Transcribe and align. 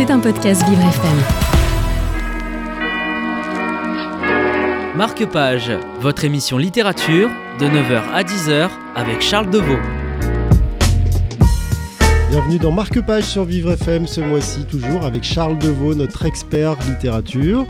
C'est 0.00 0.10
un 0.10 0.18
podcast 0.18 0.66
Vivre 0.66 0.80
FM. 0.80 1.18
Marque-Page, 4.96 5.72
votre 6.00 6.24
émission 6.24 6.56
littérature 6.56 7.28
de 7.58 7.66
9h 7.66 8.04
à 8.10 8.22
10h 8.22 8.70
avec 8.96 9.20
Charles 9.20 9.50
Deveau. 9.50 9.76
Bienvenue 12.30 12.58
dans 12.58 12.72
Marque-Page 12.72 13.24
sur 13.24 13.44
Vivre 13.44 13.72
FM 13.72 14.06
ce 14.06 14.22
mois-ci, 14.22 14.64
toujours 14.64 15.04
avec 15.04 15.22
Charles 15.22 15.58
Deveau, 15.58 15.94
notre 15.94 16.24
expert 16.24 16.76
littérature. 16.88 17.66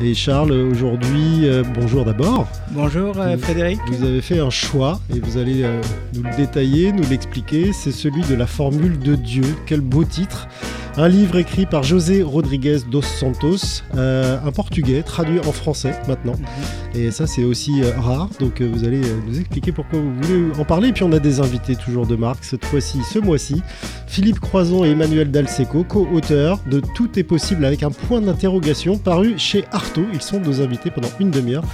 Et 0.00 0.14
Charles, 0.14 0.52
aujourd'hui, 0.52 1.48
euh, 1.48 1.64
bonjour 1.74 2.04
d'abord. 2.04 2.46
Bonjour 2.70 3.18
euh, 3.18 3.36
Frédéric. 3.38 3.80
Vous 3.88 4.04
avez 4.04 4.20
fait 4.20 4.38
un 4.38 4.50
choix 4.50 5.00
et 5.12 5.18
vous 5.18 5.36
allez 5.36 5.64
euh, 5.64 5.80
nous 6.14 6.22
le 6.22 6.36
détailler, 6.36 6.92
nous 6.92 7.08
l'expliquer. 7.10 7.72
C'est 7.72 7.90
celui 7.90 8.22
de 8.22 8.36
la 8.36 8.46
formule 8.46 9.00
de 9.00 9.16
Dieu. 9.16 9.42
Quel 9.66 9.80
beau 9.80 10.04
titre. 10.04 10.46
Un 10.98 11.08
livre 11.08 11.38
écrit 11.38 11.64
par 11.64 11.82
José 11.82 12.22
Rodrigues 12.22 12.80
dos 12.90 13.00
Santos, 13.00 13.82
un 13.94 14.52
portugais 14.52 15.02
traduit 15.02 15.38
en 15.40 15.52
français 15.52 15.94
maintenant. 16.06 16.34
Mhm. 16.34 17.00
Et 17.00 17.10
ça, 17.10 17.26
c'est 17.26 17.44
aussi 17.44 17.82
rare. 17.96 18.28
Donc, 18.40 18.60
vous 18.60 18.84
allez 18.84 19.00
nous 19.26 19.38
expliquer 19.38 19.72
pourquoi 19.72 19.98
vous 19.98 20.14
voulez 20.20 20.60
en 20.60 20.64
parler. 20.64 20.88
Et 20.88 20.92
puis, 20.92 21.04
on 21.04 21.12
a 21.12 21.18
des 21.18 21.40
invités 21.40 21.76
toujours 21.76 22.06
de 22.06 22.14
marque 22.14 22.44
cette 22.44 22.66
fois-ci, 22.66 22.98
ce 23.10 23.18
mois-ci. 23.18 23.62
Philippe 24.06 24.40
Croison 24.40 24.84
et 24.84 24.90
Emmanuel 24.90 25.30
Dalseco, 25.30 25.84
co-auteurs 25.84 26.58
de 26.66 26.82
Tout 26.94 27.18
est 27.18 27.24
possible 27.24 27.64
avec 27.64 27.82
un 27.82 27.90
point 27.90 28.20
d'interrogation 28.20 28.98
paru 28.98 29.38
chez 29.38 29.64
Artaud. 29.72 30.04
Ils 30.12 30.20
sont 30.20 30.40
nos 30.40 30.60
invités 30.60 30.90
pendant 30.90 31.08
une 31.18 31.30
demi-heure 31.30 31.64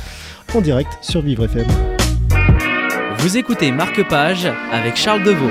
en 0.55 0.61
direct 0.61 0.97
sur 1.03 1.23
Vivre 1.23 1.45
FM. 1.45 1.67
Vous 3.19 3.37
écoutez 3.37 3.73
Marque 3.73 4.07
Page 4.09 4.47
avec 4.71 4.95
Charles 4.95 5.25
Deveau. 5.25 5.51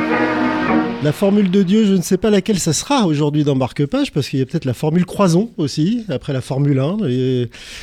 La 1.03 1.11
formule 1.11 1.51
de 1.51 1.63
Dieu, 1.63 1.85
je 1.85 1.93
ne 1.93 2.01
sais 2.01 2.17
pas 2.17 2.29
laquelle 2.29 2.59
ça 2.59 2.71
sera 2.71 3.05
aujourd'hui 3.05 3.43
dans 3.43 3.55
Marque-Page, 3.55 4.13
parce 4.13 4.29
qu'il 4.29 4.39
y 4.39 4.41
a 4.41 4.45
peut-être 4.45 4.65
la 4.65 4.73
formule 4.73 5.05
croison 5.05 5.51
aussi, 5.57 6.05
après 6.07 6.31
la 6.31 6.39
Formule 6.39 6.79
1, 6.79 6.97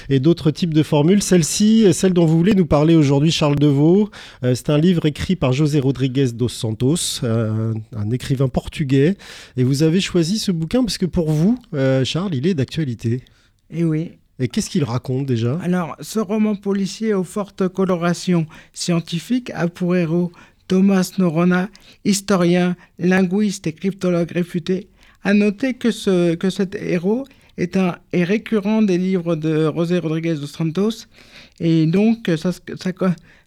et, 0.09 0.21
d'autres 0.21 0.51
types 0.51 0.73
de 0.73 0.83
formules. 0.83 1.23
Celle-ci, 1.23 1.87
celle 1.93 2.15
dont 2.15 2.25
vous 2.25 2.37
voulez 2.37 2.55
nous 2.55 2.67
parler 2.67 2.97
aujourd'hui, 2.97 3.31
Charles 3.31 3.57
Deveau, 3.57 4.11
euh, 4.43 4.55
c'est 4.55 4.71
un 4.71 4.79
livre 4.79 5.05
écrit 5.05 5.37
par 5.37 5.53
José 5.53 5.81
Rodrigues 5.81 6.33
dos 6.33 6.49
Santos, 6.49 7.21
euh, 7.23 7.75
un, 7.95 8.11
écrivain 8.11 8.49
portugais, 8.49 9.17
et 9.59 9.65
vous 9.65 9.83
avez 9.83 10.01
choisi 10.01 10.39
ce 10.39 10.51
bouquin 10.51 10.83
parce 10.83 10.99
que 10.99 11.07
pour 11.07 11.31
vous, 11.31 11.59
euh, 11.75 12.05
Charles, 12.05 12.35
il 12.35 12.47
est 12.47 12.55
d'actualité. 12.55 13.23
Et 13.71 13.81
eh 13.81 13.85
oui, 13.85 14.13
et 14.39 14.49
qu'est-ce 14.49 14.71
qu'il 14.71 14.85
raconte 14.85 15.27
déjà? 15.27 15.59
Alors, 15.63 15.97
ce 16.01 16.19
roman 16.19 16.57
policier 16.57 17.15
aux 17.15 17.25
fortes 17.25 17.69
colorations 17.69 18.47
scientifiques 18.73 19.51
a 19.55 19.69
pour 19.69 19.97
héros 19.97 20.33
Thomas 20.67 21.13
Norona, 21.19 21.69
historien, 22.05 22.77
linguiste 22.99 23.67
et 23.67 23.73
cryptologue 23.73 24.31
réputé, 24.31 24.89
a 25.23 25.35
noté 25.35 25.75
que, 25.75 25.91
ce, 25.91 26.35
que 26.35 26.51
cet 26.51 26.75
héros 26.75 27.25
est, 27.57 27.77
un, 27.77 27.97
est 28.13 28.25
récurrent 28.25 28.83
des 28.83 28.99
livres 28.99 29.37
de 29.37 29.71
José 29.75 29.99
Rodriguez 29.99 30.35
dos 30.35 30.47
Santos. 30.47 31.07
Et 31.61 31.87
donc, 31.87 32.31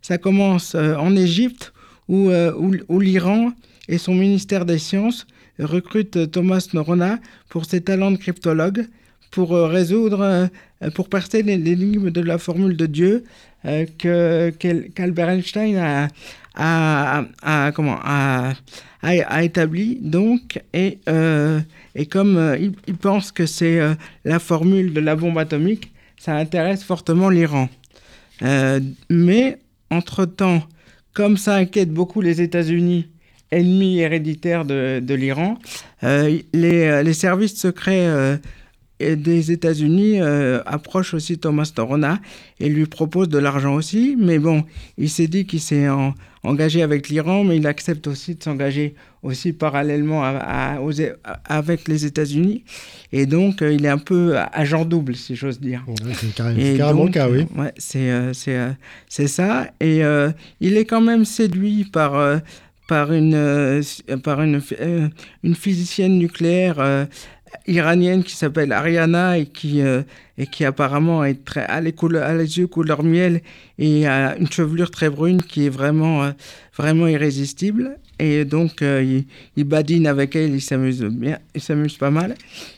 ça, 0.02 0.17
commence 0.17 0.75
euh, 0.75 0.95
en 0.95 1.15
Égypte, 1.15 1.73
euh, 2.09 2.53
où 2.88 2.99
l'Iran 2.99 3.52
et 3.89 3.97
son 3.97 4.15
ministère 4.15 4.65
des 4.65 4.77
Sciences 4.77 5.27
recrutent 5.59 6.31
Thomas 6.31 6.67
Norona 6.73 7.19
pour 7.49 7.65
ses 7.65 7.81
talents 7.81 8.11
de 8.11 8.17
cryptologue 8.17 8.88
pour 9.31 9.56
euh, 9.56 9.67
résoudre, 9.67 10.50
pour 10.95 11.09
percer 11.09 11.44
l'énigme 11.44 12.11
de 12.11 12.22
la 12.22 12.38
formule 12.38 12.78
de 12.78 12.86
Dieu 12.86 13.23
que 13.64 14.50
qu'Albert 14.95 15.30
Einstein 15.30 15.78
a, 16.58 17.25
a, 17.42 17.72
comment, 17.72 18.00
a, 18.03 18.53
a, 19.02 19.44
établi. 19.44 20.00
Donc, 20.02 20.61
et, 20.73 21.00
euh, 21.09 21.59
et 21.95 22.05
comme 22.05 22.38
euh, 22.38 22.58
il, 22.58 22.95
pense 22.95 23.31
que 23.31 23.45
c'est 23.45 23.80
euh, 23.80 23.94
la 24.25 24.39
formule 24.39 24.94
de 24.94 25.00
la 25.00 25.16
bombe 25.16 25.38
atomique, 25.38 25.92
ça 26.17 26.36
intéresse 26.36 26.83
fortement 26.83 27.30
l'Iran. 27.30 27.70
mais, 29.09 29.58
entre-temps, 29.89 30.64
comme 31.14 31.37
ça 31.37 31.55
inquiète 31.55 31.92
beaucoup 31.92 32.21
les 32.21 32.42
États-Unis, 32.42 33.08
ennemis 33.52 33.99
héréditaires 33.99 34.66
de, 34.66 34.99
de 34.99 35.14
l'Iran, 35.14 35.58
les, 36.02 37.04
les, 37.04 37.14
services 37.14 37.55
secrets 37.55 38.39
des 38.99 39.52
États-Unis 39.52 40.19
euh, 40.21 40.61
approche 40.65 41.13
aussi 41.13 41.37
Thomas 41.37 41.71
Torona 41.73 42.19
et 42.59 42.69
lui 42.69 42.85
propose 42.85 43.30
de 43.30 43.37
l'argent 43.37 43.75
aussi. 43.75 44.15
Mais 44.17 44.39
bon, 44.39 44.63
il 44.97 45.09
s'est 45.09 45.27
dit 45.27 45.45
qu'il 45.45 45.59
s'est 45.61 45.87
engagé 46.43 46.81
avec 46.81 47.09
l'Iran, 47.09 47.43
mais 47.43 47.57
il 47.57 47.67
accepte 47.67 48.07
aussi 48.07 48.36
de 48.36 48.43
s'engager 48.43 48.95
aussi 49.21 49.53
parallèlement 49.53 50.23
à, 50.23 50.80
avec 51.45 51.87
les 51.87 52.05
États-Unis. 52.05 52.63
Et 53.11 53.25
donc, 53.25 53.61
euh, 53.61 53.73
il 53.73 53.86
est 53.86 53.89
un 53.89 53.97
peu 53.97 54.36
agent 54.52 54.86
double, 54.86 55.15
si 55.15 55.36
j'ose 55.36 55.59
dire. 55.59 55.83
c'est 56.13 56.77
carrément, 56.77 57.05
le 57.05 57.11
cas, 57.11 57.30
oui. 57.30 57.45
Ouais, 57.55 57.73
c'est 57.77 58.09
euh, 58.09 58.71
c'est 59.07 59.27
ça. 59.27 59.67
Et 59.80 60.02
il 60.59 60.77
est 60.77 60.86
quand 60.86 61.02
même 61.02 61.25
séduit 61.25 61.86
par 61.86 62.41
par 62.87 63.11
une, 63.11 63.81
par 64.23 64.41
une, 64.41 64.61
une 65.43 65.55
physicienne 65.55 66.17
nucléaire 66.17 67.07
iranienne 67.67 68.23
qui 68.23 68.36
s'appelle 68.36 68.72
Ariana 68.72 69.38
et 69.38 69.45
qui, 69.45 69.82
euh, 69.82 70.02
et 70.38 70.48
qui 70.48 70.66
apparemment 70.66 71.23
est 71.23 71.44
très, 71.44 71.66
a, 71.66 71.82
les 71.82 71.94
a 72.16 72.33
les 72.33 72.58
yeux 72.58 72.67
couleur 72.67 73.04
miel 73.04 73.42
et 73.78 74.08
a 74.08 74.38
une 74.38 74.50
chevelure 74.50 74.89
très 74.89 75.10
brune 75.10 75.42
qui 75.42 75.66
est 75.66 75.70
vraiment, 75.70 76.23
euh, 76.23 76.32
vraiment 76.76 77.08
irrésistible. 77.08 77.98
Et 78.20 78.45
donc, 78.45 78.82
euh, 78.82 79.22
il, 79.55 79.64
badine 79.66 80.08
avec 80.08 80.36
elle, 80.36 80.55
il 80.55 80.61
s'amuse 80.61 81.04
bien, 81.04 81.39
il 81.54 81.61
s'amuse 81.61 81.98
pas 81.98 82.10
mal. 82.10 82.36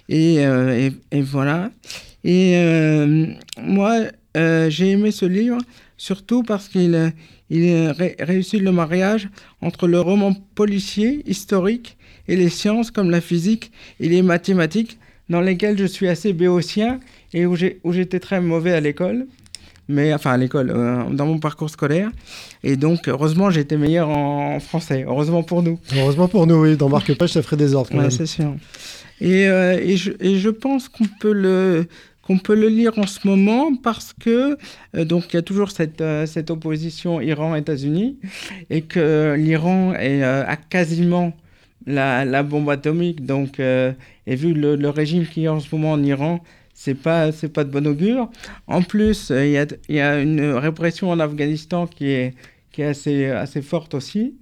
Et, 0.09 0.35
et, 0.37 0.91
et 1.11 1.21
voilà. 1.21 1.71
Et 2.25 2.61
moi, 3.57 3.99
j'ai 4.35 4.89
aimé 4.89 5.11
ce 5.11 5.25
livre, 5.25 5.59
surtout 5.95 6.43
parce 6.43 6.67
qu'il 6.67 7.13
il 7.49 7.95
réussit 8.19 8.61
le 8.61 8.71
mariage 8.71 9.29
entre 9.61 9.87
le 9.87 10.01
roman 10.01 10.35
policier 10.55 11.23
historique 11.25 11.97
et 12.29 12.35
les 12.35 12.49
sciences 12.49 12.91
comme 12.91 13.09
la 13.09 13.19
physique 13.19 13.71
et 13.99 14.07
les 14.07 14.21
mathématiques, 14.21 14.99
dans 15.29 15.41
lesquelles 15.41 15.77
je 15.77 15.85
suis 15.85 16.07
assez 16.07 16.31
béotien 16.31 16.99
et 17.33 17.45
où 17.45 17.55
j'étais 17.55 18.19
très 18.19 18.39
mauvais 18.39 18.73
à 18.73 18.79
l'école. 18.79 19.25
Mais 19.87 20.13
enfin 20.13 20.31
à 20.33 20.37
l'école, 20.37 20.71
euh, 20.73 21.09
dans 21.09 21.25
mon 21.25 21.39
parcours 21.39 21.71
scolaire. 21.71 22.11
Et 22.63 22.75
donc, 22.75 23.07
heureusement, 23.07 23.49
j'étais 23.49 23.75
meilleur 23.75 24.09
en, 24.09 24.59
français. 24.59 25.03
Heureusement 25.07 25.41
pour 25.41 25.63
nous. 25.63 25.79
Heureusement 25.97 26.27
pour 26.27 26.45
nous, 26.45 26.61
oui. 26.61 26.77
Dans 26.77 26.89
Marque-Page, 26.89 27.31
ça 27.31 27.41
ferait 27.41 27.57
des 27.57 27.73
ordres. 27.73 27.89
Oui, 27.93 28.11
c'est 28.11 28.27
sûr. 28.27 28.53
Et, 29.19 29.47
euh, 29.47 29.79
et, 29.81 29.97
je, 29.97 30.11
et, 30.19 30.37
je, 30.37 30.49
pense 30.49 30.87
qu'on 30.89 31.05
peut 31.19 31.33
le 31.33 31.87
qu'on 32.21 32.37
peut 32.37 32.53
le 32.53 32.67
lire 32.67 32.99
en 32.99 33.07
ce 33.07 33.27
moment 33.27 33.75
parce 33.75 34.13
que 34.13 34.55
euh, 34.95 35.03
donc 35.03 35.33
il 35.33 35.37
y 35.37 35.39
a 35.39 35.41
toujours 35.41 35.71
cette, 35.71 36.03
cette 36.27 36.51
opposition 36.51 37.19
Iran-États-Unis 37.19 38.19
et 38.69 38.83
que 38.83 39.33
l'Iran 39.35 39.93
a 39.95 40.55
quasiment 40.55 41.33
la, 41.85 42.43
bombe 42.43 42.69
atomique. 42.69 43.25
Donc, 43.25 43.59
euh, 43.59 43.91
et 44.27 44.35
vu 44.35 44.53
le, 44.53 44.89
régime 44.89 45.25
qui 45.25 45.45
est 45.45 45.47
en 45.47 45.59
ce 45.59 45.73
moment 45.75 45.93
en 45.93 46.03
Iran, 46.03 46.43
c'est 46.73 46.95
pas 46.95 47.31
c'est 47.31 47.49
pas 47.49 47.63
de 47.63 47.71
bon 47.71 47.85
augure. 47.87 48.29
En 48.67 48.81
plus, 48.81 49.31
euh, 49.31 49.45
il 49.45 49.51
y, 49.51 49.57
a, 49.57 49.65
y, 49.89 49.99
a, 49.99 50.21
une 50.21 50.41
répression 50.53 51.09
en 51.09 51.19
Afghanistan 51.19 51.87
qui 51.87 52.07
est 52.07 52.33
qui 52.71 52.81
est 52.81 52.85
assez 52.85 53.25
assez 53.25 53.61
forte 53.61 53.93
aussi. 53.93 54.35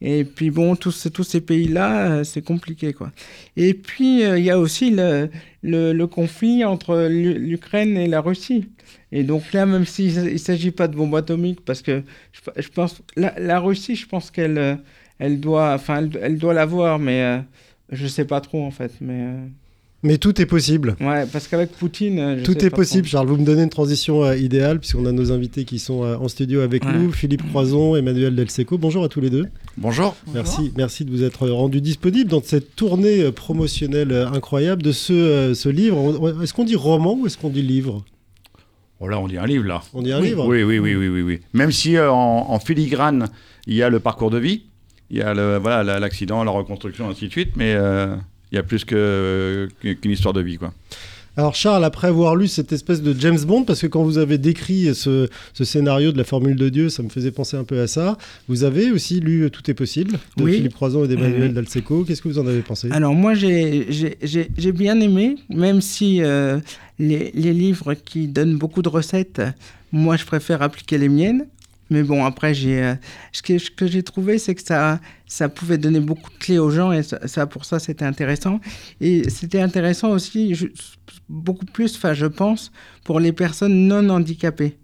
Et 0.00 0.24
puis 0.24 0.50
bon, 0.50 0.76
tous, 0.76 1.08
tous 1.14 1.22
ces 1.22 1.40
pays-là, 1.40 2.10
euh, 2.10 2.24
c'est 2.24 2.42
compliqué 2.42 2.92
quoi. 2.92 3.12
Et 3.56 3.74
puis 3.74 4.22
il 4.22 4.44
y 4.44 4.50
a 4.50 4.58
aussi 4.58 4.90
le, 4.90 5.30
le, 5.62 6.04
conflit 6.06 6.64
entre 6.64 7.06
l'Ukraine 7.08 7.96
et 7.96 8.06
la 8.06 8.20
Russie. 8.20 8.68
Et 9.12 9.22
donc 9.22 9.52
là, 9.52 9.64
même 9.64 9.86
s'il 9.86 10.32
ne 10.32 10.36
s'agit 10.36 10.72
pas 10.72 10.88
de 10.88 10.96
bombe 10.96 11.14
atomique, 11.14 11.64
parce 11.64 11.80
que 11.80 12.02
je, 12.56 12.68
pense 12.68 13.00
la, 13.16 13.38
la 13.38 13.60
Russie, 13.60 13.94
je 13.96 14.06
pense 14.06 14.30
qu'elle 14.30 14.78
elle 15.18 15.40
doit, 15.40 15.72
enfin, 15.74 16.08
elle, 16.20 16.38
doit 16.38 16.54
l'avoir, 16.54 16.98
mais 16.98 17.20
je 17.20 17.24
euh, 17.24 17.40
je 17.92 18.06
sais 18.06 18.24
pas 18.24 18.40
trop 18.40 18.64
en 18.64 18.70
fait. 18.70 18.92
Mais, 19.00 19.22
euh, 19.22 19.46
mais 20.02 20.18
tout 20.18 20.40
est 20.40 20.46
possible. 20.46 20.96
Ouais, 21.00 21.24
parce 21.32 21.48
qu'avec 21.48 21.72
Poutine. 21.72 22.18
Euh, 22.18 22.42
tout 22.42 22.64
est 22.64 22.70
possible, 22.70 23.06
Charles. 23.06 23.26
Vous 23.28 23.36
me 23.36 23.44
donnez 23.44 23.62
une 23.62 23.70
transition 23.70 24.30
idéale, 24.32 24.80
puisqu'on 24.80 25.06
a 25.06 25.12
nos 25.12 25.32
invités 25.32 25.64
qui 25.64 25.78
sont 25.78 26.02
en 26.02 26.28
studio 26.28 26.60
avec 26.60 26.84
nous 26.84 27.12
Philippe 27.12 27.48
Croison, 27.48 27.96
Emmanuel 27.96 28.34
Delseco. 28.34 28.76
Bonjour 28.76 29.04
à 29.04 29.08
tous 29.08 29.20
les 29.20 29.30
deux. 29.30 29.46
Bonjour. 29.76 30.14
Merci, 30.34 30.72
merci 30.76 31.04
de 31.04 31.10
vous 31.10 31.22
être 31.22 31.48
rendu 31.48 31.80
disponible 31.80 32.30
dans 32.30 32.42
cette 32.42 32.76
tournée 32.76 33.30
promotionnelle 33.32 34.12
incroyable 34.12 34.82
de 34.82 34.92
ce, 34.92 35.52
ce 35.54 35.68
livre. 35.68 36.42
Est-ce 36.42 36.52
qu'on 36.52 36.64
dit 36.64 36.76
roman 36.76 37.14
ou 37.14 37.26
est-ce 37.26 37.38
qu'on 37.38 37.50
dit 37.50 37.62
livre? 37.62 38.04
Oh 39.00 39.08
là, 39.08 39.18
on 39.18 39.26
dit 39.26 39.36
un 39.36 39.46
livre, 39.46 39.66
là. 39.66 39.82
On 39.92 40.02
dit 40.02 40.12
un 40.12 40.20
livre 40.20 40.46
oui, 40.46 40.62
oui, 40.62 40.78
oui, 40.78 40.94
oui, 40.94 41.08
oui, 41.08 41.22
oui. 41.22 41.40
Même 41.52 41.72
si 41.72 41.98
en, 41.98 42.58
filigrane, 42.58 43.28
il 43.66 43.74
y 43.74 43.82
a 43.82 43.90
le 43.90 44.00
parcours 44.00 44.30
de 44.30 44.38
vie, 44.38 44.62
il 45.14 45.20
y 45.20 45.22
a 45.22 45.32
le, 45.32 45.58
voilà, 45.58 45.98
l'accident, 46.00 46.42
la 46.44 46.50
reconstruction, 46.50 47.08
ainsi 47.08 47.26
de 47.26 47.30
suite, 47.30 47.50
mais 47.56 47.74
euh, 47.76 48.14
il 48.50 48.56
y 48.56 48.58
a 48.58 48.62
plus 48.62 48.84
qu'une 48.84 50.10
histoire 50.10 50.34
de 50.34 50.40
vie. 50.40 50.58
Quoi. 50.58 50.72
Alors 51.36 51.54
Charles, 51.56 51.84
après 51.84 52.06
avoir 52.08 52.36
lu 52.36 52.46
cette 52.46 52.72
espèce 52.72 53.02
de 53.02 53.12
James 53.18 53.40
Bond, 53.44 53.64
parce 53.64 53.80
que 53.80 53.88
quand 53.88 54.04
vous 54.04 54.18
avez 54.18 54.38
décrit 54.38 54.94
ce, 54.94 55.28
ce 55.52 55.64
scénario 55.64 56.12
de 56.12 56.18
la 56.18 56.22
Formule 56.24 56.54
de 56.56 56.68
Dieu, 56.68 56.88
ça 56.88 57.02
me 57.02 57.08
faisait 57.08 57.32
penser 57.32 57.56
un 57.56 57.64
peu 57.64 57.80
à 57.80 57.88
ça, 57.88 58.16
vous 58.48 58.62
avez 58.62 58.92
aussi 58.92 59.18
lu 59.20 59.48
Tout 59.50 59.68
est 59.70 59.74
possible 59.74 60.12
de 60.36 60.44
Oui. 60.44 60.54
Philippe 60.54 60.74
Croison 60.74 61.04
et 61.04 61.08
d'Emmanuel 61.08 61.48
Oui. 61.48 61.52
Dalseco. 61.54 62.04
Qu'est-ce 62.04 62.22
que 62.22 62.28
vous 62.28 62.38
en 62.38 62.46
avez 62.46 62.62
pensé? 62.62 62.88
Alors 62.92 63.14
moi 63.14 63.34
j'ai 63.34 63.86
j'ai- 63.90 64.16
j'ai- 64.22 64.48
j'ai 64.56 64.72
bien 64.72 65.00
aimé, 65.00 65.34
même 65.48 65.80
si 65.80 66.22
euh, 66.22 66.60
les, 67.00 67.32
les 67.34 67.52
livres 67.52 67.94
qui 67.94 68.28
donnent 68.28 68.56
beaucoup 68.56 68.82
de 68.82 68.88
recettes, 68.88 69.42
moi 69.90 70.16
je 70.16 70.24
préfère 70.24 70.62
appliquer 70.62 70.98
les 70.98 71.08
miennes. 71.08 71.46
Mais 71.90 72.02
bon, 72.02 72.24
après, 72.24 72.54
j'ai, 72.54 72.82
euh, 72.82 72.94
ce 73.32 73.42
que, 73.42 73.86
j'ai 73.86 74.02
trouvé, 74.02 74.38
c'est 74.38 74.54
que 74.54 74.62
ça, 74.62 75.00
ça 75.26 75.48
pouvait 75.48 75.78
donner 75.78 76.00
beaucoup 76.00 76.30
de 76.30 76.38
clés 76.38 76.58
aux 76.58 76.70
gens 76.70 76.92
et 76.92 77.02
ça, 77.02 77.46
pour 77.46 77.64
ça, 77.64 77.78
c'était 77.78 78.04
intéressant. 78.04 78.60
Et 79.00 79.28
c'était 79.28 79.60
intéressant 79.60 80.10
aussi, 80.10 80.54
beaucoup 81.28 81.66
plus, 81.66 81.98
je 82.12 82.26
pense, 82.26 82.72
pour 83.04 83.20
les 83.20 83.32
personnes 83.32 83.86
non 83.86 84.08
handicapées. 84.08 84.78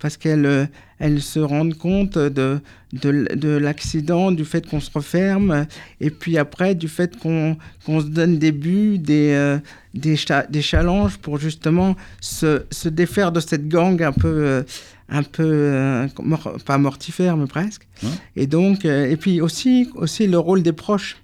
Parce 0.00 0.16
qu'elles 0.16 0.44
euh, 0.46 0.66
elles 0.98 1.22
se 1.22 1.38
rendent 1.40 1.74
compte 1.76 2.18
de, 2.18 2.60
de, 2.92 3.26
de 3.34 3.48
l'accident, 3.48 4.30
du 4.32 4.44
fait 4.44 4.66
qu'on 4.68 4.80
se 4.80 4.90
referme, 4.90 5.66
et 6.00 6.10
puis 6.10 6.36
après, 6.38 6.74
du 6.74 6.88
fait 6.88 7.16
qu'on 7.18 7.56
qu'on 7.86 8.00
se 8.00 8.06
donne 8.06 8.38
des 8.38 8.52
buts, 8.52 8.98
des, 8.98 9.30
euh, 9.32 9.58
des, 9.94 10.16
cha- 10.16 10.46
des 10.46 10.62
challenges 10.62 11.16
pour 11.18 11.38
justement 11.38 11.96
se, 12.20 12.64
se 12.70 12.88
défaire 12.88 13.32
de 13.32 13.40
cette 13.40 13.68
gang 13.68 14.00
un 14.02 14.12
peu, 14.12 14.28
euh, 14.28 14.62
un 15.08 15.22
peu 15.22 15.42
euh, 15.46 16.06
mor- 16.22 16.56
pas 16.64 16.78
mortifère, 16.78 17.36
mais 17.36 17.46
presque. 17.46 17.86
Ouais. 18.02 18.08
Et 18.36 18.46
donc, 18.46 18.84
euh, 18.84 19.10
et 19.10 19.16
puis 19.16 19.40
aussi, 19.40 19.90
aussi 19.94 20.26
le 20.26 20.38
rôle 20.38 20.62
des 20.62 20.72
proches, 20.72 21.16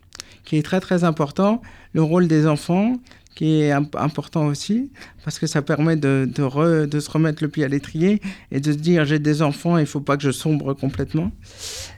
qui 0.45 0.57
est 0.57 0.63
très 0.63 0.81
très 0.81 1.05
important, 1.05 1.63
le 1.93 2.03
rôle 2.03 2.27
des 2.29 2.47
enfants, 2.47 2.97
qui 3.41 3.63
est 3.63 3.73
imp- 3.73 3.97
important 3.97 4.45
aussi, 4.49 4.91
parce 5.25 5.39
que 5.39 5.47
ça 5.47 5.63
permet 5.63 5.97
de, 5.97 6.29
de, 6.31 6.43
re- 6.43 6.87
de 6.87 7.01
se 7.01 7.11
remettre 7.11 7.43
le 7.43 7.49
pied 7.49 7.65
à 7.65 7.69
l'étrier 7.69 8.21
et 8.53 8.61
de 8.61 8.71
se 8.71 8.77
dire 8.77 9.07
j'ai 9.07 9.19
des 9.19 9.41
enfants, 9.41 9.79
il 9.79 9.87
faut 9.87 10.03
pas 10.03 10.19
que 10.19 10.23
je 10.23 10.31
sombre 10.31 10.75
complètement. 10.75 11.33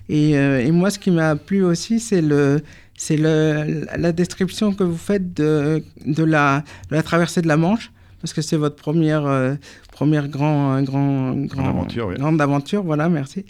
Et, 0.08 0.38
euh, 0.38 0.64
et 0.64 0.70
moi, 0.70 0.88
ce 0.90 1.00
qui 1.00 1.10
m'a 1.10 1.34
plu 1.34 1.64
aussi, 1.64 1.98
c'est 1.98 2.20
le, 2.22 2.62
c'est 2.96 3.16
la 3.16 4.12
description 4.12 4.72
que 4.72 4.84
vous 4.84 4.96
faites 4.96 5.34
de, 5.34 5.82
de, 6.06 6.22
la, 6.22 6.62
la 6.92 7.02
traversée 7.02 7.42
de 7.42 7.48
la 7.48 7.56
Manche, 7.56 7.90
parce 8.20 8.32
que 8.32 8.40
c'est 8.40 8.56
votre 8.56 8.76
première, 8.76 9.26
euh, 9.26 9.56
première 9.92 10.26
grand, 10.26 10.82
grand, 10.82 11.32
grand, 11.46 11.68
aventure, 11.68 12.08
oui. 12.08 12.16
grande 12.16 12.40
aventure. 12.40 12.82
Voilà, 12.82 13.08
merci. 13.08 13.44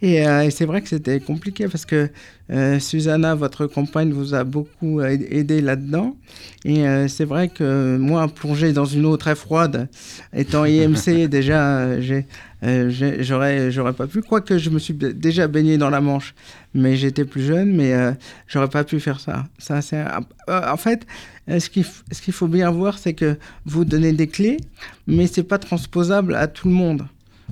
Et, 0.00 0.26
euh, 0.26 0.44
et 0.44 0.50
c'est 0.50 0.64
vrai 0.64 0.80
que 0.80 0.88
c'était 0.88 1.20
compliqué 1.20 1.66
parce 1.68 1.84
que 1.84 2.08
euh, 2.50 2.78
Susanna, 2.78 3.34
votre 3.34 3.66
compagne, 3.66 4.10
vous 4.12 4.32
a 4.32 4.44
beaucoup 4.44 5.02
aid- 5.02 5.26
aidé 5.30 5.60
là-dedans. 5.60 6.16
Et 6.64 6.86
euh, 6.86 7.08
c'est 7.08 7.24
vrai 7.26 7.48
que 7.48 7.98
moi, 7.98 8.26
plongé 8.28 8.72
dans 8.72 8.86
une 8.86 9.04
eau 9.04 9.16
très 9.18 9.34
froide, 9.34 9.88
étant 10.32 10.64
IMC, 10.64 11.28
déjà, 11.28 11.78
euh, 11.80 11.96
euh, 11.98 12.00
j'ai- 12.00 12.26
j'aurais, 12.62 13.70
j'aurais 13.70 13.92
pas 13.92 14.06
pu. 14.06 14.22
Quoique 14.22 14.58
je 14.58 14.70
me 14.70 14.78
suis 14.78 14.94
déjà 14.94 15.46
baigné 15.46 15.78
dans 15.78 15.90
la 15.90 16.00
Manche, 16.00 16.34
mais 16.74 16.96
j'étais 16.96 17.24
plus 17.24 17.42
jeune, 17.46 17.74
mais 17.74 17.92
euh, 17.94 18.12
j'aurais 18.46 18.68
pas 18.68 18.84
pu 18.84 19.00
faire 19.00 19.20
ça. 19.20 19.46
ça 19.58 19.80
c'est, 19.82 20.00
euh, 20.00 20.72
en 20.72 20.76
fait, 20.76 21.06
euh, 21.48 21.60
ce 21.60 21.70
qu'il, 21.70 21.84
ce 21.84 22.20
qu'il 22.20 22.34
faut 22.34 22.48
bien 22.48 22.70
voir, 22.70 22.98
c'est 22.98 23.14
que 23.14 23.36
vous 23.64 23.84
donnez 23.84 24.12
des 24.12 24.26
clés, 24.26 24.58
mais 25.06 25.26
c'est 25.26 25.44
pas 25.44 25.58
transposable 25.58 26.34
à 26.34 26.46
tout 26.46 26.68
le 26.68 26.74
monde. 26.74 27.06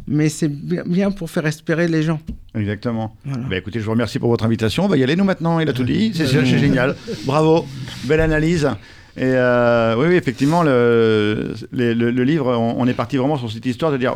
Mais 0.07 0.29
c'est 0.29 0.49
bien, 0.49 1.11
pour 1.11 1.31
faire 1.31 1.47
espérer 1.47 1.89
les 1.89 2.03
gens. 2.03 2.21
Exactement. 2.55 3.17
Voilà. 3.25 3.45
Bah, 3.49 3.57
écoutez, 3.57 3.81
je 3.81 3.85
vous 3.87 3.93
remercie 3.93 4.19
pour 4.19 4.29
votre 4.29 4.45
invitation. 4.45 4.85
On 4.85 4.89
va 4.89 4.97
y 4.99 5.03
aller 5.03 5.17
nous 5.17 5.25
maintenant. 5.25 5.59
Il 5.59 5.69
a 5.69 5.73
tout 5.73 5.85
dit. 5.85 6.13
C'est 6.15 6.27
c'est 6.27 6.45
génial. 6.45 6.95
Bravo. 7.25 7.67
Belle 8.05 8.21
analyse. 8.21 8.69
Et 9.17 9.25
euh, 9.25 9.97
oui, 9.99 10.09
oui, 10.11 10.15
effectivement, 10.17 10.63
le, 10.63 11.55
le, 11.73 11.95
le 11.95 12.25
livre, 12.25 12.55
on, 12.55 12.75
on 12.79 12.87
est 12.87 12.95
parti 12.95 13.17
vraiment 13.17 13.39
sur 13.39 13.51
cette 13.51 13.65
histoire 13.65 13.91
de 13.91 13.97
dire 13.97 14.15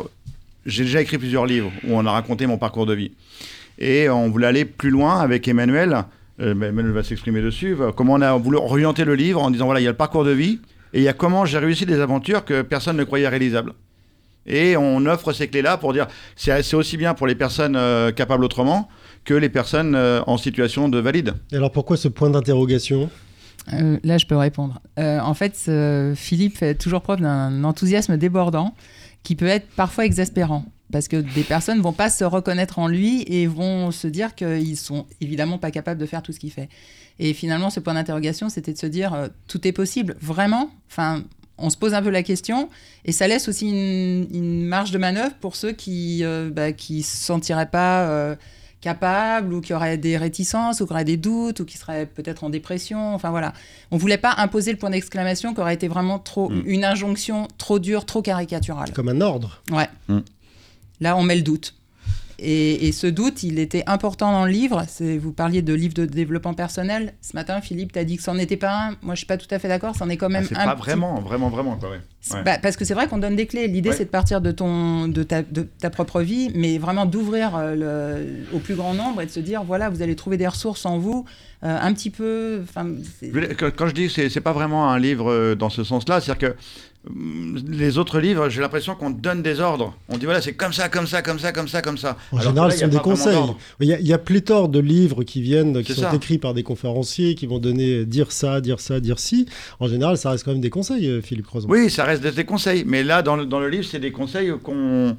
j'ai 0.65 0.83
déjà 0.83 1.01
écrit 1.01 1.17
plusieurs 1.17 1.45
livres 1.45 1.71
où 1.87 1.95
on 1.97 2.05
a 2.05 2.11
raconté 2.11 2.45
mon 2.47 2.57
parcours 2.57 2.85
de 2.85 2.93
vie. 2.93 3.11
Et 3.79 4.09
on 4.09 4.29
voulait 4.29 4.47
aller 4.47 4.65
plus 4.65 4.89
loin 4.91 5.19
avec 5.19 5.47
Emmanuel. 5.47 6.03
Euh, 6.39 6.51
Emmanuel 6.51 6.91
va 6.91 7.03
s'exprimer 7.03 7.41
dessus. 7.41 7.73
va- 7.73 7.91
Comment 7.95 8.13
on 8.13 8.21
a 8.21 8.33
voulu 8.37 8.57
orienter 8.57 9.05
le 9.05 9.15
livre 9.15 9.41
en 9.41 9.49
disant 9.51 9.65
voilà, 9.65 9.79
il 9.79 9.83
y 9.83 9.87
a 9.87 9.91
le 9.91 9.97
parcours 9.97 10.23
de 10.23 10.31
vie 10.31 10.59
et 10.93 10.99
il 10.99 11.03
y 11.03 11.07
a 11.07 11.13
comment 11.13 11.45
j'ai 11.45 11.57
réussi 11.57 11.85
des 11.85 11.99
aventures 11.99 12.45
que 12.45 12.61
personne 12.61 12.97
ne 12.97 13.03
croyait 13.03 13.27
réalisables. 13.27 13.73
Et 14.47 14.75
on 14.75 15.05
offre 15.05 15.33
ces 15.33 15.47
clés-là 15.47 15.77
pour 15.77 15.93
dire 15.93 16.07
c'est 16.35 16.73
aussi 16.73 16.97
bien 16.97 17.13
pour 17.13 17.27
les 17.27 17.35
personnes 17.35 17.75
euh, 17.75 18.11
capables 18.11 18.43
autrement 18.43 18.89
que 19.23 19.35
les 19.35 19.49
personnes 19.49 19.93
euh, 19.95 20.21
en 20.25 20.37
situation 20.37 20.89
de 20.89 20.97
valide. 20.99 21.33
Et 21.51 21.55
alors 21.57 21.71
pourquoi 21.71 21.95
ce 21.95 22.07
point 22.07 22.29
d'interrogation? 22.31 23.09
Euh, 23.73 23.99
là, 24.03 24.17
je 24.17 24.25
peux 24.25 24.35
répondre. 24.35 24.81
Euh, 24.99 25.19
en 25.19 25.33
fait, 25.33 25.69
Philippe 26.15 26.57
fait 26.57 26.75
toujours 26.75 27.01
preuve 27.01 27.21
d'un 27.21 27.63
enthousiasme 27.63 28.17
débordant 28.17 28.75
qui 29.23 29.35
peut 29.35 29.47
être 29.47 29.67
parfois 29.75 30.05
exaspérant. 30.05 30.65
Parce 30.91 31.07
que 31.07 31.15
des 31.15 31.43
personnes 31.43 31.79
vont 31.79 31.93
pas 31.93 32.09
se 32.09 32.23
reconnaître 32.23 32.77
en 32.77 32.87
lui 32.87 33.23
et 33.27 33.47
vont 33.47 33.91
se 33.91 34.07
dire 34.07 34.35
qu'ils 34.35 34.77
sont 34.77 35.05
évidemment 35.21 35.57
pas 35.57 35.71
capables 35.71 35.99
de 35.99 36.05
faire 36.05 36.21
tout 36.21 36.33
ce 36.33 36.39
qu'il 36.39 36.51
fait. 36.51 36.67
Et 37.17 37.33
finalement, 37.33 37.69
ce 37.69 37.79
point 37.79 37.93
d'interrogation, 37.93 38.49
c'était 38.49 38.73
de 38.73 38.77
se 38.77 38.87
dire 38.87 39.13
euh, 39.13 39.27
tout 39.47 39.65
est 39.67 39.71
possible, 39.71 40.17
vraiment? 40.21 40.69
Enfin, 40.89 41.23
on 41.57 41.69
se 41.69 41.77
pose 41.77 41.93
un 41.93 42.01
peu 42.01 42.09
la 42.09 42.23
question 42.23 42.69
et 43.05 43.11
ça 43.11 43.27
laisse 43.27 43.47
aussi 43.47 43.69
une, 43.69 44.65
marge 44.65 44.91
de 44.91 44.97
manœuvre 44.97 45.35
pour 45.39 45.55
ceux 45.55 45.71
qui 45.71 46.23
euh, 46.23 46.49
bah, 46.51 46.69
se 46.77 47.01
sentiraient 47.01 47.69
pas 47.69 48.35
capables 48.81 49.53
ou 49.53 49.61
qui 49.61 49.73
auraient 49.73 49.97
des 49.97 50.17
réticences 50.17 50.81
ou 50.81 50.85
qui 50.87 50.91
auraient 50.93 51.05
des 51.05 51.17
doutes 51.17 51.59
ou 51.61 51.65
qui 51.65 51.77
seraient 51.77 52.05
peut-être 52.05 52.43
en 52.43 52.49
dépression. 52.49 53.13
Enfin 53.15 53.29
voilà, 53.29 53.53
on 53.91 53.97
voulait 53.97 54.17
pas 54.17 54.33
imposer 54.37 54.71
le 54.71 54.77
point 54.77 54.89
d'exclamation 54.89 55.53
qui 55.53 55.61
aurait 55.61 55.75
été 55.75 55.87
vraiment 55.87 56.19
trop 56.19 56.49
Mm. 56.49 56.63
une 56.65 56.83
injonction 56.83 57.47
trop 57.57 57.79
dure, 57.79 58.05
trop 58.05 58.21
caricaturale. 58.21 58.91
Comme 58.93 59.09
un 59.09 59.21
ordre 59.21 59.61
Ouais. 59.71 59.87
Mm. 60.07 60.19
Là, 60.99 61.15
on 61.17 61.23
met 61.23 61.35
le 61.35 61.41
doute. 61.43 61.75
Et, 62.43 62.87
et 62.87 62.91
ce 62.91 63.05
doute, 63.05 63.43
il 63.43 63.59
était 63.59 63.83
important 63.85 64.31
dans 64.31 64.45
le 64.45 64.51
livre. 64.51 64.83
C'est, 64.87 65.19
vous 65.19 65.31
parliez 65.31 65.61
de 65.61 65.73
livre 65.75 65.93
de 65.93 66.05
développement 66.07 66.55
personnel. 66.55 67.13
Ce 67.21 67.35
matin, 67.35 67.61
Philippe, 67.61 67.93
tu 67.93 67.99
as 67.99 68.03
dit 68.03 68.17
que 68.17 68.23
c'en 68.23 68.37
était 68.39 68.57
pas 68.57 68.87
un. 68.87 68.89
Moi, 69.03 69.13
je 69.13 69.19
suis 69.19 69.27
pas 69.27 69.37
tout 69.37 69.47
à 69.51 69.59
fait 69.59 69.67
d'accord. 69.67 69.95
C'en 69.95 70.09
est 70.09 70.17
quand 70.17 70.29
même 70.29 70.45
Ah, 70.45 70.49
c'est 70.49 70.57
un. 70.59 70.65
pas 70.65 70.73
petit- 70.75 70.81
vraiment, 70.85 71.21
vraiment, 71.21 71.49
vraiment 71.49 71.75
quoi. 71.77 71.91
Ouais. 71.91 72.01
Ouais. 72.31 72.43
bah, 72.43 72.57
parce 72.61 72.77
que 72.77 72.85
c'est 72.85 72.93
vrai 72.93 73.07
qu'on 73.07 73.17
donne 73.17 73.35
des 73.35 73.47
clés. 73.47 73.67
L'idée, 73.67 73.89
Ouais. 73.89 73.95
c'est 73.95 74.05
de 74.05 74.09
partir 74.09 74.41
de, 74.41 74.51
ton, 74.51 75.07
de, 75.07 75.23
ta, 75.23 75.41
de 75.41 75.67
ta 75.79 75.89
propre 75.89 76.21
vie, 76.21 76.51
mais 76.53 76.77
vraiment 76.77 77.07
d'ouvrir 77.07 77.53
euh, 77.55 78.23
au 78.53 78.59
plus 78.59 78.75
grand 78.75 78.93
nombre 78.93 79.21
et 79.21 79.25
de 79.25 79.31
se 79.31 79.39
dire 79.39 79.63
voilà, 79.63 79.89
vous 79.89 80.01
allez 80.03 80.15
trouver 80.15 80.37
des 80.37 80.47
ressources 80.47 80.85
en 80.85 80.99
vous, 80.99 81.25
euh, 81.63 81.77
un 81.81 81.93
petit 81.93 82.11
peu. 82.11 82.61
Quand 82.75 83.87
je 83.87 83.93
dis 83.93 84.07
que 84.07 84.29
c'est 84.29 84.41
pas 84.41 84.53
vraiment 84.53 84.89
un 84.91 84.99
livre 84.99 85.31
euh, 85.31 85.55
dans 85.55 85.69
ce 85.69 85.83
sens-là, 85.83 86.21
c'est-à-dire 86.21 86.49
que 86.49 86.55
hum, 87.09 87.57
les 87.67 87.97
autres 87.97 88.19
livres, 88.19 88.49
j'ai 88.49 88.61
l'impression 88.61 88.95
qu'on 88.95 89.09
donne 89.09 89.41
des 89.41 89.59
ordres. 89.59 89.95
On 90.09 90.17
dit 90.17 90.25
voilà, 90.25 90.41
c'est 90.41 90.53
comme 90.53 90.73
ça, 90.73 90.89
comme 90.89 91.07
ça, 91.07 91.21
comme 91.21 91.39
ça, 91.39 91.51
comme 91.51 91.67
ça, 91.67 91.81
comme 91.81 91.97
ça. 91.97 92.17
En 92.31 92.37
Alors 92.37 92.49
général, 92.51 92.69
là, 92.69 92.75
ce 92.75 92.81
sont 92.81 92.87
des 92.87 92.97
conseils. 92.99 93.37
Il 93.79 93.87
y, 93.87 93.93
a, 93.93 93.99
il 93.99 94.07
y 94.07 94.13
a 94.13 94.17
pléthore 94.17 94.69
de 94.69 94.79
livres 94.79 95.23
qui 95.23 95.41
viennent, 95.41 95.83
qui 95.83 95.93
sont 95.93 96.01
ça. 96.01 96.15
écrits 96.15 96.37
par 96.37 96.53
des 96.53 96.63
conférenciers, 96.63 97.35
qui 97.35 97.47
vont 97.47 97.59
donner 97.59 98.05
dire 98.05 98.31
ça, 98.31 98.61
dire 98.61 98.79
ça, 98.79 98.99
dire 98.99 99.19
ci. 99.19 99.47
En 99.79 99.87
général, 99.87 100.17
ça 100.17 100.29
reste 100.31 100.43
quand 100.45 100.51
même 100.51 100.61
des 100.61 100.69
conseils, 100.69 101.21
Philippe 101.21 101.45
Crozon. 101.47 101.67
Oui, 101.69 101.89
ça 101.89 102.05
reste 102.19 102.35
des 102.35 102.45
conseils. 102.45 102.83
Mais 102.85 103.03
là, 103.03 103.21
dans 103.21 103.35
le, 103.35 103.45
dans 103.45 103.59
le 103.59 103.69
livre, 103.69 103.83
c'est 103.85 103.99
des 103.99 104.11
conseils 104.11 104.51
qu'on 104.63 105.15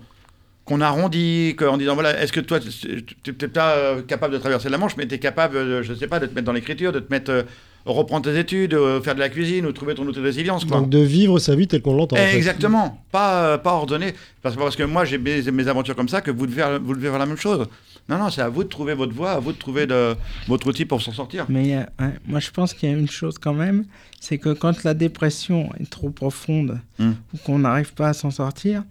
qu'on 0.64 0.80
arrondit, 0.80 1.54
que- 1.58 1.64
en 1.64 1.76
disant 1.76 1.94
voilà, 1.94 2.22
est-ce 2.22 2.32
que 2.32 2.38
toi, 2.38 2.61
tu 2.61 3.34
n'es 3.42 3.49
pas 3.49 3.72
euh, 3.72 4.02
capable 4.02 4.32
de 4.34 4.38
traverser 4.38 4.68
la 4.68 4.78
Manche, 4.78 4.96
mais 4.96 5.08
tu 5.08 5.16
es 5.16 5.18
capable, 5.18 5.56
euh, 5.56 5.82
je 5.82 5.92
sais 5.92 6.06
pas, 6.06 6.20
de 6.20 6.26
te 6.26 6.34
mettre 6.37 6.44
dans 6.46 6.52
l'écriture, 6.52 6.92
de 6.92 7.00
te 7.00 7.11
mettre, 7.12 7.32
euh, 7.32 7.42
reprendre 7.84 8.25
tes 8.30 8.38
études, 8.38 8.75
euh, 8.75 9.00
faire 9.02 9.16
de 9.16 9.18
la 9.20 9.28
cuisine 9.28 9.66
ou 9.66 9.72
trouver 9.72 9.96
ton 9.96 10.04
outil 10.06 10.20
de 10.20 10.25
résilience. 10.25 10.64
Quoi. 10.64 10.76
Donc 10.78 10.88
de 10.88 11.00
vivre 11.00 11.40
sa 11.40 11.56
vie 11.56 11.66
telle 11.66 11.82
qu'on 11.82 11.96
l'entend. 11.96 12.14
en 12.14 12.20
fait. 12.20 12.37
Exactement, 12.37 13.02
pas, 13.11 13.58
pas 13.58 13.72
ordonné. 13.72 14.14
Parce, 14.40 14.54
parce 14.54 14.76
que 14.76 14.84
moi, 14.84 15.04
j'ai 15.04 15.18
mes, 15.18 15.42
mes 15.50 15.66
aventures 15.66 15.96
comme 15.96 16.08
ça 16.08 16.20
que 16.20 16.30
vous 16.30 16.46
devez, 16.46 16.64
vous 16.80 16.94
devez 16.94 17.08
faire 17.11 17.18
la 17.18 17.26
même 17.26 17.37
chose. 17.38 17.66
Non, 18.09 18.18
non, 18.18 18.30
c'est 18.30 18.42
à 18.42 18.49
vous 18.49 18.64
de 18.64 18.68
trouver 18.68 18.94
votre 18.94 19.14
voie, 19.14 19.32
à 19.32 19.38
vous 19.38 19.52
de 19.52 19.56
trouver 19.59 19.87
de- 19.87 20.14
votre 20.49 20.66
outil 20.66 20.85
pour 20.85 21.00
s'en 21.00 21.12
sortir. 21.12 21.47
Mais 21.49 21.76
euh, 21.76 21.82
ouais, 22.00 22.12
moi, 22.26 22.40
je 22.40 22.50
pense 22.50 22.75
qu'il 22.75 22.90
y 22.90 22.92
a 22.92 22.97
une 22.97 23.09
chose 23.09 23.38
quand 23.38 23.54
même, 23.54 23.85
c'est 24.21 24.38
que 24.38 24.52
quand 24.52 24.82
la 24.85 24.94
dépression 24.94 25.71
est 25.78 25.88
trop 25.90 26.11
profonde 26.11 26.80
Mm. 26.99 27.11
ou 27.32 27.37
qu'on 27.44 27.59
n'arrive 27.61 27.94
pas 27.94 28.09
à 28.09 28.12
s'en 28.12 28.30
sortir, 28.30 28.82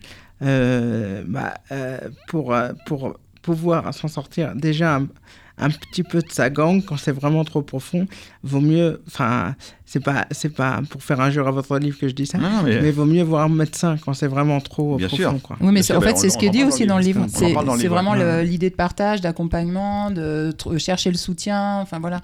euh, 0.41 1.23
bah, 1.27 1.53
euh, 1.71 1.97
pour, 2.27 2.55
pour 2.85 3.17
pouvoir 3.41 3.93
s'en 3.93 4.07
sortir, 4.07 4.55
déjà 4.55 4.95
un, 4.97 5.07
un 5.57 5.69
petit 5.69 6.03
peu 6.03 6.21
de 6.21 6.31
sa 6.31 6.49
gang, 6.49 6.83
quand 6.83 6.97
c'est 6.97 7.11
vraiment 7.11 7.43
trop 7.43 7.61
profond, 7.61 8.07
vaut 8.43 8.61
mieux. 8.61 9.01
Enfin, 9.07 9.55
c'est 9.93 9.99
pas, 9.99 10.25
c'est 10.31 10.53
pas 10.53 10.81
pour 10.89 11.03
faire 11.03 11.19
injure 11.19 11.45
à 11.49 11.51
votre 11.51 11.77
livre 11.77 11.99
que 11.99 12.07
je 12.07 12.13
dis 12.13 12.25
ça, 12.25 12.37
Non, 12.37 12.61
mais, 12.63 12.79
mais 12.81 12.91
vaut 12.91 13.03
mieux 13.05 13.23
voir 13.23 13.43
un 13.43 13.49
médecin 13.49 13.97
quand 14.03 14.13
c'est 14.13 14.27
vraiment 14.27 14.61
trop 14.61 14.95
Bien 14.95 15.07
profond. 15.07 15.31
sûr. 15.31 15.41
Quoi. 15.41 15.57
Oui, 15.59 15.65
mais 15.67 15.73
Bien 15.73 15.81
c'est- 15.81 15.85
sûr, 15.87 15.97
en 15.97 15.99
ben, 15.99 16.07
fait, 16.07 16.13
on- 16.13 16.17
c'est 16.17 16.29
ce 16.29 16.37
qui 16.37 16.45
est 16.45 16.49
dit 16.49 16.63
aussi 16.63 16.85
dans 16.85 16.97
le 16.97 17.03
livre. 17.03 17.25
C'est 17.27 17.51
vraiment 17.89 18.11
ouais. 18.13 18.43
le- 18.43 18.49
l'idée 18.49 18.69
de 18.69 18.75
partage, 18.75 19.19
d'accompagnement, 19.19 20.09
de 20.09 20.53
tr- 20.57 20.77
chercher 20.79 21.11
le 21.11 21.17
soutien. 21.17 21.79
Enfin 21.81 21.99
voilà, 21.99 22.21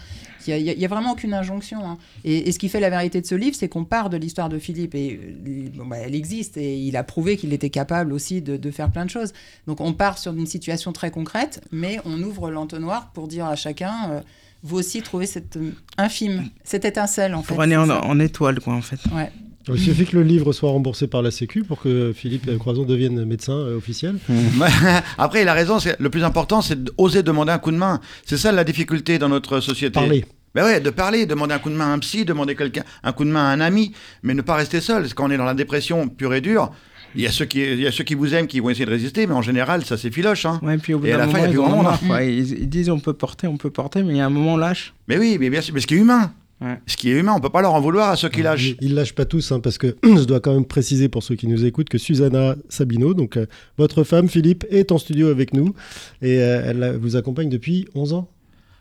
il 0.48 0.56
n'y 0.64 0.70
a, 0.70 0.74
il 0.74 0.80
y 0.80 0.86
a 0.86 0.88
vraiment 0.88 1.12
aucune 1.12 1.34
injonction. 1.34 1.80
hein. 1.86 1.98
Et, 2.24 2.48
et 2.48 2.52
ce 2.54 2.60
qui 2.60 2.70
fait 2.70 2.80
la 2.80 2.90
vérité 2.90 3.20
de 3.20 3.26
ce 3.26 3.36
livre, 3.36 3.58
c'est 3.60 3.68
qu'on 3.68 3.84
part 3.84 4.10
de 4.10 4.16
l'histoire 4.16 4.48
de 4.48 4.60
Philippe 4.60 4.96
et 4.96 5.20
euh, 5.46 5.70
bon, 5.76 5.86
bah, 5.88 5.98
elle 5.98 6.16
existe 6.16 6.56
et 6.56 6.78
il 6.78 6.96
a 6.96 7.04
prouvé 7.04 7.36
qu'il 7.36 7.52
était 7.52 7.70
capable 7.70 8.14
aussi 8.14 8.42
de, 8.42 8.56
de 8.56 8.72
faire 8.72 8.90
plein 8.92 9.04
de 9.04 9.10
choses. 9.10 9.34
Donc 9.68 9.82
on 9.82 9.92
part 9.92 10.18
sur 10.20 10.34
une 10.34 10.46
situation 10.48 10.94
très 10.94 11.12
concrète, 11.12 11.62
mais 11.74 12.00
on 12.06 12.22
ouvre 12.22 12.50
l'entonnoir 12.50 13.12
pour 13.14 13.28
dire 13.28 13.46
à 13.46 13.56
chacun. 13.58 13.94
euh, 14.12 14.22
vous 14.68 14.78
aussi 14.78 15.02
trouvez 15.02 15.26
cette 15.26 15.58
euh, 15.58 15.72
infime, 15.98 16.50
cette 16.64 16.86
étincelle 16.86 17.34
en 17.34 17.42
fait. 17.42 17.54
Pour 17.54 17.62
aller 17.62 17.78
en, 17.78 18.20
étoile, 18.20 18.60
quoi, 18.60 18.74
en 18.74 18.82
fait. 18.82 19.00
Ouais. 19.16 19.32
Il 19.70 19.80
suffit 19.80 20.06
que 20.06 20.16
le 20.16 20.24
livre 20.24 20.54
soit 20.54 20.70
remboursé 20.70 21.08
par 21.08 21.22
la 21.22 21.30
Sécu 21.30 21.64
pour 21.64 21.82
que 21.82 22.14
Philippe 22.16 22.58
Croison 22.58 22.84
devienne 22.84 23.26
médecin 23.26 23.54
euh, 23.54 23.78
officiel. 23.78 24.18
Après, 25.18 25.42
il 25.42 25.48
a 25.50 25.54
raison. 25.54 25.80
c'est- 25.80 26.00
Le 26.00 26.10
plus 26.10 26.24
important, 26.24 26.62
c'est 26.62 26.82
d'oser 26.82 27.22
demander 27.22 27.52
un 27.52 27.60
coup 27.60 27.72
de 27.72 27.78
main. 27.78 28.00
C'est 28.26 28.38
ça 28.38 28.52
la 28.54 28.64
difficulté 28.64 29.20
dans 29.20 29.28
notre 29.30 29.60
société. 29.60 29.92
Parler. 29.92 30.26
Ben 30.56 30.64
ouais, 30.64 30.80
de 30.80 30.90
parler, 30.90 31.26
demander 31.26 31.54
un 31.54 31.60
coup 31.60 31.70
de 31.70 31.76
main 31.76 31.92
à 31.92 31.94
un 31.94 32.00
psy, 32.00 32.24
demander 32.24 32.56
quelqu'un, 32.56 32.84
un 33.04 33.12
coup 33.12 33.26
de 33.26 33.30
main 33.30 33.46
à 33.50 33.52
un 33.52 33.60
ami, 33.60 33.92
mais 34.24 34.34
ne 34.34 34.42
pas 34.42 34.56
rester 34.56 34.80
seul. 34.80 35.02
Parce 35.02 35.14
qu'on 35.14 35.30
est 35.32 35.38
dans 35.38 35.44
la 35.46 35.54
dépression 35.54 36.08
pure 36.08 36.34
et 36.34 36.42
dure. 36.42 36.72
Il 37.18 37.24
y, 37.24 37.28
a 37.28 37.32
ceux 37.32 37.46
qui, 37.46 37.60
il 37.60 37.82
y 37.82 37.88
a 37.88 37.92
ceux 37.92 38.04
qui 38.04 38.14
vous 38.14 38.36
aiment 38.36 38.46
qui 38.46 38.60
vont 38.60 38.70
essayer 38.70 38.86
de 38.86 38.92
résister, 38.92 39.26
mais 39.26 39.34
en 39.34 39.42
général, 39.42 39.84
ça 39.84 39.98
s'effiloche. 39.98 40.46
Hein. 40.46 40.60
Ouais, 40.62 40.78
puis 40.78 40.94
au 40.94 41.00
bout 41.00 41.08
Et 41.08 41.14
à 41.14 41.18
la 41.18 41.28
fin, 41.28 41.40
il 41.40 41.42
y 41.42 41.44
a 41.46 41.48
moment, 41.48 41.50
plus 41.50 41.58
grand 41.58 41.84
monde, 41.84 42.12
hein. 42.12 42.22
Ils, 42.22 42.60
ils 42.60 42.70
disent 42.70 42.92
on 42.92 43.00
peut 43.00 43.14
porter, 43.14 43.48
on 43.48 43.58
peut 43.58 43.72
porter, 43.72 44.04
mais 44.04 44.14
il 44.14 44.18
y 44.18 44.22
a 44.22 44.26
un 44.28 44.30
moment 44.30 44.54
on 44.54 44.58
lâche. 44.58 44.94
Mais 45.08 45.18
oui, 45.18 45.38
mais 45.40 45.50
bien 45.50 45.62
sûr, 45.62 45.74
mais 45.74 45.80
ce 45.82 45.88
qui 45.88 45.96
est 45.96 45.98
humain. 45.98 46.32
Ouais. 46.62 46.80
Ce 46.88 46.96
qui 46.96 47.12
est 47.12 47.20
humain, 47.20 47.34
on 47.36 47.40
peut 47.40 47.50
pas 47.50 47.62
leur 47.62 47.74
en 47.74 47.82
vouloir 47.82 48.10
à 48.10 48.16
ceux 48.16 48.30
qui 48.30 48.42
lâchent. 48.42 48.76
Ils, 48.82 48.90
ils 48.90 48.96
lâchent 48.96 49.16
pas 49.16 49.26
tous, 49.26 49.52
hein, 49.52 49.60
parce 49.60 49.80
que 49.80 49.96
je 50.04 50.24
dois 50.26 50.40
quand 50.40 50.54
même 50.54 50.66
préciser 50.66 51.10
pour 51.10 51.24
ceux 51.24 51.36
qui 51.36 51.48
nous 51.48 51.66
écoutent 51.66 51.90
que 51.90 51.98
Susanna 51.98 52.56
Sabino, 52.70 53.16
donc 53.16 53.38
euh, 53.38 53.48
votre 53.80 54.04
femme 54.04 54.28
Philippe, 54.28 54.66
est 54.70 54.92
en 54.92 55.00
studio 55.00 55.30
avec 55.30 55.54
nous 55.54 55.74
et 56.22 56.40
euh, 56.40 56.62
elle 56.66 56.84
euh, 56.84 56.98
vous 57.00 57.16
accompagne 57.16 57.50
depuis 57.50 57.88
11 57.96 58.14
ans 58.14 58.30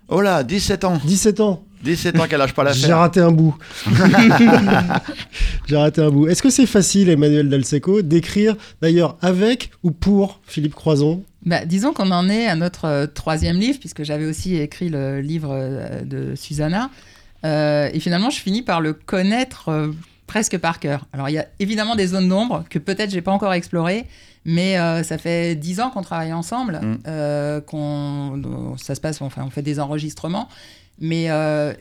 Oh 0.09 0.21
là, 0.21 0.43
17 0.43 0.85
ans. 0.85 1.01
17 1.05 1.41
ans 1.41 1.63
17 1.83 2.19
ans 2.19 2.27
qu'elle 2.27 2.39
lâche 2.39 2.55
pas 2.55 2.73
J'ai 2.73 2.83
l'affaire. 2.83 2.99
raté 2.99 3.21
un 3.21 3.31
bout. 3.31 3.57
J'ai 5.67 5.77
raté 5.77 6.01
un 6.01 6.11
bout. 6.11 6.27
Est-ce 6.27 6.43
que 6.43 6.51
c'est 6.51 6.67
facile, 6.67 7.09
Emmanuel 7.09 7.49
Dalseco, 7.49 8.03
d'écrire 8.03 8.57
d'ailleurs 8.83 9.17
avec 9.21 9.71
ou 9.83 9.91
pour 9.91 10.41
Philippe 10.47 10.75
Croison? 10.75 11.23
Bah, 11.45 11.65
disons 11.65 11.93
qu'on 11.93 12.11
en 12.11 12.29
est 12.29 12.47
à 12.47 12.57
notre 12.57 12.87
euh, 12.87 13.07
troisième 13.07 13.59
livre, 13.59 13.79
puisque 13.79 14.03
j'avais 14.03 14.25
aussi 14.25 14.57
écrit 14.57 14.89
le 14.89 15.21
livre 15.21 15.51
euh, 15.53 16.01
de 16.03 16.35
Susanna. 16.35 16.91
Euh, 17.45 17.89
et 17.93 18.01
finalement, 18.01 18.31
je 18.31 18.41
finis 18.41 18.63
par 18.63 18.81
le 18.81 18.93
connaître 18.93 19.69
euh, 19.69 19.89
presque 20.27 20.59
par 20.59 20.81
cœur. 20.81 21.07
Alors, 21.13 21.29
il 21.29 21.33
y 21.33 21.39
a 21.39 21.47
évidemment 21.61 21.95
des 21.95 22.09
zones 22.09 22.29
d'ombre 22.29 22.65
que 22.69 22.79
peut-être 22.79 23.11
j'ai 23.11 23.23
pas 23.23 23.31
encore 23.33 23.53
explorées, 23.53 24.07
mais 24.47 24.79
euh, 24.79 25.03
ça 25.03 25.19
fait 25.19 25.55
dix 25.57 25.81
ans 25.81 25.91
qu'on 25.91 26.03
travaille 26.03 26.33
ensemble, 26.33 26.81
Mm. 26.83 26.99
euh, 27.07 27.61
qu'on, 27.61 28.77
ça 28.79 28.95
se 28.95 29.01
passe, 29.03 29.21
enfin, 29.21 29.43
on 29.47 29.51
fait 29.51 29.63
des 29.63 29.79
enregistrements, 29.81 30.49
mais 30.99 31.27
euh, 31.31 31.75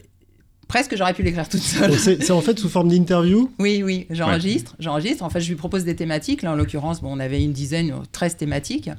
presque 0.68 0.96
j'aurais 0.98 1.14
pu 1.14 1.22
l'écrire 1.22 1.48
toute 1.48 1.62
seule. 1.62 1.94
C'est 1.98 2.32
en 2.32 2.42
fait 2.42 2.58
sous 2.58 2.70
forme 2.70 2.90
d'interview? 2.90 3.52
Oui, 3.60 3.84
oui, 3.84 4.08
j'enregistre, 4.10 4.76
j'enregistre. 4.80 5.24
En 5.24 5.30
fait, 5.30 5.40
je 5.40 5.48
lui 5.50 5.56
propose 5.56 5.84
des 5.84 5.96
thématiques. 5.96 6.42
Là, 6.42 6.52
en 6.54 6.56
l'occurrence, 6.56 7.02
bon, 7.02 7.16
on 7.16 7.20
avait 7.20 7.44
une 7.44 7.54
dizaine, 7.54 7.92
euh, 7.92 8.04
13 8.12 8.36
thématiques. 8.38 8.90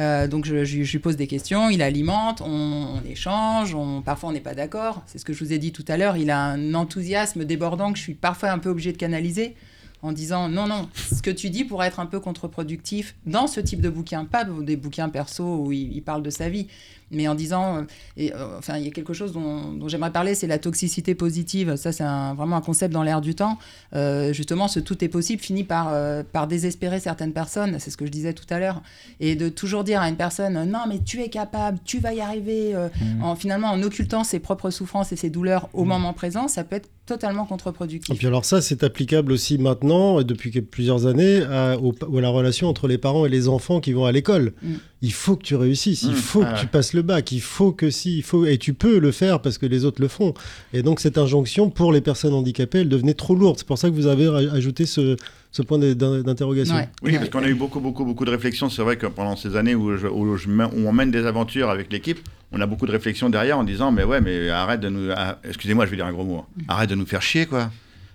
Euh, 0.00 0.26
donc, 0.26 0.44
je, 0.44 0.64
je- 0.64 0.82
je 0.82 0.92
lui 0.92 0.98
pose 0.98 1.14
des 1.16 1.28
questions, 1.28 1.70
il 1.70 1.80
alimente, 1.80 2.40
on, 2.44 2.98
on 3.00 3.08
échange, 3.08 3.72
on, 3.74 4.02
parfois 4.02 4.30
on 4.30 4.32
n'est 4.32 4.40
pas 4.40 4.54
d'accord. 4.54 5.02
C'est 5.06 5.18
ce 5.18 5.24
que 5.24 5.32
je 5.32 5.44
vous 5.44 5.52
ai 5.52 5.58
dit 5.58 5.70
tout 5.70 5.84
à 5.86 5.96
l'heure. 5.96 6.16
Il 6.16 6.28
a 6.30 6.40
un 6.40 6.74
enthousiasme 6.74 7.44
débordant 7.44 7.92
que 7.92 7.98
je 7.98 8.02
suis 8.02 8.14
parfois 8.14 8.50
un 8.50 8.58
peu 8.58 8.70
obligée 8.70 8.92
de 8.92 8.98
canaliser 8.98 9.54
en 10.02 10.12
disant 10.12 10.48
non, 10.48 10.66
non, 10.66 10.88
ce 10.94 11.22
que 11.22 11.30
tu 11.30 11.48
dis 11.48 11.64
pourrait 11.64 11.86
être 11.86 12.00
un 12.00 12.06
peu 12.06 12.20
contre-productif 12.20 13.14
dans 13.24 13.46
ce 13.46 13.60
type 13.60 13.80
de 13.80 13.88
bouquin, 13.88 14.24
pas 14.24 14.44
des 14.44 14.76
bouquins 14.76 15.08
perso 15.08 15.64
où 15.64 15.72
il, 15.72 15.92
il 15.92 16.02
parle 16.02 16.22
de 16.22 16.30
sa 16.30 16.48
vie, 16.48 16.66
mais 17.12 17.28
en 17.28 17.34
disant, 17.34 17.76
euh, 17.76 17.82
et, 18.16 18.32
euh, 18.34 18.58
enfin, 18.58 18.78
il 18.78 18.84
y 18.84 18.88
a 18.88 18.90
quelque 18.90 19.12
chose 19.12 19.32
dont, 19.32 19.72
dont 19.72 19.88
j'aimerais 19.88 20.10
parler, 20.12 20.34
c'est 20.34 20.46
la 20.46 20.58
toxicité 20.58 21.14
positive. 21.14 21.76
Ça, 21.76 21.92
c'est 21.92 22.02
vraiment 22.02 22.56
un 22.56 22.60
concept 22.60 22.92
dans 22.92 23.02
l'air 23.02 23.20
du 23.20 23.34
temps. 23.34 23.58
Euh, 23.94 24.32
justement, 24.32 24.68
ce 24.68 24.80
tout 24.80 25.04
est 25.04 25.08
possible 25.08 25.42
finit 25.42 25.64
par, 25.64 25.88
euh, 25.92 26.22
par 26.30 26.46
désespérer 26.46 27.00
certaines 27.00 27.32
personnes, 27.32 27.76
c'est 27.78 27.90
ce 27.90 27.96
que 27.96 28.06
je 28.06 28.10
disais 28.10 28.32
tout 28.32 28.46
à 28.50 28.58
l'heure, 28.58 28.82
et 29.20 29.36
de 29.36 29.48
toujours 29.48 29.84
dire 29.84 30.00
à 30.00 30.08
une 30.08 30.16
personne, 30.16 30.64
non, 30.70 30.80
mais 30.88 30.98
tu 31.04 31.20
es 31.20 31.28
capable, 31.28 31.78
tu 31.84 31.98
vas 31.98 32.14
y 32.14 32.20
arriver, 32.20 32.74
euh, 32.74 32.88
en, 33.22 33.36
finalement 33.36 33.68
en 33.68 33.82
occultant 33.82 34.24
ses 34.24 34.38
propres 34.38 34.70
souffrances 34.70 35.12
et 35.12 35.16
ses 35.16 35.30
douleurs 35.30 35.68
au 35.72 35.84
moment 35.84 36.12
présent, 36.12 36.48
ça 36.48 36.64
peut 36.64 36.76
être 36.76 36.88
totalement 37.06 37.44
Et 37.44 37.48
contre-productif. 37.48 38.16
puis 38.16 38.26
alors 38.26 38.44
ça, 38.44 38.62
c'est 38.62 38.84
applicable 38.84 39.32
aussi 39.32 39.58
maintenant, 39.58 40.20
et 40.20 40.24
depuis 40.24 40.50
plusieurs 40.62 41.06
années, 41.06 41.42
à, 41.42 41.76
au- 41.78 41.94
à 42.16 42.20
la 42.20 42.28
relation 42.28 42.68
entre 42.68 42.86
les 42.88 42.98
parents 42.98 43.26
et 43.26 43.28
les 43.28 43.48
enfants 43.48 43.80
qui 43.80 43.92
vont 43.92 44.04
à 44.06 44.12
l'école. 44.12 44.52
Mm. 44.62 44.74
Il 45.04 45.12
faut 45.12 45.34
que 45.36 45.42
tu 45.42 45.56
réussisses, 45.56 46.02
il 46.04 46.12
Mm. 46.12 46.14
faut 46.14 46.42
Ah 46.46 46.52
que 46.52 46.58
tu 46.60 46.64
ouais. 46.66 46.70
passes 46.70 46.92
le 46.94 47.02
bac, 47.02 47.32
il 47.32 47.40
faut 47.40 47.72
que 47.72 47.90
si, 47.90 48.18
il 48.18 48.22
faut, 48.22 48.46
et 48.46 48.56
tu 48.56 48.72
peux 48.72 48.98
le 49.00 49.10
faire 49.10 49.40
parce 49.42 49.58
que 49.58 49.66
les 49.66 49.84
autres 49.84 50.00
le 50.00 50.06
font. 50.08 50.32
Et 50.72 50.82
donc 50.82 51.00
cette 51.00 51.18
injonction 51.18 51.70
pour 51.70 51.92
les 51.92 52.00
personnes 52.00 52.32
handicapées, 52.34 52.78
elle 52.82 52.88
devenait 52.88 53.14
trop 53.14 53.34
lourde. 53.34 53.56
C'est 53.58 53.66
pour 53.66 53.78
ça 53.78 53.90
que 53.90 53.94
vous 53.94 54.06
avez 54.06 54.28
ajouté 54.52 54.86
ce, 54.86 55.16
ce 55.50 55.60
point 55.62 55.78
d'in- 55.78 56.22
d'interrogation. 56.22 56.76
Ouais. 56.76 56.88
Oui, 57.02 57.12
parce 57.18 57.28
qu'on 57.30 57.42
a 57.42 57.48
eu 57.48 57.54
beaucoup, 57.54 57.80
beaucoup, 57.80 58.04
beaucoup 58.04 58.24
de 58.24 58.30
réflexions. 58.30 58.70
C'est 58.70 58.82
vrai 58.82 58.96
que 58.96 59.06
pendant 59.06 59.34
ces 59.36 59.56
années 59.56 59.74
où, 59.74 59.96
je- 59.96 60.06
où 60.06 60.36
je 60.36 60.48
mène- 60.48 60.70
où 60.72 60.88
on 60.88 60.92
mène 60.92 61.10
des 61.10 61.26
aventures 61.26 61.68
avec 61.68 61.92
l'équipe, 61.92 62.20
on 62.52 62.60
a 62.60 62.66
beaucoup 62.66 62.86
de 62.86 62.92
réflexions 62.92 63.28
derrière 63.28 63.58
en 63.58 63.64
disant 63.64 63.90
Mais 63.90 64.04
ouais, 64.04 64.20
mais 64.20 64.50
arrête 64.50 64.80
de 64.80 64.88
nous. 64.88 65.10
ah, 65.16 65.38
Excusez-moi, 65.42 65.84
je 65.86 65.90
vais 65.90 65.96
dire 65.96 66.06
un 66.06 66.12
gros 66.12 66.24
mot. 66.24 66.36
hein. 66.38 66.62
Arrête 66.68 66.90
de 66.90 66.94
nous 66.94 67.06
faire 67.06 67.22
chier, 67.22 67.46
quoi. 67.46 67.70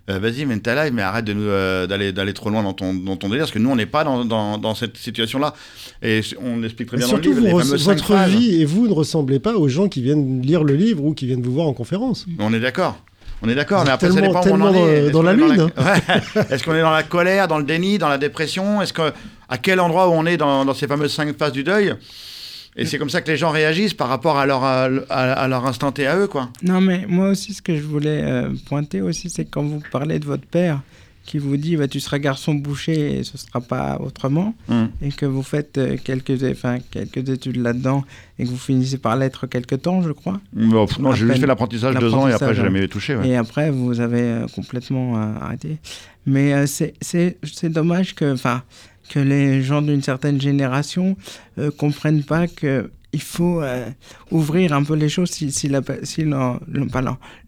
Euh, 0.10 0.20
Vas-y, 0.20 0.46
mène 0.46 0.62
ta 0.62 0.74
live, 0.86 0.94
mais 0.94 1.02
arrête 1.02 1.26
de 1.26 1.34
nous 1.34 1.42
euh, 1.42 1.86
d'aller 1.86 2.14
d'aller 2.14 2.34
trop 2.34 2.50
loin 2.50 2.64
dans 2.64 2.72
ton, 2.74 2.94
dans 2.94 3.18
ton 3.18 3.28
délire, 3.28 3.42
parce 3.44 3.52
que 3.52 3.60
nous, 3.60 3.70
on 3.70 3.76
n'est 3.76 3.86
pas 3.86 4.04
dans, 4.06 4.24
dans, 4.24 4.58
dans 4.58 4.74
cette 4.74 4.96
situation-là. 4.96 5.54
Et 6.02 6.22
on 6.42 6.64
explique 6.64 6.88
très 6.88 6.98
bien 6.98 7.08
dans 7.08 7.18
le 7.18 7.22
surtout, 7.24 7.38
livre 7.40 7.60
vous 7.62 7.74
les 7.74 7.84
votre 7.84 8.16
vie 8.28 8.62
et 8.62 8.66
vous 8.66 8.88
ne 8.88 8.94
ressemblez 8.94 9.40
pas 9.40 9.54
aux 9.56 9.68
gens 9.68 9.90
qui 9.90 10.02
viennent 10.02 10.42
lire 10.42 10.64
le 10.64 10.76
livre 10.76 11.04
ou 11.04 11.14
qui 11.14 11.26
viennent 11.26 11.42
vous 11.42 11.52
voir 11.52 11.68
en 11.68 11.74
conférence. 11.74 12.26
On 12.40 12.54
est 12.54 12.60
d'accord. 12.62 12.98
On 13.42 13.50
est 13.50 13.54
d'accord, 13.56 13.84
mais 13.84 13.92
après, 13.92 14.10
ça 14.10 14.20
dépend 14.22 14.42
où 14.42 14.50
on 14.54 14.62
en 14.62 14.74
est. 14.74 14.80
dans- 14.80 14.88
Est-ce 14.88 15.12
dans 15.12 15.20
qu'on 15.20 15.26
la 15.26 15.32
est 15.34 15.36
lune. 15.36 15.68
Ouais. 15.78 16.44
Est-ce 16.50 16.64
qu'on 16.64 16.74
est 16.74 16.82
dans 16.82 16.90
la 16.92 17.04
colère, 17.04 17.48
dans 17.48 17.58
le 17.60 17.66
déni, 17.66 17.98
dans 18.00 18.10
la 18.10 18.18
dépression? 18.18 18.82
Est-ce 18.82 18.94
que 18.94 19.12
à 19.50 19.58
quel 19.58 19.80
endroit 19.80 20.08
où 20.08 20.14
on 20.14 20.26
est 20.26 20.38
dans, 20.38 20.66
dans 20.66 20.74
ces 20.74 20.88
fameuses 20.88 21.14
cinq 21.14 21.38
phases 21.38 21.52
du 21.52 21.64
deuil? 21.64 21.94
Et 22.78 22.86
c'est 22.86 22.98
comme 23.00 23.10
ça 23.10 23.22
que 23.22 23.32
les 23.32 23.38
gens 23.38 23.50
réagissent 23.50 23.94
par 23.96 24.08
rapport 24.08 24.38
à 24.38 24.46
leur, 24.46 24.64
à, 24.64 25.48
leur 25.48 25.66
instant 25.66 25.92
T 25.92 26.06
à 26.06 26.18
eux, 26.18 26.28
quoi. 26.28 26.50
Non, 26.64 26.80
mais 26.80 27.06
moi 27.08 27.30
aussi, 27.30 27.54
ce 27.54 27.62
que 27.62 27.76
je 27.76 27.82
voulais 27.82 28.22
euh, 28.24 28.50
pointer 28.68 29.02
aussi, 29.02 29.30
c'est 29.30 29.46
quand 29.46 29.64
vous 29.64 29.82
parlez 29.92 30.20
de 30.20 30.26
votre 30.26 30.46
père 30.46 30.82
qui 31.26 31.40
vous 31.40 31.58
dit 31.58 31.76
bah, 31.76 31.90
tu 31.90 32.00
seras 32.00 32.20
garçon 32.20 32.54
boucher 32.54 33.18
et 33.20 33.24
ce 33.24 33.38
sera 33.38 33.60
pas 33.60 33.98
autrement, 34.00 34.54
Hum. 34.70 34.90
et 35.02 35.10
que 35.12 35.26
vous 35.26 35.44
faites 35.44 35.78
euh, 35.78 35.98
quelques, 36.02 36.42
enfin, 36.52 36.78
quelques 36.92 37.28
études 37.30 37.58
là-dedans 37.58 38.06
et 38.40 38.46
que 38.46 38.50
vous 38.50 38.58
finissez 38.58 38.98
par 38.98 39.18
l'être 39.18 39.46
quelque 39.48 39.76
temps, 39.76 40.02
je 40.04 40.12
crois. 40.12 40.40
Bon, 40.54 40.86
pff, 40.86 41.00
non, 41.00 41.12
j'ai 41.14 41.26
juste 41.28 41.40
fait 41.42 41.48
l'apprentissage 41.48 41.96
deux 41.96 42.14
ans 42.14 42.30
et 42.30 42.34
après, 42.34 42.54
j'ai 42.54 42.62
hein. 42.62 42.66
jamais 42.66 42.88
touché. 42.88 43.16
ouais. 43.18 43.28
Et 43.30 43.36
après, 43.36 43.72
vous 43.72 44.00
avez 44.00 44.22
euh, 44.22 44.46
complètement 44.56 45.18
arrêté. 45.42 45.78
Mais 46.26 46.66
c'est- 46.68 46.94
dommage 47.64 48.14
que, 48.16 48.34
enfin, 48.34 48.62
que 49.10 49.20
les 49.20 49.62
gens 49.62 49.82
d'une 49.82 50.02
certaine 50.02 50.40
génération 50.40 51.18
euh, 51.58 51.72
comprennent 51.72 52.24
pas 52.24 52.48
que 52.48 52.90
il 53.14 53.22
faut 53.22 53.62
euh, 53.62 53.90
ouvrir 54.32 54.74
un 54.74 54.84
peu 54.84 54.94
les 54.94 55.08
choses 55.10 55.30
si, 55.32 55.52
si, 55.52 55.70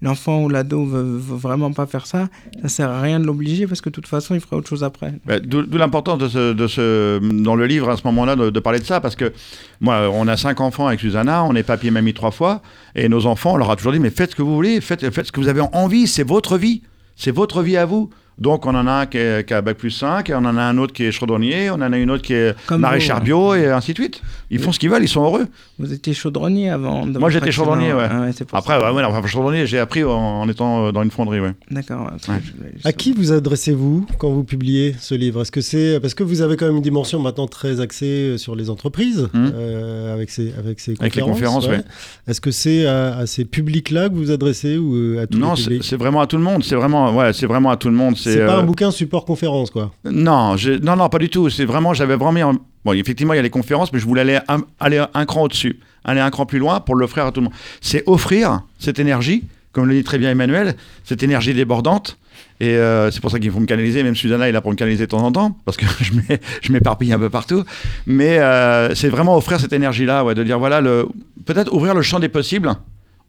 l'enfant 0.02 0.44
ou 0.44 0.50
l'ado 0.50 0.86
veut, 0.86 1.18
veut 1.18 1.36
vraiment 1.36 1.72
pas 1.74 1.86
faire 1.86 2.08
ça, 2.08 2.30
ça 2.62 2.70
sert 2.70 2.90
à 2.90 3.02
rien 3.02 3.20
de 3.20 3.26
l'obliger 3.26 3.68
parce 3.68 3.82
que 3.82 3.90
de 3.90 3.94
toute 3.94 4.08
façon 4.08 4.36
il 4.36 4.42
fera 4.42 4.56
autre 4.58 4.70
chose 4.70 4.84
après. 4.84 5.14
D'où 5.44 5.78
l'importance 5.78 6.18
de 6.18 6.68
ce, 6.68 7.20
dans 7.44 7.56
le 7.56 7.66
livre 7.66 7.90
à 7.90 7.98
ce 7.98 8.04
moment-là 8.06 8.36
de, 8.36 8.50
de 8.50 8.60
parler 8.60 8.80
de 8.80 8.86
ça, 8.86 9.02
parce 9.02 9.16
que 9.16 9.34
moi, 9.82 10.10
on 10.12 10.28
a 10.28 10.38
cinq 10.38 10.62
enfants 10.62 10.88
avec 10.88 11.02
Susanna, 11.02 11.44
on 11.44 11.54
est 11.56 11.64
papy 11.64 11.88
et 11.88 11.92
mamie 11.92 12.14
trois 12.14 12.32
fois, 12.32 12.62
et 12.96 13.10
nos 13.10 13.26
enfants, 13.26 13.54
on 13.54 13.58
leur 13.58 13.70
a 13.70 13.76
toujours 13.76 13.92
dit, 13.92 14.00
mais 14.00 14.10
faites 14.10 14.32
ce 14.32 14.36
que 14.36 14.42
vous 14.42 14.56
voulez, 14.56 14.80
faites, 14.82 15.08
faites 15.12 15.28
ce 15.28 15.32
que 15.32 15.40
vous 15.42 15.50
avez 15.50 15.62
envie, 15.74 16.08
c'est 16.08 16.24
votre 16.24 16.58
vie, 16.58 16.84
c'est 17.16 17.32
votre 17.32 17.62
vie 17.62 17.78
à 17.78 17.86
vous. 17.86 18.10
Donc 18.40 18.66
on 18.66 18.74
en 18.76 18.88
a 18.88 18.92
un 18.92 19.06
qui, 19.06 19.18
est, 19.18 19.46
qui 19.48 19.54
a 19.54 19.62
bac 19.62 19.78
plus 19.78 19.92
5, 19.92 20.30
et 20.30 20.34
on 20.36 20.38
en 20.40 20.58
a 20.58 20.62
un 20.62 20.78
autre 20.78 20.94
qui 20.94 21.04
est 21.04 21.12
chaudronnier, 21.12 21.70
on 21.70 21.76
en 21.76 21.92
a 21.94 21.98
une 21.98 22.10
autre 22.12 22.24
qui 22.24 22.34
est 22.34 22.56
Comme 22.66 22.86
vous, 22.86 23.20
bio, 23.22 23.54
et 23.56 23.68
ainsi 23.68 23.94
de 23.94 23.98
suite. 24.00 24.22
Ils 24.50 24.60
font 24.60 24.72
ce 24.72 24.80
qu'ils 24.80 24.90
veulent, 24.90 25.04
ils 25.04 25.08
sont 25.10 25.24
heureux. 25.24 25.48
Vous 25.78 25.94
étiez 25.94 26.14
chaudronnier 26.14 26.70
avant. 26.70 27.06
de 27.06 27.20
Moi, 27.20 27.30
j'étais 27.30 27.52
chaudronnier, 27.52 27.94
ouais. 27.94 28.08
Ah 28.10 28.26
pour 28.48 28.58
Après, 28.58 28.78
ouais, 28.78 28.92
ouais, 28.92 29.04
enfin, 29.04 29.26
chaudronnier, 29.28 29.68
j'ai 29.68 29.80
appris 29.80 30.04
en, 30.04 30.12
en 30.12 30.50
étant 30.50 30.88
euh, 30.88 30.92
dans 30.92 31.04
une 31.04 31.12
fonderie, 31.12 31.40
ouais. 31.40 31.54
D'accord. 31.70 32.10
Ouais. 32.28 32.36
À 32.84 32.94
qui 32.94 33.14
vous 33.14 33.32
adressez-vous 33.32 34.06
quand 34.18 34.30
vous 34.30 34.44
publiez 34.44 34.96
ce 35.00 35.16
livre? 35.16 35.42
Est-ce 35.42 35.52
que 35.52 35.62
c'est 35.62 36.00
parce 36.00 36.14
que 36.14 36.24
vous 36.24 36.42
avez 36.42 36.56
quand 36.58 36.66
même 36.68 36.78
une 36.78 36.82
dimension 36.82 37.20
maintenant 37.20 37.48
très 37.48 37.80
axée 37.82 38.38
sur 38.38 38.56
les 38.56 38.70
entreprises 38.70 39.28
Mhm. 39.34 39.52
euh, 39.54 40.14
avec 40.14 40.30
ces 40.30 40.54
avec 40.58 40.80
ces 40.80 40.96
Avec 41.00 41.16
les 41.16 41.22
conférences, 41.22 41.68
ouais. 41.68 41.82
Est-ce 42.28 42.42
que 42.42 42.52
c'est 42.52 42.86
à, 42.86 43.18
à 43.18 43.26
ces 43.28 43.46
publics-là 43.46 44.10
que 44.10 44.16
vous 44.16 44.32
adressez 44.32 44.78
ou 44.78 44.96
euh, 44.96 45.24
à 45.24 45.28
tous 45.28 45.38
Non, 45.38 45.54
les 45.68 45.82
c'est 45.82 45.96
vraiment 45.98 46.22
à 46.22 46.28
tout 46.28 46.38
le 46.38 46.44
monde, 46.44 46.64
c'est 46.64 46.76
vraiment, 46.76 47.16
ouais, 47.16 47.34
c'est 47.34 47.46
vraiment 47.46 47.70
à 47.72 47.78
tout 47.78 47.90
le 47.90 47.96
monde. 47.96 48.16
C'est 48.34 48.46
pas 48.46 48.58
euh, 48.58 48.60
un 48.62 48.64
bouquin 48.64 48.92
support 48.92 49.26
conférence 49.26 49.72
quoi. 49.72 49.92
Non, 50.06 50.58
je- 50.58 50.72
non, 50.84 50.96
non, 50.96 51.10
pas 51.10 51.20
du 51.20 51.30
tout. 51.30 51.50
C'est 51.50 51.66
vraiment, 51.66 51.94
j'avais 51.94 52.16
vraiment 52.16 52.52
mis. 52.52 52.58
Bon, 52.86 52.94
effectivement, 52.94 53.34
il 53.34 53.38
y 53.38 53.40
a 53.40 53.44
les 53.44 53.50
conférences, 53.50 53.92
mais 53.94 54.00
je 54.00 54.06
voulais 54.06 54.22
aller 54.22 54.40
un, 54.48 54.60
aller 54.80 55.04
un 55.14 55.26
cran 55.26 55.44
au-dessus, 55.44 55.80
aller 56.06 56.22
un 56.22 56.30
cran 56.30 56.46
plus 56.46 56.60
loin 56.60 56.80
pour 56.80 56.96
l'offrir 56.96 57.26
à 57.26 57.32
tout 57.32 57.42
le 57.42 57.46
monde. 57.46 57.54
C'est 57.82 58.04
offrir 58.08 58.62
cette 58.80 59.00
énergie, 59.00 59.44
comme 59.74 59.86
le 59.88 59.96
dit 59.96 60.04
très 60.04 60.18
bien 60.18 60.32
Emmanuel, 60.32 60.76
cette 61.04 61.22
énergie 61.24 61.54
débordante. 61.54 62.18
Et 62.62 62.76
euh, 62.76 63.10
c'est 63.12 63.22
pour 63.22 63.32
ça 63.32 63.40
qu'il 63.40 63.52
faut 63.52 63.60
me 63.60 63.66
canaliser, 63.66 64.02
même 64.04 64.16
Susanna 64.16 64.48
est 64.50 64.52
là 64.52 64.62
pour 64.62 64.72
me 64.72 64.76
canaliser 64.78 65.06
de 65.06 65.10
temps 65.12 65.24
en 65.26 65.32
temps, 65.32 65.58
parce 65.66 65.78
que 65.78 65.86
je 66.62 66.72
m'éparpille 66.72 67.12
un 67.14 67.20
peu 67.20 67.30
partout. 67.30 67.64
Mais 68.06 68.40
euh, 68.40 68.94
c'est 68.96 69.10
vraiment 69.10 69.36
offrir 69.38 69.60
cette 69.60 69.74
énergie-là, 69.74 70.24
ouais, 70.24 70.36
de 70.36 70.44
dire 70.44 70.60
voilà, 70.60 70.80
le- 70.82 71.08
peut-être 71.46 71.74
ouvrir 71.74 71.94
le 71.94 72.02
champ 72.02 72.20
des 72.20 72.30
possibles 72.30 72.74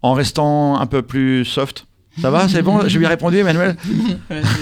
en 0.03 0.15
restant 0.15 0.81
un 0.81 0.87
peu 0.87 1.03
plus 1.03 1.45
soft. 1.45 1.87
Ça 2.21 2.31
va, 2.31 2.49
c'est 2.49 2.63
bon 2.63 2.87
Je 2.87 2.99
lui 2.99 3.05
ai 3.05 3.09
répondu, 3.09 3.39
Emmanuel 3.39 3.77
Ouais, 4.31 4.41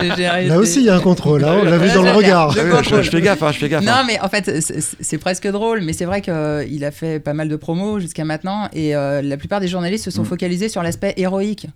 j'ai 0.00 0.16
géré. 0.16 0.46
Là 0.46 0.58
aussi 0.58 0.80
il 0.80 0.86
y 0.86 0.90
a 0.90 0.94
un 0.96 1.00
contrôle, 1.00 1.44
hein, 1.44 1.56
on 1.60 1.64
l'a 1.64 1.78
vu 1.78 1.88
dans 1.92 2.02
le 2.02 2.10
regard. 2.12 2.50
je, 2.52 3.02
fais 3.10 3.20
gaffe, 3.20 3.42
hein, 3.42 3.52
je 3.52 3.58
fais 3.58 3.68
gaffe. 3.68 3.82
hein. 3.86 3.96
Non, 3.98 4.04
mais 4.06 4.20
en 4.20 4.28
fait, 4.28 4.60
c'est- 4.60 5.18
presque 5.18 5.48
drôle, 5.48 5.80
mais 5.82 5.92
c'est 5.92 6.04
vrai 6.04 6.20
qu'il 6.20 6.84
a 6.84 6.90
fait 6.90 7.18
pas 7.18 7.32
mal 7.34 7.48
de 7.48 7.56
promos 7.56 7.98
jusqu'à 7.98 8.24
maintenant, 8.24 8.68
et 8.72 8.94
euh, 8.94 9.20
la 9.22 9.36
plupart 9.36 9.60
des 9.60 9.68
journalistes 9.68 10.04
se 10.04 10.10
sont 10.10 10.22
Mm. 10.22 10.26
focalisés 10.26 10.68
sur 10.68 10.82
l'aspect 10.82 11.14
héroïque. 11.16 11.66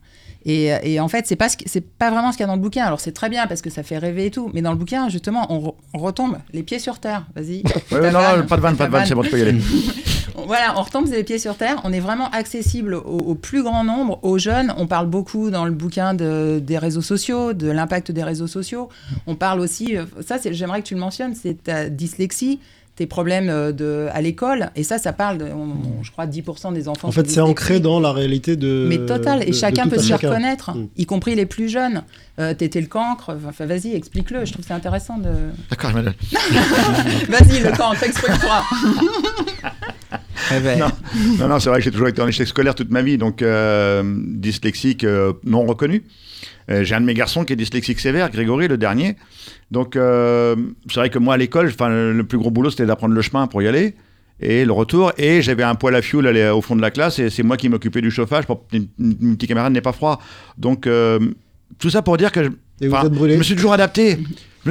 Et, 0.45 0.73
et 0.83 1.01
en 1.01 1.09
fait, 1.09 1.27
c'est 1.27 1.37
pas, 1.37 1.49
ce 1.49 1.79
pas 1.79 2.11
vraiment 2.11 2.33
ce 2.33 2.37
qu'il 2.37 2.43
y 2.43 2.45
a 2.45 2.49
dans 2.49 2.57
le 2.57 2.61
bouquin. 2.61 2.85
Alors, 2.85 3.01
c'est 3.01 3.13
très 3.13 3.29
bien 3.29 3.47
parce 3.47 3.63
que 3.63 3.71
ça 3.71 3.83
fait 3.83 3.99
rêver 3.99 4.27
et 4.27 4.31
tout. 4.31 4.51
Mais 4.55 4.63
dans 4.63 4.73
le 4.73 4.77
bouquin, 4.79 5.09
justement, 5.09 5.47
on, 5.53 5.59
re- 5.61 5.75
on 5.95 5.99
retombe 5.99 6.37
les 6.53 6.63
pieds 6.63 6.79
sur 6.79 6.99
terre. 6.99 7.27
Vas-y. 7.35 7.63
Ouais, 7.93 8.11
non, 8.11 8.19
vanne, 8.21 8.41
non, 8.41 8.47
pas 8.47 8.57
de 8.57 8.63
vanne, 8.63 8.77
pas 8.77 8.87
de 8.87 8.93
vanne, 8.93 9.07
c'est 9.07 9.15
bon, 9.15 9.23
tu 9.23 9.31
peux 9.31 9.39
y 9.39 9.43
aller. 9.43 9.59
Voilà, 10.47 10.75
on 10.79 10.83
retombe 10.83 11.07
les 11.09 11.25
pieds 11.25 11.39
sur 11.39 11.57
terre. 11.57 11.81
On 11.85 11.93
est 11.93 12.01
vraiment 12.01 12.29
accessible 12.31 12.95
au, 12.95 13.01
au 13.19 13.35
plus 13.35 13.63
grand 13.63 13.85
nombre, 13.85 14.19
aux 14.23 14.39
jeunes. 14.39 14.73
On 14.79 14.87
parle 14.87 15.07
beaucoup 15.07 15.51
dans 15.51 15.65
le 15.67 15.73
bouquin 15.73 16.15
de- 16.15 16.59
des 16.61 16.79
réseaux 16.79 17.03
sociaux, 17.03 17.53
de 17.53 17.71
l'impact 17.71 18.11
des 18.11 18.23
réseaux 18.25 18.47
sociaux. 18.47 18.89
On 19.27 19.35
parle 19.37 19.61
aussi, 19.61 19.97
euh, 19.97 20.05
ça, 20.27 20.39
j'aimerais 20.51 20.83
que 20.83 20.87
tu 20.89 20.95
le 20.95 21.01
mentionnes, 21.01 21.35
c'est 21.35 21.63
ta 21.65 21.89
dyslexie, 21.89 22.61
tes 22.95 23.07
problèmes 23.07 23.49
euh, 23.49 23.73
de, 23.73 24.09
à 24.13 24.21
l'école. 24.21 24.71
Et 24.77 24.83
ça, 24.83 24.99
ça 24.99 25.13
parle, 25.15 25.39
de, 25.39 25.45
on- 25.47 25.99
on- 26.01 26.03
je 26.03 26.11
crois, 26.13 26.27
10% 26.27 26.73
des 26.75 26.89
enfants. 26.89 27.09
En 27.09 27.13
fait, 27.13 27.29
c'est 27.31 27.41
ancré 27.41 27.81
dans 27.81 28.01
la 28.01 28.13
réalité 28.13 28.57
de. 28.57 28.87
Mais 28.89 28.99
total, 29.07 29.43
et 29.43 29.47
de 29.51 29.53
chacun 29.55 29.89
peut 29.89 30.01
chacun. 30.01 30.29
reconnaître, 30.31 30.73
Mm. 30.77 30.89
y 30.99 31.07
compris 31.07 31.35
les 31.35 31.47
plus 31.47 31.69
jeunes. 31.71 32.03
Euh, 32.39 32.55
T'étais 32.55 32.81
le 32.81 32.87
cancre, 32.87 33.37
enfin 33.49 33.67
vas-y, 33.67 33.95
explique-le, 33.95 34.45
je 34.45 34.53
trouve 34.53 34.63
que 34.65 34.69
c'est 34.69 34.75
intéressant 34.75 35.19
de... 35.19 35.31
D'accord, 35.71 35.91
je 35.91 35.95
m'adonne. 35.97 36.15
Vas-y, 37.29 37.61
le 37.63 37.77
cancre, 37.77 38.03
exprime-toi 38.03 38.63
Eh 40.55 40.61
ben, 40.61 40.79
Non. 40.79 40.87
Non, 41.39 41.49
non, 41.49 41.61
c'est 41.61 41.69
vrai 41.69 41.79
que 41.79 41.85
j'ai 41.85 41.91
toujours 41.91 42.09
été 42.09 42.21
en 42.23 42.29
échec 42.29 42.47
scolaire 42.49 42.75
toute 42.75 42.91
ma 42.91 43.03
vie, 43.03 43.17
donc 43.19 43.43
euh, 43.43 44.03
dyslexique 44.29 45.05
euh, 45.05 45.33
non 45.45 45.65
reconnu. 45.67 46.05
Euh, 46.71 46.85
j'ai 46.85 46.95
un 46.95 47.01
de 47.01 47.07
mes 47.07 47.15
garçons 47.15 47.45
qui 47.45 47.53
est 47.53 47.57
dyslexique 47.57 48.01
sévère, 48.01 48.31
Grégory, 48.31 48.69
le 48.69 48.77
dernier. 48.77 49.17
Donc, 49.71 49.97
euh, 49.97 50.55
c'est 50.89 51.01
vrai 51.01 51.11
que 51.11 51.19
moi, 51.19 51.35
à 51.35 51.37
l'école, 51.37 51.73
le 51.81 52.23
plus 52.23 52.39
gros 52.39 52.51
boulot, 52.51 52.71
c'était 52.71 52.87
d'apprendre 52.87 53.15
le 53.15 53.23
chemin 53.23 53.47
pour 53.47 53.63
y 53.63 53.69
aller 53.69 53.95
et 54.41 54.65
le 54.65 54.73
retour. 54.73 55.13
Et 55.19 55.43
j'avais 55.43 55.63
un 55.63 55.75
poêle 55.75 55.95
à 55.95 56.03
fioul 56.03 56.27
aller 56.27 56.49
au 56.49 56.61
fond 56.61 56.77
de 56.77 56.83
la 56.83 56.91
classe 56.91 57.19
et 57.19 57.31
c'est 57.31 57.43
moi 57.43 57.57
qui 57.57 57.69
m'occupais 57.69 58.01
du 58.01 58.11
chauffage 58.11 58.45
pour 58.47 58.67
que 58.69 58.77
mon 58.99 59.35
petit 59.37 59.47
camarade 59.47 59.73
n'ait 59.73 59.81
pas 59.81 59.93
froid. 59.93 60.21
Donc, 60.59 60.87
euh, 60.87 61.19
tout 61.79 61.91
ça 61.91 62.03
pour 62.03 62.17
dire 62.17 62.33
que 62.33 62.45
je, 62.45 62.51
Et 62.81 62.89
vous 62.89 62.97
êtes 62.97 63.13
brûlé 63.13 63.35
je 63.35 63.39
me 63.39 63.45
suis 63.45 63.57
toujours 63.57 63.73
adapté. 63.73 64.19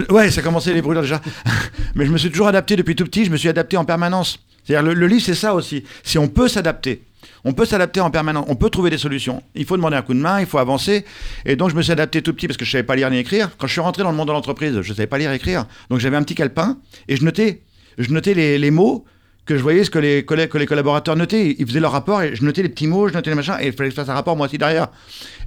Ouais, 0.10 0.32
ça 0.32 0.42
commençait 0.42 0.74
les 0.74 0.82
brûlures 0.82 1.02
déjà. 1.02 1.22
Mais 1.96 2.06
je 2.06 2.12
me 2.12 2.18
suis 2.18 2.30
toujours 2.30 2.48
adapté 2.48 2.76
depuis 2.76 2.96
tout 2.96 3.06
petit, 3.06 3.26
je 3.26 3.32
me 3.32 3.38
suis 3.38 3.50
adapté 3.50 3.78
en 3.78 3.86
permanence. 3.86 4.40
C'est-à-dire, 4.64 4.88
le, 4.88 4.94
le 4.94 5.08
livre, 5.08 5.24
c'est 5.24 5.34
ça 5.36 5.56
aussi. 5.56 5.84
Si 6.04 6.18
on 6.18 6.28
peut 6.28 6.48
s'adapter, 6.48 7.02
on 7.44 7.54
peut 7.54 7.66
s'adapter 7.66 8.00
en 8.00 8.12
permanence, 8.12 8.46
on 8.48 8.56
peut 8.56 8.70
trouver 8.70 8.90
des 8.90 8.98
solutions. 8.98 9.42
Il 9.56 9.66
faut 9.66 9.78
demander 9.78 9.98
un 9.98 10.02
coup 10.02 10.14
de 10.14 10.20
main, 10.20 10.40
il 10.40 10.46
faut 10.46 10.58
avancer. 10.58 11.06
Et 11.46 11.56
donc, 11.56 11.70
je 11.70 11.76
me 11.76 11.82
suis 11.82 11.92
adapté 11.92 12.22
tout 12.22 12.34
petit 12.34 12.48
parce 12.48 12.58
que 12.58 12.66
je 12.66 12.72
savais 12.72 12.84
pas 12.84 12.96
lire 12.96 13.10
ni 13.10 13.18
écrire. 13.18 13.50
Quand 13.58 13.68
je 13.68 13.72
suis 13.72 13.82
rentré 13.82 14.04
dans 14.04 14.12
le 14.12 14.18
monde 14.18 14.28
de 14.28 14.34
l'entreprise, 14.34 14.82
je 14.82 14.94
savais 14.94 15.08
pas 15.08 15.18
lire 15.18 15.32
et 15.32 15.36
écrire. 15.36 15.66
Donc, 15.90 16.00
j'avais 16.00 16.18
un 16.18 16.24
petit 16.24 16.36
calepin 16.36 16.78
et 17.08 17.16
je 17.16 17.24
notais, 17.24 17.62
je 17.98 18.12
notais 18.12 18.34
les, 18.34 18.72
mots 18.72 19.06
que 19.46 19.58
je 19.58 19.64
voyais 19.64 19.84
ce 19.84 19.90
que 19.90 20.00
les, 20.00 20.24
collègues, 20.24 20.50
que 20.50 20.58
les 20.58 20.68
collaborateurs 20.68 21.16
notaient. 21.16 21.56
Ils 21.58 21.66
faisaient 21.66 21.80
leur 21.80 21.92
rapport 21.92 22.22
et 22.22 22.36
je 22.36 22.44
notais 22.44 22.64
les 22.64 22.70
petits 22.70 22.88
mots, 22.88 23.08
je 23.08 23.14
notais 23.14 23.32
les 23.32 23.36
machins 23.36 23.58
et 23.60 23.68
il 23.68 23.74
fallait 23.74 23.90
que 23.90 23.96
je 23.96 24.02
fasse 24.02 24.10
un 24.10 24.14
rapport 24.14 24.36
moi 24.36 24.48
aussi 24.48 24.58
derrière. 24.58 24.90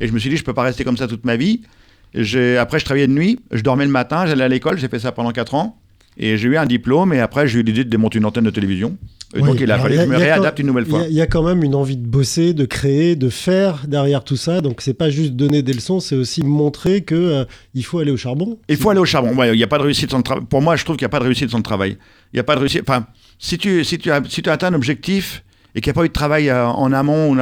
Et 0.01 0.09
je 0.09 0.13
me 0.13 0.19
suis 0.19 0.31
dit, 0.31 0.37
je 0.37 0.45
peux 0.45 0.55
pas 0.55 0.63
rester 0.63 0.85
comme 0.85 0.97
ça 0.97 1.07
toute 1.07 1.25
ma 1.25 1.37
vie. 1.37 1.63
Après, 2.15 2.79
je 2.79 2.85
travaillais 2.85 3.09
de 3.09 3.13
nuit, 3.13 3.41
je 3.51 3.63
dormais 3.63 3.85
le 3.85 3.91
matin, 3.91 4.27
j'allais 4.27 4.45
à 4.45 4.49
l'école, 4.49 4.79
j'ai 4.79 4.89
fait 4.89 5.01
ça 5.01 5.13
pendant 5.13 5.33
4 5.33 5.55
ans. 5.55 5.81
Et 6.17 6.37
j'ai 6.39 6.49
eu 6.49 6.57
un 6.57 6.67
diplôme, 6.67 7.13
et 7.13 7.21
après, 7.21 7.49
j'ai 7.49 7.59
eu 7.61 7.63
l'idée 7.63 7.85
de 7.85 7.91
démonter 7.91 8.19
une 8.19 8.25
antenne 8.25 8.45
de 8.45 8.51
télévision. 8.51 8.97
Et 9.37 9.41
Oui, 9.41 9.49
donc, 9.49 9.59
il 9.61 9.71
a 9.73 9.79
fallu 9.81 9.95
y 9.95 9.99
que 9.99 10.05
je 10.05 10.09
me 10.09 10.15
y 10.15 10.19
réadapte 10.19 10.59
quand- 10.59 10.61
une 10.61 10.67
nouvelle 10.69 10.87
y, 10.87 10.91
fois. 10.91 11.01
a, 11.01 11.07
il 11.09 11.13
y 11.15 11.21
a 11.21 11.27
quand 11.27 11.43
même 11.43 11.65
une 11.65 11.75
envie 11.75 11.97
de 11.97 12.07
bosser, 12.07 12.55
de 12.55 12.65
créer, 12.67 13.17
de 13.17 13.29
faire 13.29 13.83
derrière 13.89 14.23
tout 14.23 14.37
ça. 14.37 14.61
Donc 14.61 14.81
c'est 14.81 14.95
pas 14.95 15.11
juste 15.11 15.33
donner 15.33 15.63
des 15.63 15.73
leçons, 15.73 15.99
c'est 15.99 16.15
aussi 16.15 16.45
montrer 16.45 17.01
que 17.01 17.17
euh, 17.17 17.45
il 17.75 17.85
faut 17.85 17.99
aller 17.99 18.13
au 18.13 18.17
charbon. 18.17 18.59
Il 18.69 18.77
faut 18.77 18.91
aller 18.91 19.01
au 19.01 19.05
charbon. 19.05 19.35
Ouais, 19.35 19.53
Il 19.53 19.57
n'y 19.57 19.65
a 19.65 19.67
pas 19.67 19.79
de 19.79 19.83
réussite 19.83 20.13
sans 20.13 20.19
le 20.19 20.23
travail. 20.23 20.45
Pour 20.49 20.63
moi, 20.63 20.77
je 20.77 20.85
trouve 20.85 20.97
qu'il 20.97 21.03
n'y 21.05 21.07
a 21.07 21.09
pas 21.09 21.19
de 21.19 21.25
réussite 21.25 21.51
sans 21.51 21.57
le 21.57 21.65
travail. 21.65 21.97
Il 22.33 22.37
n'y 22.37 22.41
a 22.41 22.45
pas 22.45 22.55
de 22.55 22.61
réussite. 22.61 22.83
Enfin, 22.83 23.07
si 23.41 23.59
tu, 23.59 23.83
si 23.83 23.99
tu, 23.99 24.13
as, 24.13 24.23
si 24.29 24.41
tu 24.41 24.49
as 24.49 24.53
atteint 24.53 24.69
un 24.69 24.75
objectif 24.75 25.43
et 25.75 25.81
qu'il 25.81 25.91
n'y 25.91 25.97
a 25.97 26.01
pas 26.01 26.05
eu 26.05 26.09
de 26.09 26.13
travail 26.13 26.49
euh, 26.49 26.67
en 26.69 26.93
amont, 26.93 27.35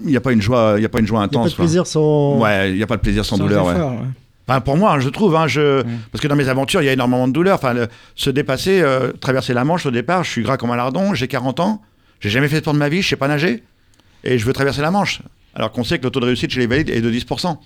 il 0.00 0.08
n'y 0.10 0.16
a 0.16 0.20
pas 0.20 0.32
une 0.32 0.42
joie, 0.42 0.74
il 0.78 0.82
y 0.82 0.86
a 0.86 0.88
pas 0.88 0.98
une 0.98 1.06
joie 1.06 1.20
Il 1.20 1.22
n'y 1.22 1.26
a 1.26 1.28
pas 1.28 1.38
intense. 1.38 1.50
de 1.52 1.56
plaisir 1.56 1.86
sans. 1.86 2.38
Ouais, 2.40 2.70
il 2.72 2.76
n'y 2.76 2.82
a 2.82 2.88
pas 2.88 2.96
de 2.96 3.02
plaisir 3.02 3.24
sans, 3.24 3.36
sans 3.36 3.44
douleur. 3.44 3.66
ouais. 3.66 3.72
effort, 3.74 3.92
ouais. 3.92 4.06
Enfin, 4.48 4.60
pour 4.62 4.76
moi, 4.78 4.98
je 4.98 5.08
trouve, 5.10 5.36
hein, 5.36 5.46
je... 5.46 5.82
parce 6.10 6.22
que 6.22 6.28
dans 6.28 6.36
mes 6.36 6.48
aventures, 6.48 6.80
il 6.80 6.86
y 6.86 6.88
a 6.88 6.92
énormément 6.94 7.28
de 7.28 7.32
douleur. 7.34 7.56
Enfin, 7.56 7.74
le- 7.74 7.88
se 8.14 8.30
dépasser, 8.30 8.80
euh, 8.80 9.12
traverser 9.12 9.52
la 9.52 9.64
Manche 9.64 9.84
au 9.84 9.90
départ, 9.90 10.24
je 10.24 10.30
suis 10.30 10.42
gras 10.42 10.56
comme 10.56 10.70
un 10.70 10.76
lardon, 10.76 11.12
j'ai 11.12 11.28
40 11.28 11.60
ans, 11.60 11.82
j'ai 12.20 12.30
jamais 12.30 12.48
fait 12.48 12.56
de 12.56 12.60
sport 12.62 12.72
de 12.74 12.78
ma 12.78 12.88
vie, 12.88 13.02
je 13.02 13.08
sais 13.08 13.16
pas 13.16 13.28
nager, 13.28 13.62
et 14.24 14.38
je 14.38 14.44
veux 14.46 14.52
traverser 14.54 14.80
la 14.80 14.90
Manche. 14.90 15.20
Alors 15.54 15.70
qu'on 15.72 15.84
sait 15.84 15.98
que 15.98 16.04
le 16.04 16.10
taux 16.10 16.20
de 16.20 16.24
réussite 16.26 16.50
chez 16.50 16.60
les 16.60 16.66
valides 16.66 16.88
est 16.88 17.00
de 17.02 17.10
10%. 17.10 17.58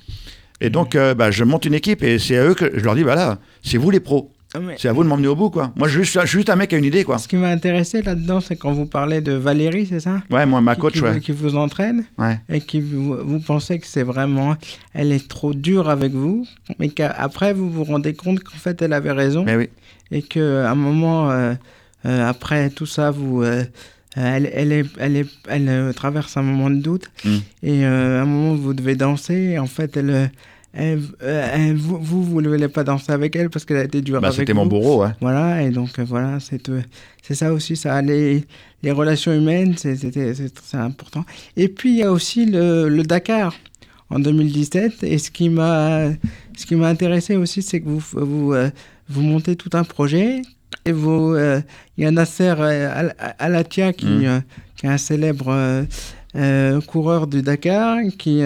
Et 0.61 0.71
donc, 0.71 0.95
euh, 0.97 1.15
bah, 1.15 1.31
je 1.31 1.45
monte 1.45 1.65
une 1.67 1.75
équipe 1.75 2.03
et 2.03 2.19
c'est 2.19 2.37
à 2.37 2.45
eux 2.45 2.55
que 2.55 2.71
je 2.75 2.85
leur 2.85 2.95
dis, 2.95 3.03
voilà, 3.03 3.39
c'est 3.63 3.79
vous 3.79 3.91
les 3.91 4.01
pros, 4.01 4.33
mais 4.61 4.75
c'est 4.79 4.89
à 4.89 4.93
vous 4.93 5.03
de 5.05 5.09
m'emmener 5.09 5.29
au 5.29 5.37
bout, 5.37 5.51
quoi. 5.51 5.73
Moi, 5.77 5.89
je 5.89 6.03
suis, 6.03 6.21
juste, 6.27 6.51
un 6.51 6.57
mec 6.57 6.71
qui 6.71 6.75
a 6.75 6.79
une 6.79 6.85
idée, 6.85 7.05
quoi. 7.05 7.19
Ce 7.19 7.27
qui 7.29 7.37
m'a 7.37 7.49
intéressé 7.49 8.03
là-dedans, 8.03 8.41
c'est 8.41 8.57
quand 8.57 8.73
vous 8.73 8.87
parlez 8.87 9.21
de 9.21 9.33
Valérie, 9.33 9.87
c'est 9.87 10.01
ça? 10.01 10.23
Ouais, 10.31 10.45
moi, 10.47 10.61
ma 10.61 10.75
Qui- 10.75 10.81
coach, 10.81 10.93
qui, 10.95 11.01
ouais. 11.01 11.21
qui 11.21 11.33
vous 11.33 11.57
entraîne? 11.57 12.05
Ouais. 12.19 12.39
et 12.49 12.61
qui 12.61 12.81
vous, 12.81 13.17
vous 13.25 13.41
pensez 13.41 13.79
que 13.79 13.87
c'est 13.87 14.03
vraiment 14.03 14.57
elle 14.95 15.13
est 15.13 15.27
trop 15.29 15.55
dure 15.55 15.89
avec 15.89 16.13
vous 16.13 16.47
mais 16.79 16.89
qu'après 16.89 17.53
vous 17.55 17.71
vous 17.71 17.85
rendez 17.85 18.15
compte 18.15 18.43
qu'en 18.43 18.57
fait 18.57 18.81
elle 18.83 18.93
avait 18.93 19.13
raison 19.13 19.45
Mais 19.45 19.57
oui. 19.57 19.69
et 20.11 20.23
que 20.23 20.65
à 20.65 20.71
un 20.71 20.75
moment 20.75 21.31
euh, 21.31 21.55
euh, 22.07 22.29
après 22.29 22.71
tout 22.71 22.87
ça 22.87 23.11
vous 23.11 23.43
euh, 23.43 23.65
elle, 24.17 24.51
elle, 24.53 24.73
est, 24.73 24.87
elle, 24.99 25.17
est, 25.17 25.27
elle 25.49 25.69
euh, 25.69 25.93
traverse 25.93 26.37
un 26.37 26.43
moment 26.43 26.69
de 26.71 26.77
doute 26.81 27.11
Mm. 27.25 27.31
et 27.63 27.85
euh, 27.87 28.19
à 28.19 28.23
un 28.23 28.27
moment 28.27 28.55
vous 28.55 28.75
devez 28.75 28.95
danser 28.97 29.35
et 29.55 29.59
en 29.59 29.67
fait 29.67 29.97
elle, 29.97 30.11
euh, 30.11 30.27
elle, 30.75 31.01
euh, 31.23 31.49
elle- 31.55 31.77
vous, 31.77 31.99
vous 32.01 32.23
vous 32.25 32.41
ne 32.41 32.49
voulez 32.49 32.69
pas 32.69 32.83
danser 32.85 33.13
avec 33.13 33.37
elle 33.37 33.51
parce 33.51 33.65
qu'elle 33.65 33.77
a 33.79 33.85
été 33.85 34.01
dure 34.01 34.21
Bah, 34.21 34.29
avec 34.29 34.39
c'était 34.41 34.55
mon 34.55 34.67
bourreau, 34.67 35.03
ouais. 35.03 35.11
voilà, 35.21 35.63
et 35.63 35.71
donc 35.71 35.99
euh, 35.99 36.05
voilà, 36.05 36.39
c'est 36.41 36.69
euh, 36.69 36.81
c'est 37.23 37.35
ça 37.35 37.53
aussi, 37.53 37.77
ça, 37.77 38.01
les, 38.03 38.45
les 38.83 38.91
relations 38.91 39.33
humaines, 39.33 39.75
c'est 39.77 39.97
important. 40.75 41.25
Et 41.57 41.69
puis 41.69 41.91
il 41.93 41.97
y 41.99 42.03
a 42.03 42.11
aussi 42.11 42.47
le, 42.47 42.89
le 42.89 43.03
Dakar 43.03 43.55
en 44.11 44.19
2017, 44.19 45.03
et 45.05 45.19
ce 45.19 45.31
qui 45.31 45.49
m'a 45.49 46.09
ce 46.57 46.67
qui 46.67 46.75
m'a 46.75 46.89
intéressé 46.89 47.37
aussi, 47.37 47.63
c'est 47.63 47.81
que 47.81 47.89
vous, 47.89 48.03
vous, 48.13 48.55
vous 49.09 49.23
montez 49.23 49.57
tout 49.57 49.71
un 49.75 49.85
projet, 49.85 50.43
et 50.85 50.93
vous, 50.93 51.35
euh, 51.35 51.61
il 51.97 52.05
y 52.05 52.07
a 52.07 52.11
Nasser 52.11 52.49
Al- 52.49 53.15
Alatia 53.39 53.93
qui, 53.93 54.27
euh, 54.27 54.41
qui 54.77 54.87
est 54.87 54.89
un 54.91 54.99
célèbre 54.99 55.85
euh, 56.35 56.81
coureur 56.83 57.27
du 57.27 57.43
Dakar, 57.43 57.99
qui... 58.19 58.41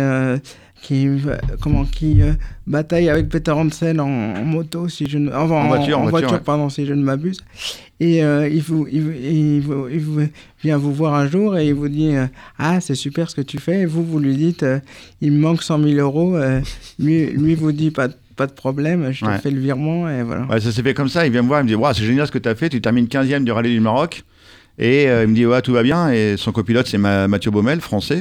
qui, 0.86 1.08
euh, 1.08 1.16
comment, 1.60 1.84
qui 1.84 2.22
euh, 2.22 2.32
bataille 2.66 3.08
avec 3.08 3.28
Peter 3.28 3.50
Hansen 3.50 3.98
en, 4.00 4.06
en 4.06 4.44
moto, 4.44 4.88
si 4.88 5.06
je 5.08 5.18
ne, 5.18 5.28
enfin, 5.30 5.54
En 5.56 5.66
voiture, 5.68 5.98
en 5.98 6.06
voiture, 6.06 6.32
ouais. 6.32 6.40
pardon, 6.44 6.68
si 6.68 6.86
je 6.86 6.92
ne 6.94 7.02
m'abuse. 7.02 7.38
Et 7.98 8.22
euh, 8.22 8.48
il, 8.48 8.62
vous, 8.62 8.86
il, 8.90 9.00
vous- 9.02 9.12
il, 9.12 9.60
vous- 9.60 9.88
il 9.88 10.00
vous- 10.00 10.28
vient 10.62 10.76
vous 10.78 10.92
voir 10.92 11.14
un 11.14 11.26
jour 11.28 11.56
et 11.58 11.66
il 11.66 11.74
vous 11.74 11.88
dit 11.88 12.14
euh, 12.14 12.26
Ah, 12.58 12.80
c'est 12.80 12.94
super 12.94 13.28
ce 13.30 13.34
que 13.34 13.40
tu 13.40 13.58
fais. 13.58 13.80
Et 13.80 13.86
vous, 13.86 14.04
vous 14.04 14.18
lui 14.20 14.36
dites 14.36 14.64
Il 15.20 15.32
me 15.32 15.38
manque 15.40 15.62
100 15.62 15.82
000 15.82 15.94
euros. 15.98 16.36
Lui, 16.98 17.26
lui 17.32 17.54
vous 17.56 17.72
dit 17.72 17.90
Pas, 17.90 18.08
de- 18.08 18.14
pas 18.36 18.46
de 18.46 18.52
problème, 18.52 19.10
je 19.12 19.24
te 19.24 19.30
Ouais. 19.30 19.38
fais 19.38 19.50
le 19.50 19.58
virement. 19.60 20.08
Et 20.08 20.22
voilà. 20.22 20.44
Ouais, 20.44 20.60
ça 20.60 20.70
s'est 20.70 20.82
fait 20.82 20.94
comme 20.94 21.08
ça. 21.08 21.26
Il 21.26 21.32
vient 21.32 21.42
me 21.42 21.48
voir, 21.48 21.60
il 21.60 21.64
me 21.64 21.68
dit 21.68 21.74
Waouh, 21.74 21.94
c'est 21.94 22.04
génial 22.04 22.26
ce 22.26 22.32
que 22.32 22.38
tu 22.38 22.48
as 22.48 22.54
fait. 22.54 22.68
Tu 22.68 22.80
termines 22.80 23.06
15e 23.06 23.42
du 23.44 23.50
rallye 23.50 23.72
du 23.74 23.80
Maroc. 23.80 24.22
Et 24.78 25.08
euh, 25.08 25.24
il 25.24 25.30
me 25.30 25.34
dit 25.34 25.46
Ouais, 25.46 25.62
tout 25.62 25.72
va 25.72 25.82
bien. 25.82 26.10
Et 26.12 26.36
son 26.36 26.52
copilote, 26.52 26.86
c'est 26.86 26.98
Ma- 26.98 27.26
Mathieu 27.28 27.50
Baumel, 27.50 27.80
français. 27.80 28.20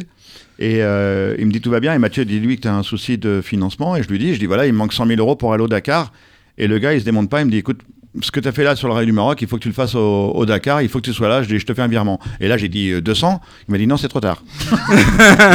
Et 0.60 0.82
euh, 0.82 1.36
il 1.38 1.46
me 1.48 1.52
dit 1.52 1.62
Tout 1.62 1.70
va 1.72 1.80
bien. 1.80 1.94
Et 1.94 1.98
Mathieu 2.00 2.26
dit 2.26 2.39
Lui 2.39 2.56
que 2.58 2.62
tu 2.62 2.68
as 2.68 2.76
un 2.76 2.84
souci 2.84 3.18
de 3.18 3.41
financement. 3.44 3.96
Et 3.96 4.04
je 4.04 4.08
lui 4.10 4.20
dis 4.20 4.34
Je 4.34 4.39
dis 4.39 4.46
Voilà, 4.46 4.65
il 4.68 4.74
me 4.74 4.78
manque 4.78 4.94
100 4.94 5.06
000 5.08 5.20
euros 5.20 5.36
pour 5.36 5.54
aller 5.54 5.63
au 5.63 5.68
Dakar. 5.68 6.12
Et 6.58 6.68
le 6.68 6.80
gars, 6.80 6.94
il 6.94 7.00
se 7.02 7.06
démonte 7.06 7.30
pas. 7.30 7.41
Il 7.41 7.46
me 7.48 7.52
dit 7.52 7.58
Écoute, 7.58 7.82
ce 8.22 8.32
que 8.32 8.39
tu 8.39 8.48
as 8.48 8.54
fait 8.54 8.63
là 8.63 8.78
sur 8.78 8.88
le 8.88 8.94
rallye 8.94 9.06
du 9.08 9.12
Maroc, 9.12 9.41
il 9.41 9.48
faut 9.50 9.58
que 9.58 9.62
tu 9.62 9.68
le 9.68 9.74
fasses 9.74 9.94
au, 9.96 10.32
au 10.34 10.46
Dakar. 10.46 10.82
Il 10.82 10.88
faut 10.88 11.00
que 11.00 11.04
tu 11.06 11.13
sois 11.13 11.28
là. 11.28 11.44
Je 11.44 11.50
dis 11.50 11.60
Je 11.60 11.65
te 11.65 11.74
fais 11.74 11.82
un 11.82 11.88
virement. 11.89 12.20
Et 12.39 12.48
là, 12.48 12.56
j'ai 12.58 12.70
dit 12.70 12.91
euh, 12.91 13.02
200. 13.02 13.41
Il 13.68 13.72
m'a 13.74 13.78
dit 13.78 13.88
Non, 13.88 13.98
c'est 13.98 14.08
trop 14.08 14.22
tard. 14.22 14.41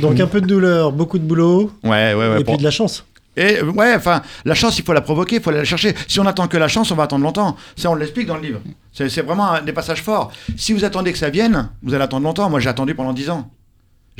Donc 0.00 0.20
un 0.20 0.26
peu 0.26 0.40
de 0.40 0.46
douleur, 0.46 0.92
beaucoup 0.92 1.18
de 1.18 1.24
boulot, 1.24 1.72
Ouais, 1.82 1.90
ouais, 1.90 2.14
ouais. 2.14 2.40
et 2.40 2.44
pour- 2.44 2.54
puis 2.54 2.58
de 2.58 2.64
la 2.64 2.70
chance. 2.70 3.04
Et 3.36 3.58
euh, 3.58 3.70
ouais, 3.70 3.94
enfin, 3.94 4.22
la 4.44 4.54
chance, 4.54 4.78
il 4.78 4.84
faut 4.84 4.92
la 4.92 5.00
provoquer, 5.00 5.36
il 5.36 5.42
faut 5.42 5.50
aller 5.50 5.60
la 5.60 5.64
chercher. 5.64 5.94
Si 6.08 6.18
on 6.18 6.26
attend 6.26 6.48
que 6.48 6.56
la 6.56 6.66
chance, 6.68 6.90
on 6.90 6.96
va 6.96 7.04
attendre 7.04 7.22
longtemps. 7.24 7.56
Ça, 7.76 7.90
on 7.90 7.94
l'explique 7.94 8.26
dans 8.26 8.36
le 8.36 8.42
livre. 8.42 8.60
C'est 8.92 9.08
c'est 9.08 9.22
vraiment 9.22 9.52
un 9.52 9.62
des 9.62 9.72
passages 9.72 10.02
forts. 10.02 10.32
Si 10.56 10.72
vous 10.72 10.84
attendez 10.84 11.12
que 11.12 11.18
ça 11.18 11.30
vienne, 11.30 11.68
vous 11.82 11.94
allez 11.94 12.02
attendre 12.02 12.24
longtemps. 12.24 12.50
Moi, 12.50 12.58
j'ai 12.60 12.68
attendu 12.68 12.94
pendant 12.94 13.12
10 13.12 13.30
ans. 13.30 13.50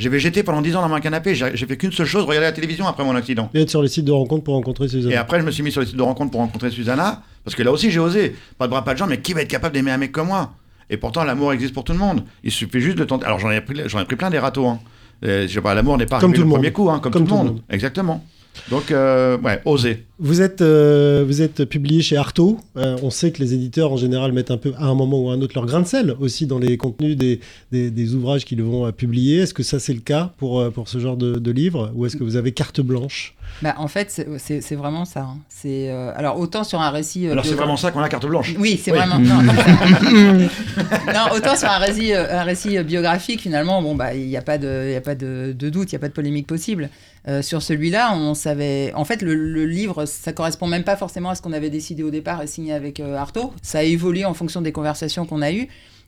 J'ai 0.01 0.09
végété 0.09 0.41
pendant 0.41 0.63
10 0.63 0.77
ans 0.77 0.81
dans 0.81 0.89
mon 0.89 0.99
canapé. 0.99 1.35
J'ai 1.35 1.55
fait 1.55 1.77
qu'une 1.77 1.91
seule 1.91 2.07
chose, 2.07 2.23
regarder 2.23 2.47
la 2.47 2.51
télévision 2.51 2.87
après 2.87 3.03
mon 3.03 3.15
accident. 3.15 3.51
Et 3.53 3.61
être 3.61 3.69
sur 3.69 3.83
les 3.83 3.87
sites 3.87 4.05
de 4.05 4.11
rencontres 4.11 4.43
pour 4.43 4.55
rencontrer 4.55 4.87
Suzanne. 4.87 5.11
Et 5.11 5.15
après, 5.15 5.39
je 5.39 5.45
me 5.45 5.51
suis 5.51 5.61
mis 5.61 5.71
sur 5.71 5.79
les 5.79 5.85
sites 5.85 5.95
de 5.95 6.01
rencontres 6.01 6.31
pour 6.31 6.39
rencontrer 6.39 6.71
Susanna. 6.71 7.21
Parce 7.43 7.55
que 7.55 7.61
là 7.61 7.71
aussi, 7.71 7.91
j'ai 7.91 7.99
osé. 7.99 8.35
Pas 8.57 8.65
de 8.65 8.71
bras, 8.71 8.83
pas 8.83 8.93
de 8.93 8.97
jambes, 8.97 9.11
mais 9.11 9.21
qui 9.21 9.33
va 9.33 9.43
être 9.43 9.47
capable 9.47 9.75
d'aimer 9.75 9.91
un 9.91 9.97
mec 9.97 10.11
comme 10.11 10.29
moi? 10.29 10.53
Et 10.89 10.97
pourtant, 10.97 11.23
l'amour 11.23 11.53
existe 11.53 11.75
pour 11.75 11.83
tout 11.83 11.93
le 11.93 11.99
monde. 11.99 12.23
Il 12.43 12.49
suffit 12.49 12.81
juste 12.81 12.97
de 12.97 13.03
tenter. 13.03 13.27
Alors, 13.27 13.37
j'en 13.37 13.51
ai 13.51 13.61
pris, 13.61 13.79
ai 13.79 14.05
pris 14.05 14.15
plein 14.15 14.31
des 14.31 14.39
râteaux. 14.39 14.65
Hein. 14.65 14.79
Euh, 15.23 15.47
je 15.47 15.53
sais 15.53 15.61
pas, 15.61 15.75
l'amour 15.75 15.99
n'est 15.99 16.07
pas 16.07 16.19
Comme 16.19 16.31
arrivé 16.31 16.37
tout 16.41 16.47
le 16.47 16.49
le 16.49 16.55
premier 16.55 16.71
coup, 16.71 16.89
hein, 16.89 16.99
comme, 16.99 17.11
Comme 17.11 17.27
tout, 17.27 17.35
le 17.35 17.43
monde. 17.43 17.61
Exactement. 17.69 18.25
Donc, 18.69 18.91
euh, 18.91 19.37
ouais, 19.39 19.61
oser. 19.65 20.05
Vous 20.19 20.41
êtes, 20.41 20.61
euh, 20.61 21.23
vous 21.25 21.41
êtes 21.41 21.65
publié 21.65 22.01
chez 22.01 22.15
Artaud. 22.15 22.59
Euh, 22.77 22.95
on 23.01 23.09
sait 23.09 23.31
que 23.31 23.39
les 23.39 23.53
éditeurs 23.55 23.91
en 23.91 23.97
général 23.97 24.33
mettent 24.33 24.51
un 24.51 24.57
peu 24.57 24.73
à 24.77 24.85
un 24.85 24.93
moment 24.93 25.19
ou 25.23 25.29
à 25.29 25.33
un 25.33 25.41
autre 25.41 25.53
leur 25.55 25.65
grain 25.65 25.79
de 25.81 25.87
sel 25.87 26.15
aussi 26.19 26.45
dans 26.45 26.59
les 26.59 26.77
contenus 26.77 27.17
des, 27.17 27.39
des, 27.71 27.89
des 27.89 28.13
ouvrages 28.13 28.45
qu'ils 28.45 28.61
vont 28.61 28.85
euh, 28.85 28.91
publier. 28.91 29.39
Est-ce 29.39 29.53
que 29.53 29.63
ça 29.63 29.79
c'est 29.79 29.93
le 29.93 29.99
cas 30.01 30.31
pour, 30.37 30.59
euh, 30.59 30.69
pour 30.69 30.87
ce 30.89 30.99
genre 30.99 31.17
de, 31.17 31.39
de 31.39 31.51
livre 31.51 31.91
ou 31.95 32.05
est-ce 32.05 32.17
que 32.17 32.23
vous 32.23 32.35
avez 32.35 32.51
carte 32.51 32.81
blanche? 32.81 33.35
Bah, 33.61 33.73
en 33.77 33.87
fait, 33.87 34.09
c'est- 34.37 34.75
vraiment 34.75 35.05
ça. 35.05 35.21
hein. 35.21 35.37
C'est 35.49 35.89
euh, 35.89 36.11
alors 36.15 36.39
autant 36.39 36.63
sur 36.63 36.79
un 36.81 36.89
récit. 36.91 37.27
euh, 37.27 37.31
Alors 37.31 37.45
c'est 37.45 37.55
vraiment 37.55 37.77
ça 37.77 37.91
qu'on 37.91 37.99
a 38.01 38.09
carte 38.09 38.25
blanche. 38.27 38.53
Oui, 38.59 38.79
c'est 38.81 38.91
Oui. 38.91 38.97
vraiment. 38.99 39.17
Non, 39.19 39.41
Non, 41.13 41.35
autant 41.35 41.55
sur 41.55 41.69
un 41.69 41.77
récit, 41.79 42.13
un 42.13 42.43
récit 42.43 42.81
biographique, 42.83 43.41
finalement, 43.41 43.81
bon, 43.81 43.95
bah, 43.95 44.13
il 44.13 44.27
n'y 44.27 44.37
a 44.37 44.41
pas 44.41 44.57
de, 44.57 44.85
il 44.87 44.93
y 44.93 44.95
a 44.95 45.01
pas 45.01 45.15
de, 45.15 45.53
de 45.57 45.69
doute, 45.69 45.91
il 45.91 45.95
n'y 45.95 45.97
a 45.97 45.99
pas 45.99 46.07
de 46.09 46.13
polémique 46.13 46.47
possible. 46.47 46.89
Euh, 47.27 47.41
sur 47.43 47.61
celui-là, 47.61 48.15
on 48.15 48.33
savait. 48.33 48.91
En 48.95 49.05
fait, 49.05 49.21
le, 49.21 49.35
le 49.35 49.65
livre, 49.65 50.05
ça 50.05 50.33
correspond 50.33 50.65
même 50.67 50.83
pas 50.83 50.95
forcément 50.95 51.29
à 51.29 51.35
ce 51.35 51.41
qu'on 51.41 51.53
avait 51.53 51.69
décidé 51.69 52.01
au 52.03 52.09
départ 52.09 52.41
et 52.41 52.47
signé 52.47 52.73
avec 52.73 52.99
euh, 52.99 53.15
Artaud. 53.15 53.53
Ça 53.61 53.79
a 53.79 53.83
évolué 53.83 54.25
en 54.25 54.33
fonction 54.33 54.61
des 54.61 54.71
conversations 54.71 55.25
qu'on 55.27 55.41
a 55.43 55.51
eues. 55.51 55.67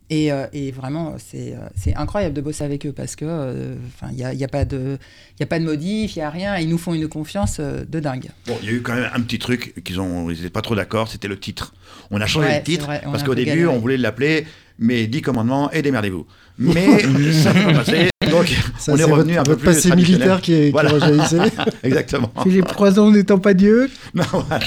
Et, 0.09 0.31
euh, 0.31 0.47
et 0.53 0.71
vraiment, 0.71 1.15
c'est 1.17 1.53
euh, 1.53 1.59
c'est 1.75 1.95
incroyable 1.95 2.33
de 2.35 2.41
bosser 2.41 2.63
avec 2.63 2.85
eux 2.85 2.91
parce 2.91 3.15
que, 3.15 3.75
enfin, 3.95 4.11
il 4.11 4.17
n'y 4.17 4.23
a, 4.25 4.33
y 4.33 4.43
a 4.43 4.47
pas 4.47 4.65
de, 4.65 4.97
il 5.37 5.39
y 5.39 5.43
a 5.43 5.45
pas 5.45 5.59
de 5.59 5.63
modif, 5.65 6.15
il 6.15 6.19
n'y 6.19 6.23
a 6.23 6.29
rien. 6.29 6.57
Ils 6.57 6.67
nous 6.67 6.77
font 6.79 6.93
une 6.93 7.07
confiance 7.07 7.59
de 7.59 7.99
dingue. 7.99 8.29
Bon, 8.47 8.57
il 8.63 8.69
y 8.69 8.71
a 8.71 8.75
eu 8.75 8.81
quand 8.81 8.95
même 8.95 9.09
un 9.13 9.21
petit 9.21 9.39
truc 9.39 9.81
qu'ils 9.83 10.01
ont, 10.01 10.29
ils 10.29 10.37
n'étaient 10.37 10.49
pas 10.49 10.61
trop 10.61 10.75
d'accord, 10.75 11.07
c'était 11.07 11.27
le 11.29 11.39
titre. 11.39 11.73
On 12.11 12.19
a 12.19 12.25
changé 12.25 12.47
Ouais, 12.47 12.57
le 12.57 12.63
titre 12.63 12.85
vrai, 12.87 13.01
parce 13.05 13.23
qu'au 13.23 13.35
début, 13.35 13.49
galéré. 13.51 13.67
on 13.67 13.79
voulait 13.79 13.97
l'appeler 13.97 14.45
mes 14.79 15.07
10 15.07 15.21
commandements 15.21 15.71
et 15.71 15.81
démerdez-vous. 15.81 16.25
Mais 16.57 16.99
ça 17.31 17.53
n'a 17.53 17.63
pas 17.65 17.73
passé, 17.75 18.09
donc 18.37 18.55
Ça, 18.77 18.93
on 18.93 18.97
est 18.97 19.03
revenu 19.03 19.33
votre, 19.35 19.39
un 19.39 19.43
peu 19.43 19.51
votre 19.51 19.61
plus 19.63 19.73
passé 19.75 19.95
militaire 19.95 20.41
qui 20.41 20.53
est 20.53 20.71
Voilà. 20.71 20.91
qui. 20.91 21.35
Exactement. 21.83 22.31
Philippe 22.43 22.65
Croison 22.65 23.11
n'étant 23.11 23.37
pas 23.39 23.53
Dieu, 23.53 23.89
Non, 24.13 24.23
voilà. 24.31 24.59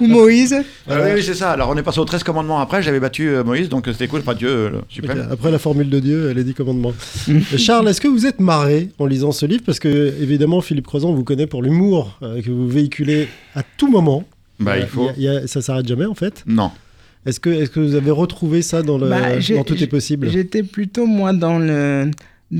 ou 0.00 0.06
Moïse. 0.06 0.54
Ah 0.88 0.96
oui, 1.04 1.10
oui, 1.14 1.22
c'est 1.22 1.34
ça. 1.34 1.50
Alors 1.52 1.70
on 1.70 1.76
est 1.76 1.82
passé 1.82 1.98
aux 2.00 2.04
13 2.04 2.22
commandements 2.22 2.60
après, 2.60 2.82
j'avais 2.82 3.00
battu 3.00 3.28
euh, 3.28 3.44
Moïse, 3.44 3.68
donc 3.68 3.88
euh, 3.88 3.92
c'était 3.92 4.08
cool, 4.08 4.22
pas 4.22 4.34
Dieu 4.34 4.48
euh. 4.48 5.26
Après 5.30 5.50
la 5.50 5.58
formule 5.58 5.88
de 5.90 6.00
Dieu, 6.00 6.30
elle 6.30 6.38
est 6.38 6.44
dit 6.44 6.54
commandements. 6.54 6.92
Charles, 7.56 7.88
est-ce 7.88 8.00
que 8.00 8.08
vous 8.08 8.26
êtes 8.26 8.40
marré 8.40 8.90
en 8.98 9.06
lisant 9.06 9.32
ce 9.32 9.46
livre? 9.46 9.62
Parce 9.64 9.78
que, 9.78 10.12
évidemment, 10.20 10.60
Philippe 10.60 10.86
Croizon 10.86 11.14
vous 11.14 11.24
connaît 11.24 11.46
pour 11.46 11.62
l'humour 11.62 12.18
euh, 12.22 12.40
que 12.42 12.50
vous 12.50 12.68
véhiculez 12.68 13.28
à 13.54 13.62
tout 13.76 13.90
moment. 13.90 14.24
Bah, 14.60 14.72
Euh, 14.72 14.80
il 14.80 14.86
faut. 14.86 15.10
y 15.18 15.28
a- 15.28 15.32
y 15.34 15.36
a- 15.38 15.46
ça 15.46 15.62
s'arrête 15.62 15.86
jamais, 15.88 16.06
en 16.06 16.14
fait? 16.14 16.44
Non. 16.46 16.70
Est-ce 17.26 17.40
que, 17.40 17.50
est 17.50 17.72
que 17.72 17.80
vous 17.80 17.94
avez 17.94 18.10
retrouvé 18.10 18.60
ça 18.62 18.82
dans, 18.82 18.98
le, 18.98 19.08
Bah, 19.08 19.18
dans 19.54 19.64
Tout 19.64 19.82
est 19.82 19.86
possible? 19.86 20.28
J'étais 20.30 20.62
plutôt 20.62 21.06
moi 21.06 21.32
dans 21.32 21.58
le 21.58 22.10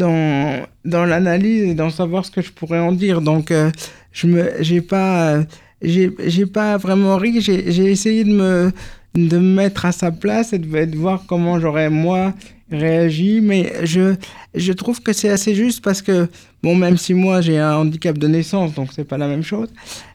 dans 0.00 0.66
dans 0.84 1.04
l'analyse 1.06 1.62
et 1.70 1.74
dans 1.74 1.90
savoir 1.90 2.24
ce 2.26 2.30
que 2.30 2.42
je 2.42 2.52
pourrais 2.52 2.80
en 2.88 2.92
dire. 2.92 3.20
Donc 3.20 3.50
euh, 3.50 3.70
je 4.12 4.26
me 4.26 4.42
j'ai 4.60 4.80
pas 4.82 5.34
euh, 5.34 5.42
j'ai 5.82 6.46
pas 6.46 6.76
vraiment 6.76 7.16
ri. 7.16 7.40
J'ai 7.40 7.86
essayé 7.90 8.24
de 8.24 8.32
me 8.32 8.72
de 9.14 9.38
me 9.38 9.54
mettre 9.62 9.86
à 9.86 9.92
sa 9.92 10.10
place 10.10 10.52
et 10.52 10.58
de, 10.58 10.84
de 10.92 10.96
voir 10.96 11.18
comment 11.28 11.60
j'aurais 11.60 11.90
moi 11.90 12.34
réagi. 12.70 13.40
Mais 13.42 13.72
je 13.84 14.14
je 14.54 14.72
trouve 14.72 15.00
que 15.02 15.12
c'est 15.12 15.28
assez 15.30 15.54
juste 15.54 15.80
parce 15.84 16.02
que 16.02 16.28
bon 16.62 16.74
même 16.74 16.96
si 16.96 17.12
moi 17.14 17.40
j'ai 17.40 17.58
un 17.58 17.74
handicap 17.76 18.16
de 18.18 18.26
naissance 18.36 18.74
donc 18.74 18.88
c'est 18.94 19.04
pas 19.12 19.18
la 19.18 19.28
même 19.28 19.42
chose. 19.52 19.68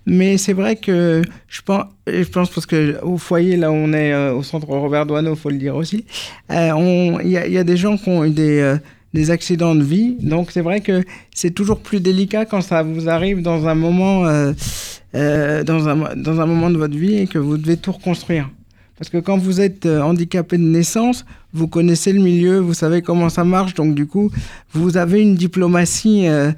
Mais 0.06 0.38
c'est 0.38 0.54
vrai 0.54 0.76
que 0.76 1.22
je 1.48 1.62
pense, 1.62 1.86
je 2.08 2.24
pense 2.36 2.50
parce 2.50 2.66
que 2.66 3.00
au 3.04 3.18
foyer, 3.18 3.56
là 3.58 3.72
où 3.72 3.76
on 3.76 3.94
est 3.94 4.12
euh, 4.12 4.34
au 4.34 4.44
centre 4.44 4.68
Robert 4.68 5.06
Doisneau, 5.06 5.36
faut 5.36 5.52
le 5.52 5.58
dire 5.58 5.76
aussi, 5.76 6.06
il 6.50 7.30
y, 7.34 7.38
a- 7.38 7.48
y 7.48 7.58
a 7.58 7.64
des 7.64 7.78
gens 7.78 7.96
qui 7.98 8.10
ont 8.10 8.26
eu 8.26 8.32
des, 8.32 8.76
des 9.14 9.32
accidents 9.32 9.76
de 9.76 9.84
vie. 9.84 10.18
Donc 10.20 10.52
c'est 10.52 10.62
vrai 10.62 10.82
que 10.82 11.04
c'est 11.34 11.52
toujours 11.52 11.80
plus 11.80 12.00
délicat 12.00 12.46
quand 12.46 12.62
ça 12.62 12.84
vous 12.84 13.10
arrive 13.10 13.42
dans 13.42 13.68
un 13.68 13.76
moment, 13.76 14.26
euh, 14.28 14.54
euh, 15.16 15.64
dans, 15.64 15.88
un, 15.90 16.16
dans 16.16 16.40
un 16.42 16.46
moment 16.46 16.70
de 16.70 16.78
votre 16.78 16.96
vie 16.98 17.16
et 17.16 17.28
que 17.28 17.40
vous 17.40 17.58
devez 17.58 17.78
tout 17.78 17.92
reconstruire. 17.92 18.50
Parce 18.98 19.10
que 19.10 19.18
quand 19.18 19.38
vous 19.38 19.62
êtes 19.62 19.86
euh, 19.86 20.02
handicapé 20.02 20.58
de 20.58 20.64
naissance, 20.64 21.26
vous 21.54 21.68
connaissez 21.68 22.12
le 22.14 22.22
milieu, 22.22 22.60
vous 22.60 22.74
savez 22.74 23.02
comment 23.02 23.30
ça 23.30 23.44
marche, 23.46 23.74
donc 23.74 23.96
du 23.96 24.06
coup, 24.06 24.30
vous 24.74 24.98
avez 24.98 25.22
une 25.22 25.36
diplomatie 25.36 26.28
euh, 26.28 26.52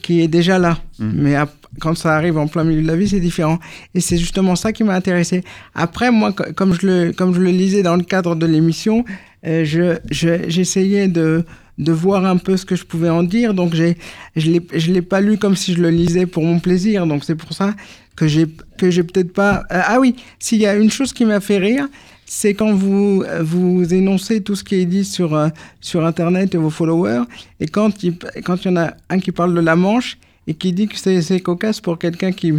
qui 0.00 0.22
est 0.22 0.28
déjà 0.28 0.58
là. 0.58 0.78
Mhm. 0.98 1.12
Mais 1.16 1.34
quand 1.80 1.94
ça 1.96 2.16
arrive 2.16 2.38
en 2.38 2.46
plein 2.48 2.64
milieu 2.64 2.80
de 2.82 2.86
la 2.86 2.96
vie, 2.96 3.08
c'est 3.08 3.20
différent. 3.20 3.58
Et 3.94 4.00
c'est 4.00 4.16
justement 4.16 4.56
ça 4.56 4.72
qui 4.72 4.84
m'a 4.84 4.94
intéressé. 4.94 5.44
Après, 5.74 6.10
moi, 6.10 6.32
co- 6.32 6.44
comme 6.56 6.72
je 6.74 6.86
le, 6.86 7.12
comme 7.12 7.34
je 7.34 7.40
le 7.40 7.50
lisais 7.50 7.82
dans 7.82 7.96
le 7.96 8.02
cadre 8.04 8.34
de 8.36 8.46
l'émission, 8.46 9.04
euh, 9.46 9.64
je, 9.66 9.98
je- 10.10 10.48
j'essayais 10.48 11.08
de, 11.08 11.44
de 11.78 11.92
voir 11.92 12.24
un 12.24 12.36
peu 12.36 12.56
ce 12.56 12.64
que 12.64 12.76
je 12.76 12.84
pouvais 12.84 13.08
en 13.08 13.22
dire. 13.22 13.54
Donc, 13.54 13.74
j'ai, 13.74 13.96
je 14.36 14.50
l'ai, 14.50 14.66
je 14.74 14.92
l'ai 14.92 15.02
pas 15.02 15.20
lu 15.20 15.38
comme 15.38 15.56
si 15.56 15.74
je 15.74 15.82
le 15.82 15.90
lisais 15.90 16.26
pour 16.26 16.44
mon 16.44 16.58
plaisir. 16.58 17.06
Donc, 17.06 17.24
c'est 17.24 17.34
pour 17.34 17.52
ça 17.52 17.74
que 18.16 18.26
j'ai, 18.26 18.46
que 18.78 18.90
j'ai 18.90 19.02
peut-être 19.02 19.32
pas. 19.32 19.64
euh, 19.72 19.80
ah 19.84 20.00
oui, 20.00 20.16
s'il 20.38 20.60
y 20.60 20.66
a 20.66 20.74
une 20.74 20.90
chose 20.90 21.12
qui 21.12 21.24
m'a 21.24 21.40
fait 21.40 21.58
rire, 21.58 21.88
c'est 22.26 22.54
quand 22.54 22.72
vous, 22.72 23.24
euh, 23.26 23.42
vous 23.42 23.92
énoncez 23.92 24.42
tout 24.42 24.54
ce 24.54 24.64
qui 24.64 24.76
est 24.76 24.86
dit 24.86 25.04
sur, 25.04 25.34
euh, 25.34 25.48
sur 25.80 26.04
Internet 26.04 26.54
et 26.54 26.58
vos 26.58 26.70
followers, 26.70 27.24
et 27.60 27.66
quand 27.66 28.02
il, 28.02 28.16
quand 28.44 28.64
il 28.64 28.68
y 28.68 28.70
en 28.70 28.76
a 28.76 28.94
un 29.10 29.18
qui 29.18 29.32
parle 29.32 29.54
de 29.54 29.60
la 29.60 29.76
Manche 29.76 30.18
et 30.46 30.54
qui 30.54 30.72
dit 30.72 30.88
que 30.88 30.96
c'est, 30.96 31.20
c'est 31.22 31.40
cocasse 31.40 31.80
pour 31.80 31.98
quelqu'un 31.98 32.32
qui, 32.32 32.52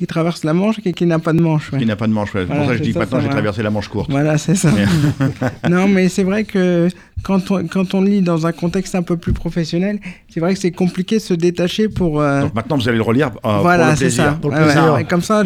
qui 0.00 0.06
traverse 0.06 0.44
la 0.44 0.54
Manche 0.54 0.76
et 0.86 0.92
qui 0.94 1.04
n'a 1.04 1.18
pas 1.18 1.34
de 1.34 1.40
Manche. 1.42 1.70
ouais. 1.72 1.78
Qui 1.78 1.84
n'a 1.84 1.94
pas 1.94 2.06
de 2.06 2.12
manche. 2.12 2.34
ouais. 2.34 2.40
C'est 2.40 2.46
Voilà, 2.46 2.62
pour 2.62 2.70
ça 2.70 2.72
que 2.72 2.78
je 2.78 2.82
c'est 2.84 2.88
dis 2.88 2.92
ça, 2.94 2.98
maintenant 3.00 3.20
j'ai 3.20 3.28
traversé 3.28 3.62
la 3.62 3.68
manche 3.70 3.88
courte. 3.88 4.10
Voilà, 4.10 4.38
c'est 4.38 4.54
ça. 4.54 4.70
Non, 5.68 5.86
mais 5.88 6.08
c'est 6.08 6.22
vrai 6.24 6.44
que 6.44 6.88
quand 7.22 7.50
on, 7.50 7.66
quand 7.66 7.92
on 7.92 8.00
lit 8.00 8.22
dans 8.22 8.46
un 8.46 8.52
contexte 8.52 8.94
un 8.94 9.02
peu 9.02 9.18
plus 9.18 9.34
professionnel, 9.34 9.98
c'est 10.32 10.40
vrai 10.40 10.54
que 10.54 10.58
c'est 10.60 10.70
compliqué 10.70 11.16
de 11.16 11.20
se 11.20 11.34
détacher 11.34 11.90
pour. 11.90 12.20
euh, 12.22 12.40
Donc 12.42 12.54
maintenant 12.54 12.76
vous 12.78 12.88
allez 12.88 12.96
le 12.96 13.02
relire 13.02 13.30
euh, 13.44 13.58
voilà, 13.60 13.82
pour 13.84 13.90
le 13.92 13.96
c'est 13.96 14.04
plaisir. 14.06 14.24
ça. 14.24 14.30
Pour 14.40 14.50
le 14.50 14.56
Ouais, 14.56 14.62
ouais. 14.62 14.72
plaisir. 14.72 14.98
Et 14.98 15.04
comme 15.04 15.20
ça, 15.22 15.42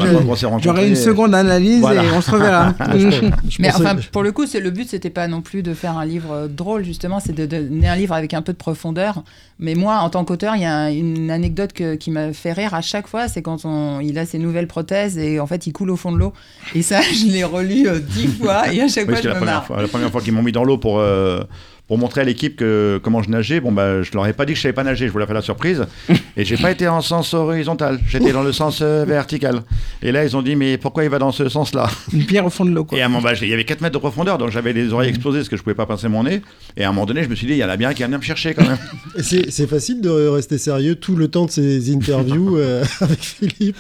j'aurai 0.63 0.89
une 0.89 0.95
seconde 0.95 1.35
analyse 1.35 1.81
Voilà. 1.81 2.05
et 2.05 2.11
on 2.17 2.21
se 2.21 2.31
reverra. 2.31 2.75
Je 2.97 3.05
pense- 3.09 3.41
je 3.49 3.61
Mais 3.63 3.71
pensais- 3.71 3.85
enfin, 3.87 3.97
pour 4.13 4.23
le 4.23 4.31
coup, 4.31 4.47
c'est 4.47 4.61
le 4.61 4.71
but, 4.71 4.89
c'était 4.89 5.11
pas 5.11 5.27
non 5.27 5.41
plus 5.43 5.63
de 5.65 5.75
faire 5.75 5.99
un 5.99 6.05
livre 6.07 6.31
euh, 6.33 6.47
drôle, 6.49 6.85
justement, 6.85 7.19
c'est 7.19 7.35
de 7.35 7.45
donner 7.45 7.89
un 7.89 7.97
livre 7.97 8.15
avec 8.15 8.35
un 8.35 8.43
peu 8.43 8.53
de 8.53 8.59
profondeur. 8.59 9.25
Mais 9.59 9.75
moi, 9.75 9.97
en 9.99 10.11
tant 10.11 10.25
qu'auteur, 10.25 10.55
il 10.57 10.63
y 10.63 10.67
a 10.67 10.91
une 10.91 11.31
anecdote 11.31 11.73
que- 11.73 11.95
qui 11.97 12.11
m'a 12.13 12.33
fait 12.33 12.53
rire 12.53 12.75
à 12.75 12.83
chaque 12.83 13.09
fois, 13.09 13.27
c'est 13.29 13.43
quand 13.43 13.65
on, 13.65 13.99
il 14.01 14.17
a 14.19 14.27
ses 14.27 14.39
nouvelles 14.45 14.67
prothèses 14.69 15.19
et 15.19 15.41
en 15.41 15.47
fait, 15.47 15.67
il 15.67 15.73
coule 15.73 15.91
au 15.91 15.97
fond 15.97 16.13
de 16.13 16.19
l'eau. 16.19 16.33
Et 16.75 16.83
ça, 16.83 17.01
je 17.13 17.27
l'ai 17.33 17.45
relu 17.45 17.89
euh, 17.89 17.99
dix 17.99 18.29
fois 18.29 18.73
et 18.73 18.81
à 18.81 18.89
chaque 18.89 19.09
Oui, 19.09 19.15
fois, 19.15 19.23
je 19.23 19.29
la 19.29 19.35
me 19.35 19.39
première 19.41 19.55
marre. 19.57 19.67
fois, 19.67 19.83
la 19.83 19.89
première 19.89 20.11
fois 20.11 20.21
qu'ils 20.21 20.33
m'ont 20.33 20.43
mis 20.43 20.53
dans 20.53 20.65
l'eau 20.65 20.79
pour, 20.79 21.01
euh, 21.01 21.43
pour 21.87 21.99
montrer 21.99 22.23
à 22.23 22.25
l'équipe 22.25 22.57
que 22.57 23.01
comment 23.03 23.23
je 23.23 23.31
nageais. 23.31 23.61
Bon, 23.61 23.73
bah, 23.73 24.03
je 24.03 24.13
leur 24.13 24.27
ai 24.27 24.33
pas 24.33 24.47
dit 24.47 24.53
que 24.53 24.57
je 24.57 24.63
savais 24.63 24.73
pas 24.73 24.85
nager, 24.85 25.07
je 25.07 25.13
voulais 25.13 25.27
faire 25.27 25.35
la 25.35 25.43
surprise. 25.43 25.85
et 26.37 26.45
j'ai 26.45 26.57
pas 26.57 26.71
été 26.71 26.89
en 26.89 27.01
sens 27.01 27.35
horizontal, 27.35 28.01
j'étais 28.09 28.33
dans 28.33 28.43
le 28.43 28.53
sens 28.53 28.81
euh, 28.83 29.05
vertical. 29.05 29.63
Et 30.03 30.13
là, 30.13 30.25
ils 30.25 30.37
ont 30.37 30.43
dit, 30.43 30.57
mais 30.57 30.79
pourquoi 30.79 31.05
il 31.05 31.11
va 31.11 31.19
dans 31.19 31.33
ce 31.33 31.49
sens-là? 31.49 31.91
Une 32.13 32.25
pierre 32.25 32.47
au 32.47 32.51
fond 32.51 32.65
de 32.65 32.71
l'eau, 32.71 32.85
quoi. 32.85 32.99
Et 32.99 33.03
à 33.03 33.07
un 33.07 33.09
moment, 33.09 33.23
bah, 33.23 33.33
il 33.41 33.49
y 33.49 33.53
avait 33.53 33.65
4 33.65 33.81
mètres 33.81 33.95
de 33.95 33.99
profondeur, 33.99 34.39
donc 34.39 34.51
j'avais 34.51 34.73
les 34.73 34.93
oreilles 34.93 35.11
explosées 35.11 35.41
parce 35.41 35.49
que 35.49 35.57
je 35.57 35.63
pouvais 35.63 35.75
pas 35.75 35.87
pincer 35.87 36.09
mon 36.09 36.25
nez. 36.25 36.43
Et 36.77 36.85
à 36.85 36.89
un 36.89 36.93
moment 36.93 37.07
donné, 37.07 37.23
je 37.23 37.29
me 37.29 37.35
suis 37.35 37.47
dit, 37.47 37.53
il 37.53 37.59
y 37.59 37.65
en 37.65 37.69
a 37.69 37.77
bien 37.77 37.93
qui 37.93 38.03
venir 38.03 38.19
me 38.19 38.25
chercher 38.25 38.55
quand 38.55 38.67
même. 38.67 38.79
C'est 39.21 39.51
c'est 39.51 39.67
facile 39.67 40.01
de 40.01 40.11
rester 40.11 40.59
sérieux 40.59 40.97
tout 40.97 41.17
le 41.17 41.29
temps 41.29 41.47
de 41.47 41.51
ces 41.51 41.95
interviews 41.95 42.57
euh, 42.59 42.85
avec 43.01 43.21
Philippe? 43.21 43.77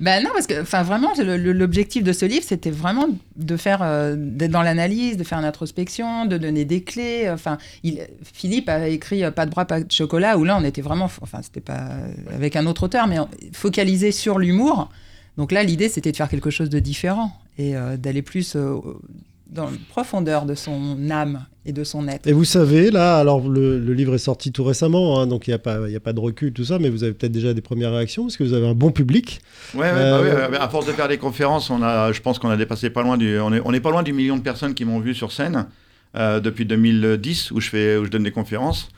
Ben 0.00 0.22
non, 0.22 0.30
parce 0.32 0.46
que, 0.46 0.60
enfin, 0.60 0.82
vraiment, 0.82 1.12
l'objectif 1.18 2.02
de 2.02 2.12
ce 2.12 2.24
livre, 2.24 2.44
c'était 2.46 2.70
vraiment 2.70 3.08
de 3.36 3.56
faire, 3.56 3.80
euh, 3.82 4.14
d'être 4.16 4.50
dans 4.50 4.62
l'analyse, 4.62 5.16
de 5.16 5.24
faire 5.24 5.38
une 5.38 5.44
introspection, 5.44 6.26
de 6.26 6.38
donner 6.38 6.64
des 6.64 6.82
clés. 6.82 7.34
Enfin, 7.42 7.58
il, 7.82 8.00
Philippe 8.32 8.68
a 8.68 8.88
écrit 8.88 9.24
euh, 9.24 9.30
Pas 9.30 9.46
de 9.46 9.50
bras, 9.50 9.64
pas 9.64 9.80
de 9.80 9.90
chocolat, 9.90 10.38
où 10.38 10.44
là, 10.44 10.56
on 10.60 10.64
était 10.64 10.82
vraiment, 10.82 11.06
enfin, 11.20 11.40
c'était 11.42 11.60
pas 11.60 11.88
avec 12.32 12.56
un 12.56 12.66
autre 12.66 12.84
auteur, 12.84 13.06
mais 13.06 13.18
on- 13.18 13.28
focalisé 13.52 14.12
sur 14.12 14.38
l'humour. 14.38 14.88
Donc 15.36 15.50
là, 15.52 15.62
l'idée, 15.62 15.88
c'était 15.88 16.12
de 16.12 16.16
faire 16.16 16.28
quelque 16.28 16.50
chose 16.50 16.70
de 16.70 16.78
différent 16.78 17.32
et 17.58 17.76
euh, 17.76 17.96
d'aller 17.96 18.22
plus 18.22 18.54
euh, 18.54 18.76
dans 19.50 19.64
la 19.64 19.70
profondeur 19.90 20.46
de 20.46 20.54
son 20.54 21.10
âme 21.10 21.44
et 21.66 21.72
de 21.72 21.84
son 21.84 22.08
être. 22.08 22.26
Et 22.26 22.32
vous 22.32 22.44
savez, 22.44 22.90
là, 22.90 23.18
alors 23.18 23.46
le, 23.48 23.78
le 23.78 23.92
livre 23.94 24.14
est 24.14 24.18
sorti 24.18 24.50
tout 24.50 24.64
récemment, 24.64 25.20
hein, 25.20 25.26
donc 25.26 25.46
il 25.46 25.50
n'y 25.50 25.54
a, 25.54 25.58
pas- 25.58 25.78
il 25.86 25.92
y 25.92 25.96
a 25.96 26.00
pas 26.00 26.12
de 26.14 26.20
recul, 26.20 26.52
tout 26.52 26.64
ça, 26.64 26.78
mais 26.78 26.88
vous 26.90 27.04
avez 27.04 27.12
peut-être 27.12 27.32
déjà 27.32 27.52
des 27.54 27.60
premières 27.60 27.92
réactions, 27.92 28.24
parce 28.24 28.36
que 28.36 28.44
vous 28.44 28.54
avez 28.54 28.66
un 28.66 28.74
bon 28.74 28.90
public. 28.90 29.40
Ouais, 29.74 29.80
ouais, 29.82 29.88
Euh, 29.94 30.18
bah 30.18 30.48
ouais, 30.48 30.50
ouais, 30.52 30.58
à 30.58 30.68
force 30.68 30.86
de 30.86 30.92
faire 30.92 31.06
des 31.08 31.18
conférences, 31.18 31.70
on 31.70 31.82
a, 31.82 32.12
je 32.12 32.20
pense 32.20 32.38
qu'on 32.38 32.48
a 32.50 32.56
dépassé 32.56 32.88
pas 32.90 33.02
loin 33.02 33.16
du, 33.18 33.38
on 33.38 33.52
est, 33.52 33.60
on 33.64 33.72
est 33.72 33.80
pas 33.80 33.90
loin 33.90 34.02
du 34.02 34.12
million 34.12 34.36
de 34.36 34.42
personnes 34.42 34.74
qui 34.74 34.84
m'ont 34.84 35.00
vu 35.00 35.14
sur 35.14 35.30
scène 35.32 35.56
euh, 35.56 35.62
depuis 36.14 36.64
2010 36.66 37.50
où 37.52 37.60
je 37.60 37.68
fais, 37.70 37.96
où 37.96 38.04
je 38.04 38.10
donne 38.10 38.24
des 38.24 38.30
conférences. 38.32 38.88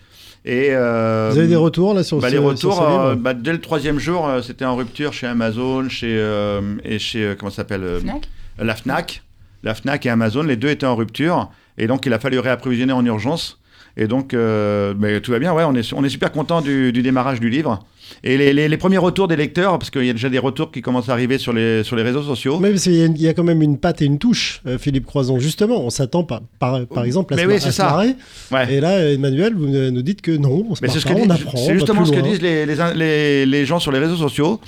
Et 0.45 0.69
euh, 0.73 1.31
vous 1.33 1.39
avez 1.39 1.49
des 1.49 1.57
retours, 1.57 1.95
là, 1.95 2.03
sur 2.03 2.19
bah, 2.19 2.29
ce 2.29 2.33
les 2.33 2.39
sur 2.39 2.47
retours, 2.49 2.75
ce 2.75 2.81
livre 2.81 3.01
euh, 3.01 3.15
bah, 3.15 3.33
dès 3.33 3.53
le 3.53 3.61
troisième 3.61 3.99
jour, 3.99 4.29
euh, 4.29 4.43
c'était 4.43 4.67
en 4.67 4.77
rupture 4.77 5.15
chez 5.15 5.27
Amazon, 5.27 5.89
chez 5.89 6.15
euh, 6.19 6.61
et 6.85 6.99
chez 6.99 7.25
euh, 7.25 7.35
comment 7.35 7.51
ça 7.51 7.57
s'appelle 7.59 7.83
euh, 7.83 8.01
Fnac 8.01 8.29
la 8.59 8.75
Fnac, 8.77 9.23
la 9.63 9.75
Fnac 9.75 10.05
et 10.05 10.11
Amazon, 10.11 10.43
les 10.43 10.57
deux 10.57 10.69
étaient 10.69 10.87
en 10.87 10.97
rupture, 10.97 11.51
et 11.79 11.87
donc 11.87 12.05
il 12.05 12.13
a 12.13 12.19
fallu 12.19 12.39
réapprovisionner 12.39 12.93
en 12.93 13.05
urgence. 13.07 13.59
Et 13.97 14.09
donc, 14.09 14.35
euh, 14.35 14.93
mais 14.99 15.21
tout 15.21 15.31
va 15.31 15.39
bien, 15.39 15.53
ouais, 15.53 15.63
on 15.65 15.75
est, 15.75 15.85
su- 15.85 15.95
on 15.97 16.03
est 16.03 16.09
super 16.09 16.33
content 16.33 16.61
du, 16.61 16.93
du 16.93 17.03
démarrage 17.03 17.39
du 17.39 17.49
livre. 17.49 17.79
Et 18.25 18.37
les, 18.37 18.53
les- 18.53 18.69
les 18.69 18.77
premiers 18.77 18.99
retours 18.99 19.29
des 19.29 19.37
lecteurs, 19.37 19.79
parce 19.79 19.91
qu'il 19.91 20.05
y 20.05 20.11
a 20.11 20.13
déjà 20.13 20.29
des 20.29 20.39
retours 20.41 20.73
qui 20.73 20.83
commencent 20.83 21.09
à 21.09 21.13
arriver 21.13 21.39
sur 21.39 21.53
les, 21.53 21.85
sur 21.85 21.95
les 21.95 22.03
réseaux 22.03 22.23
sociaux. 22.23 22.59
Mais 22.59 22.73
y, 22.73 22.89
il 23.05 23.23
y 23.23 23.29
a 23.29 23.35
quand 23.35 23.45
même 23.45 23.63
une 23.63 23.79
patte 23.79 24.03
et 24.03 24.05
une 24.07 24.19
touche, 24.19 24.61
euh, 24.67 24.79
Philippe 24.79 25.07
Croison. 25.07 25.39
Justement, 25.39 25.81
on 25.85 25.91
s'attend 25.91 26.25
par, 26.25 26.41
par, 26.59 26.85
par 26.87 27.05
exemple 27.05 27.35
à 27.35 27.39
se, 27.39 27.47
oui, 27.47 27.55
à 27.55 27.61
se 27.61 27.71
ça. 27.71 27.85
marrer. 27.85 28.17
Ouais. 28.51 28.75
Et 28.75 28.81
là, 28.81 28.99
Emmanuel, 29.13 29.55
vous 29.55 29.69
nous 29.69 30.03
dites 30.03 30.23
que 30.23 30.33
non, 30.33 30.67
on 30.69 30.75
se 30.75 30.81
Mais 30.83 30.89
marre 30.89 30.95
c'est 30.95 31.01
ce 31.01 31.07
pas, 31.09 31.15
que 31.15 31.19
on 31.21 31.27
disent- 31.27 31.43
apprend. 31.47 31.59
c'est 31.59 31.75
justement 31.75 32.05
ce 32.05 32.13
que 32.13 32.21
disent 32.21 32.43
les, 32.43 32.67
les, 32.67 32.75
les- 32.97 33.47
les 33.47 33.65
gens 33.67 33.79
sur 33.79 33.93
les 33.93 34.01
réseaux 34.01 34.17
sociaux, 34.17 34.61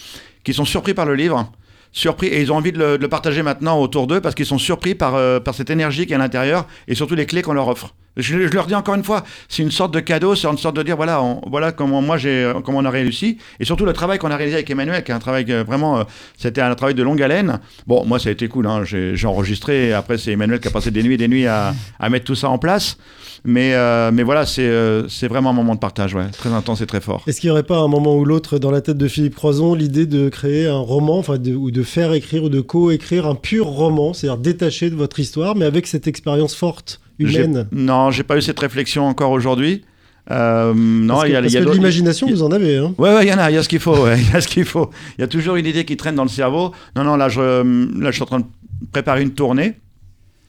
qui 0.45 0.55
sont 0.55 0.65
surpris 0.65 0.95
par 0.95 1.05
le 1.07 1.17
livre, 1.17 1.53
surpris, 1.91 2.29
et 2.29 2.41
ils 2.41 2.53
ont 2.53 2.57
envie 2.57 2.71
de 2.73 2.79
le, 2.79 2.97
de 2.97 3.03
le 3.03 3.09
partager 3.09 3.43
maintenant 3.43 3.81
autour 3.81 4.07
d'eux 4.07 4.21
parce 4.21 4.35
qu'ils 4.37 4.47
sont 4.47 4.59
surpris 4.59 4.95
par, 4.95 5.17
euh, 5.17 5.41
par 5.41 5.55
cette 5.55 5.71
énergie 5.71 6.07
qui 6.07 6.12
est 6.12 6.17
à 6.17 6.19
l'intérieur 6.21 6.67
et 6.87 6.95
surtout 6.95 7.17
les 7.17 7.27
clés 7.27 7.43
qu'on 7.43 7.55
leur 7.55 7.67
offre. 7.69 7.95
Je, 8.16 8.37
leur 8.37 8.66
dis 8.66 8.74
encore 8.74 8.94
une 8.94 9.05
fois, 9.05 9.24
c'est 9.48 9.62
une 9.62 9.70
sorte 9.70 9.92
de 9.92 10.00
cadeau, 10.00 10.35
c'est 10.35 10.48
une 10.48 10.57
sorte 10.57 10.76
de 10.76 10.83
dire 10.83 10.96
voilà, 10.96 11.22
voilà 11.46 11.72
comment 11.72 12.00
moi 12.00 12.16
j'ai, 12.16 12.50
comment 12.64 12.79
on 12.79 12.85
a 12.85 12.90
réussi, 12.90 13.37
et 13.61 13.64
surtout 13.66 13.85
le 13.85 13.92
travail 13.92 14.18
qu'on 14.18 14.31
a 14.31 14.37
réalisé 14.37 14.57
avec 14.57 14.70
Emmanuel, 14.70 15.05
qui 15.05 15.11
est 15.11 15.14
un 15.14 15.18
travail 15.18 15.44
vraiment, 15.66 15.98
euh, 15.98 16.05
c'était 16.38 16.62
un 16.62 16.74
travail 16.74 16.94
de 16.94 17.02
longue 17.02 17.20
haleine. 17.22 17.61
Bon, 17.87 18.07
moi 18.07 18.18
ça 18.18 18.31
a 18.31 18.33
été 18.33 18.48
cool, 18.48 18.66
hein, 18.66 18.85
j'ai, 18.85 19.26
enregistré, 19.26 19.92
après 19.92 20.16
c'est 20.16 20.33
Emmanuel 20.33 20.61
qui 20.61 20.68
a 20.68 20.70
passé 20.70 20.90
des 20.90 21.02
nuits 21.02 21.14
et 21.14 21.18
des 21.18 21.29
nuits 21.29 21.46
à, 21.46 21.74
mettre 22.09 22.24
tout 22.24 22.35
ça 22.35 22.48
en 22.48 22.57
place, 22.57 22.96
mais, 23.44 23.74
euh, 23.74 24.11
voilà, 24.24 24.46
c'est, 24.46 24.66
euh, 24.66 25.07
vraiment 25.29 25.50
un 25.50 25.55
moment 25.55 25.74
de 25.74 25.81
partage, 25.81 26.16
très 26.38 26.50
intense 26.50 26.81
et 26.81 26.87
très 26.87 27.02
fort. 27.02 27.22
Est-ce 27.26 27.40
qu'il 27.40 27.48
n'y 27.48 27.52
aurait 27.52 27.64
pas 27.64 27.79
un 27.79 27.88
moment 27.88 28.16
ou 28.16 28.24
l'autre 28.24 28.59
dans 28.59 28.70
la 28.70 28.81
tête 28.81 28.96
de 28.96 29.09
Philippe 29.09 29.35
Croison 29.35 29.74
l'idée 29.74 30.07
de 30.07 30.31
créer 30.31 30.66
un 30.66 30.79
roman, 30.79 31.18
enfin, 31.18 31.37
ou 31.37 31.70
de 31.70 31.83
faire 31.83 32.14
écrire 32.14 32.44
ou 32.44 32.48
de 32.48 32.62
co-écrire 32.62 33.26
un 33.26 33.35
pur 33.35 33.66
roman, 33.66 34.14
c'est-à-dire 34.14 34.38
détaché 34.38 34.88
de 34.88 34.94
votre 34.94 35.20
histoire, 35.20 35.55
mais 35.55 35.66
avec 35.66 35.87
cette 35.87 36.07
expérience 36.07 36.55
forte, 36.55 37.00
humaine 37.18 37.68
Non, 37.72 38.11
j'ai 38.11 38.22
pas 38.22 38.37
eu 38.37 38.42
cette 38.42 38.59
réflexion 38.59 39.07
encore 39.07 39.31
aujourd'hui. 39.31 39.85
Euh, 40.31 40.74
non, 40.74 41.24
il 41.24 41.33
y 41.33 41.37
a, 41.37 41.40
parce 41.40 41.52
y 41.52 41.57
a 41.57 41.61
que 41.61 41.66
de 41.66 41.72
l'imagination, 41.72 42.26
vous 42.26 42.42
en 42.42 42.50
avez. 42.50 42.79
Hein. 42.79 42.94
Ouais, 42.98 43.14
ouais, 43.14 43.26
il 43.26 43.29
y 43.29 43.33
en 43.33 43.38
a, 43.38 43.50
il 43.50 43.55
y 43.55 43.59
a 43.59 43.62
ce 43.62 43.68
qu'il 43.68 43.79
faut, 43.79 43.96
ouais, 43.96 44.18
il 44.20 44.33
y 44.33 44.37
a 44.37 44.40
ce 44.40 44.48
qu'il 44.48 44.64
faut. 44.64 44.90
Il 45.18 45.20
y 45.20 45.24
a 45.24 45.29
toujours 45.29 45.57
une 45.57 45.66
idée 45.66 45.85
qui 45.85 45.96
traîne 45.96 46.16
dans 46.16 46.24
le 46.24 46.29
cerveau. 46.29 46.72
Non, 46.96 47.05
non, 47.05 47.16
là, 47.16 47.29
je, 47.29 47.40
là, 47.40 48.11
je 48.11 48.14
suis 48.14 48.22
en 48.22 48.26
train 48.26 48.40
de 48.40 48.46
préparer 48.92 49.22
une 49.22 49.33
tournée 49.33 49.74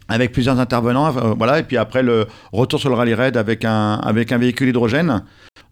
avec 0.10 0.32
plusieurs 0.32 0.60
intervenants, 0.60 1.15
euh, 1.17 1.34
voilà, 1.38 1.60
et 1.60 1.63
puis 1.63 1.75
après 1.77 2.01
le 2.01 2.27
retour 2.53 2.80
sur 2.80 2.89
le 2.89 2.95
rallye 2.95 3.13
raid 3.13 3.36
avec 3.36 3.65
un, 3.65 3.95
avec 3.95 4.32
un 4.32 4.38
véhicule 4.38 4.69
hydrogène. 4.69 5.23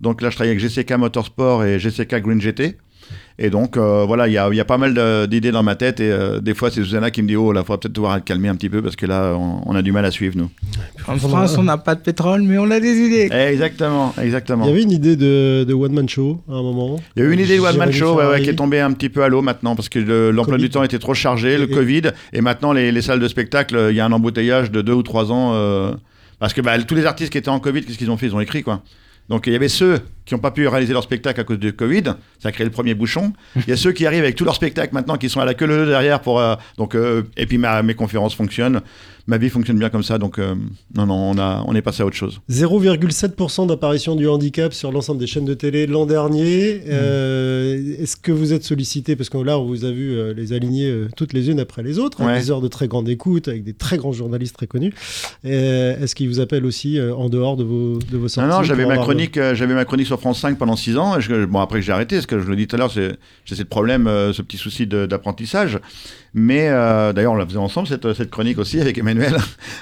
Donc 0.01 0.21
là, 0.21 0.29
je 0.29 0.36
travaille 0.36 0.51
avec 0.51 0.60
GCK 0.60 0.91
Motorsport 0.97 1.63
et 1.63 1.79
GCK 1.79 2.21
Green 2.21 2.41
GT. 2.41 2.77
Et 3.38 3.50
donc, 3.50 3.76
euh, 3.76 4.06
voilà, 4.08 4.30
il 4.30 4.34
y 4.34 4.38
a, 4.38 4.48
il 4.50 4.56
y 4.56 4.62
a 4.62 4.65
pas 4.65 4.78
mal 4.78 4.93
d'idées 5.28 5.52
dans 5.52 5.62
ma 5.62 5.76
tête. 5.76 6.00
Et 6.00 6.10
euh, 6.10 6.39
des 6.39 6.54
fois, 6.54 6.71
c'est 6.71 6.82
Susanna 6.82 7.12
qui 7.12 7.21
me 7.21 7.28
dit 7.28 7.36
Oh, 7.36 7.52
là, 7.52 7.62
faudra 7.63 7.80
peut-être 7.82 7.91
devoir 7.93 8.24
calmer 8.24 8.48
un 8.48 8.56
petit 8.56 8.69
peu 8.69 8.82
parce 8.82 8.95
que 8.95 9.06
là, 9.06 9.34
on, 9.38 9.62
on 9.65 9.76
a 9.76 9.82
du 9.82 9.91
mal 9.91 10.06
à 10.06 10.12
suivre, 10.12 10.38
nous. 10.38 10.50
En 11.08 11.17
France, 11.17 11.58
on 11.58 11.63
n'a 11.63 11.78
pas 11.78 11.95
de 11.95 12.00
pétrole, 12.00 12.43
mais 12.43 12.58
on 12.58 12.71
a 12.71 12.80
des 12.80 12.95
idées. 12.95 13.30
Exactement, 13.36 14.13
Il 14.17 14.24
exactement. 14.24 14.65
y 14.65 14.69
avait 14.69 14.84
une 14.84 14.91
idée 14.91 15.17
de, 15.17 15.65
de 15.67 15.74
one-man 15.74 16.08
show 16.08 16.39
à 16.50 16.54
un 16.54 16.62
moment. 16.62 16.98
Il 17.17 17.24
y 17.24 17.26
a 17.26 17.30
eu 17.30 17.34
une 17.34 17.39
idée 17.41 17.58
de 17.58 17.62
One 17.62 17.76
Man 17.78 17.91
Show 17.91 18.12
ouais, 18.12 18.15
ouais, 18.15 18.21
Ferrari. 18.24 18.43
qui 18.43 18.50
est 18.52 18.56
tombée 18.56 18.80
un 18.80 18.93
petit 18.93 19.10
peu 19.10 19.21
à 19.24 19.28
l'eau 19.28 19.41
maintenant 19.41 19.76
parce 19.76 19.89
que 19.89 20.00
le- 20.00 20.32
l'emploi 20.32 20.58
du 20.58 20.69
temps 20.69 20.84
était 20.84 21.00
trop 21.00 21.13
chargé, 21.13 21.58
le 21.58 21.65
Et- 21.69 21.74
Covid, 21.74 22.02
et 22.32 22.39
maintenant 22.41 22.71
les, 22.71 22.91
les 22.93 23.02
salles 23.02 23.19
de 23.19 23.28
spectacle, 23.28 23.88
il 23.89 23.95
y 23.98 24.00
a 24.00 24.06
un 24.06 24.12
embouteillage 24.13 24.71
de 24.71 24.82
deux 24.82 24.93
ou 24.93 25.04
trois 25.04 25.32
ans. 25.34 25.52
euh, 25.56 25.91
parce 26.39 26.54
que 26.54 26.62
bah, 26.62 26.78
tous 26.84 26.95
les 26.95 27.06
artistes 27.06 27.32
qui 27.32 27.38
étaient 27.38 27.50
en 27.50 27.60
Covid, 27.60 27.82
qu'est-ce 27.84 27.98
qu'ils 27.98 28.12
ont 28.12 28.17
fait? 28.17 28.28
Ils 28.28 28.36
ont 28.36 28.39
écrit 28.39 28.63
quoi. 28.63 28.82
Donc 29.30 29.48
il 29.48 29.54
y 29.54 29.56
avait 29.56 29.70
ceux 29.70 30.02
qui 30.26 30.34
n'ont 30.34 30.40
pas 30.40 30.52
pu 30.52 30.68
réaliser 30.68 30.94
leur 30.94 31.04
spectacle 31.04 31.40
à 31.40 31.44
cause 31.44 31.60
du 31.60 31.74
Covid, 31.74 32.04
ça 32.40 32.50
a 32.50 32.52
créé 32.52 32.66
le 32.66 32.72
premier 32.72 32.94
bouchon. 32.94 33.34
Il 33.56 33.68
y 33.68 33.72
a 33.72 33.78
ceux 33.78 33.92
qui 33.92 34.06
arrivent 34.06 34.24
avec 34.24 34.36
tous 34.36 34.46
leurs 34.46 34.56
spectacles 34.56 34.94
maintenant, 34.94 35.18
qui 35.18 35.30
sont 35.30 35.40
à 35.40 35.46
la 35.46 35.54
queue 35.54 35.66
leu 35.68 35.86
derrière 35.86 36.20
pour. 36.22 36.40
euh, 36.40 36.56
donc 36.78 36.96
euh, 36.96 37.24
et 37.38 37.46
puis 37.46 37.58
mes 37.58 37.94
conférences 37.96 38.36
fonctionnent, 38.36 38.82
ma 39.28 39.38
vie 39.38 39.50
fonctionne 39.50 39.80
bien 39.80 39.90
comme 39.90 40.04
ça, 40.04 40.18
donc 40.18 40.38
euh, 40.40 40.54
non 40.96 41.06
non, 41.08 41.16
on 41.32 41.38
a 41.38 41.64
on 41.68 41.74
est 41.76 41.82
passé 41.82 42.04
à 42.04 42.06
autre 42.06 42.16
chose. 42.16 42.40
0,7% 42.50 43.68
d'apparition 43.68 44.16
du 44.16 44.28
handicap 44.28 44.74
sur 44.74 44.92
l'ensemble 44.92 45.20
des 45.20 45.28
chaînes 45.28 45.46
de 45.46 45.54
télé 45.54 45.88
l'an 45.88 46.06
dernier. 46.06 46.82
Euh, 46.88 47.96
Est-ce 48.00 48.16
que 48.18 48.32
vous 48.32 48.54
êtes 48.54 48.64
sollicité? 48.64 49.16
Parce 49.16 49.30
que 49.30 49.38
là, 49.38 49.58
on 49.60 49.66
vous 49.66 49.86
a 49.86 49.92
vu 49.92 50.12
euh, 50.14 50.34
les 50.34 50.54
aligner 50.54 50.94
toutes 51.16 51.34
les 51.34 51.50
unes 51.50 51.60
après 51.60 51.84
les 51.84 52.00
autres, 52.00 52.22
avec 52.22 52.36
Ouais. 52.36 52.40
des 52.42 52.52
heures 52.52 52.62
de 52.62 52.68
très 52.68 52.88
grande 52.88 53.08
écoute, 53.10 53.48
avec 53.48 53.64
des 53.64 53.74
très 53.74 53.98
grands 53.98 54.12
journalistes 54.14 54.56
très 54.56 54.68
connus. 54.68 54.94
Est-ce 55.44 56.16
qu'ils 56.16 56.28
vous 56.28 56.40
appellent 56.40 56.66
aussi 56.66 57.00
en 57.02 57.30
dehors 57.30 57.56
de 57.58 57.64
vos, 57.64 58.00
de 58.00 58.18
vos 58.18 58.28
sorties 58.28 58.50
Non, 58.50 58.58
non, 58.58 58.64
j'avais 58.64 58.86
ma 58.86 58.98
chronique, 58.98 59.40
j'avais 59.54 59.74
ma 59.74 59.86
chronique 59.86 60.08
sur 60.08 60.20
France 60.20 60.40
5 60.40 60.58
pendant 60.58 60.76
6 60.76 60.98
ans. 60.98 61.18
Et 61.18 61.22
je- 61.22 61.46
bon, 61.46 61.60
après 61.60 61.80
que 61.80 61.86
j'ai 61.86 61.92
arrêté, 61.92 62.16
parce 62.16 62.26
que 62.26 62.40
je 62.40 62.48
le 62.48 62.56
dis 62.56 62.68
tout 62.68 62.76
à 62.76 62.80
l'heure, 62.80 62.90
j'ai 62.92 63.16
ce 63.56 63.64
problème, 63.64 64.06
ce 64.34 64.42
petit 64.42 64.58
souci 64.58 64.88
d'apprentissage. 64.88 65.80
Mais 66.38 66.67
euh, 66.67 67.13
d'ailleurs, 67.13 67.32
on 67.32 67.38
la 67.38 67.45
faisait 67.45 67.58
ensemble 67.58 67.88
cette, 67.88 68.13
cette 68.13 68.30
chronique 68.30 68.58
aussi 68.58 68.82
avec 68.82 68.98
Emmanuel. 68.98 69.38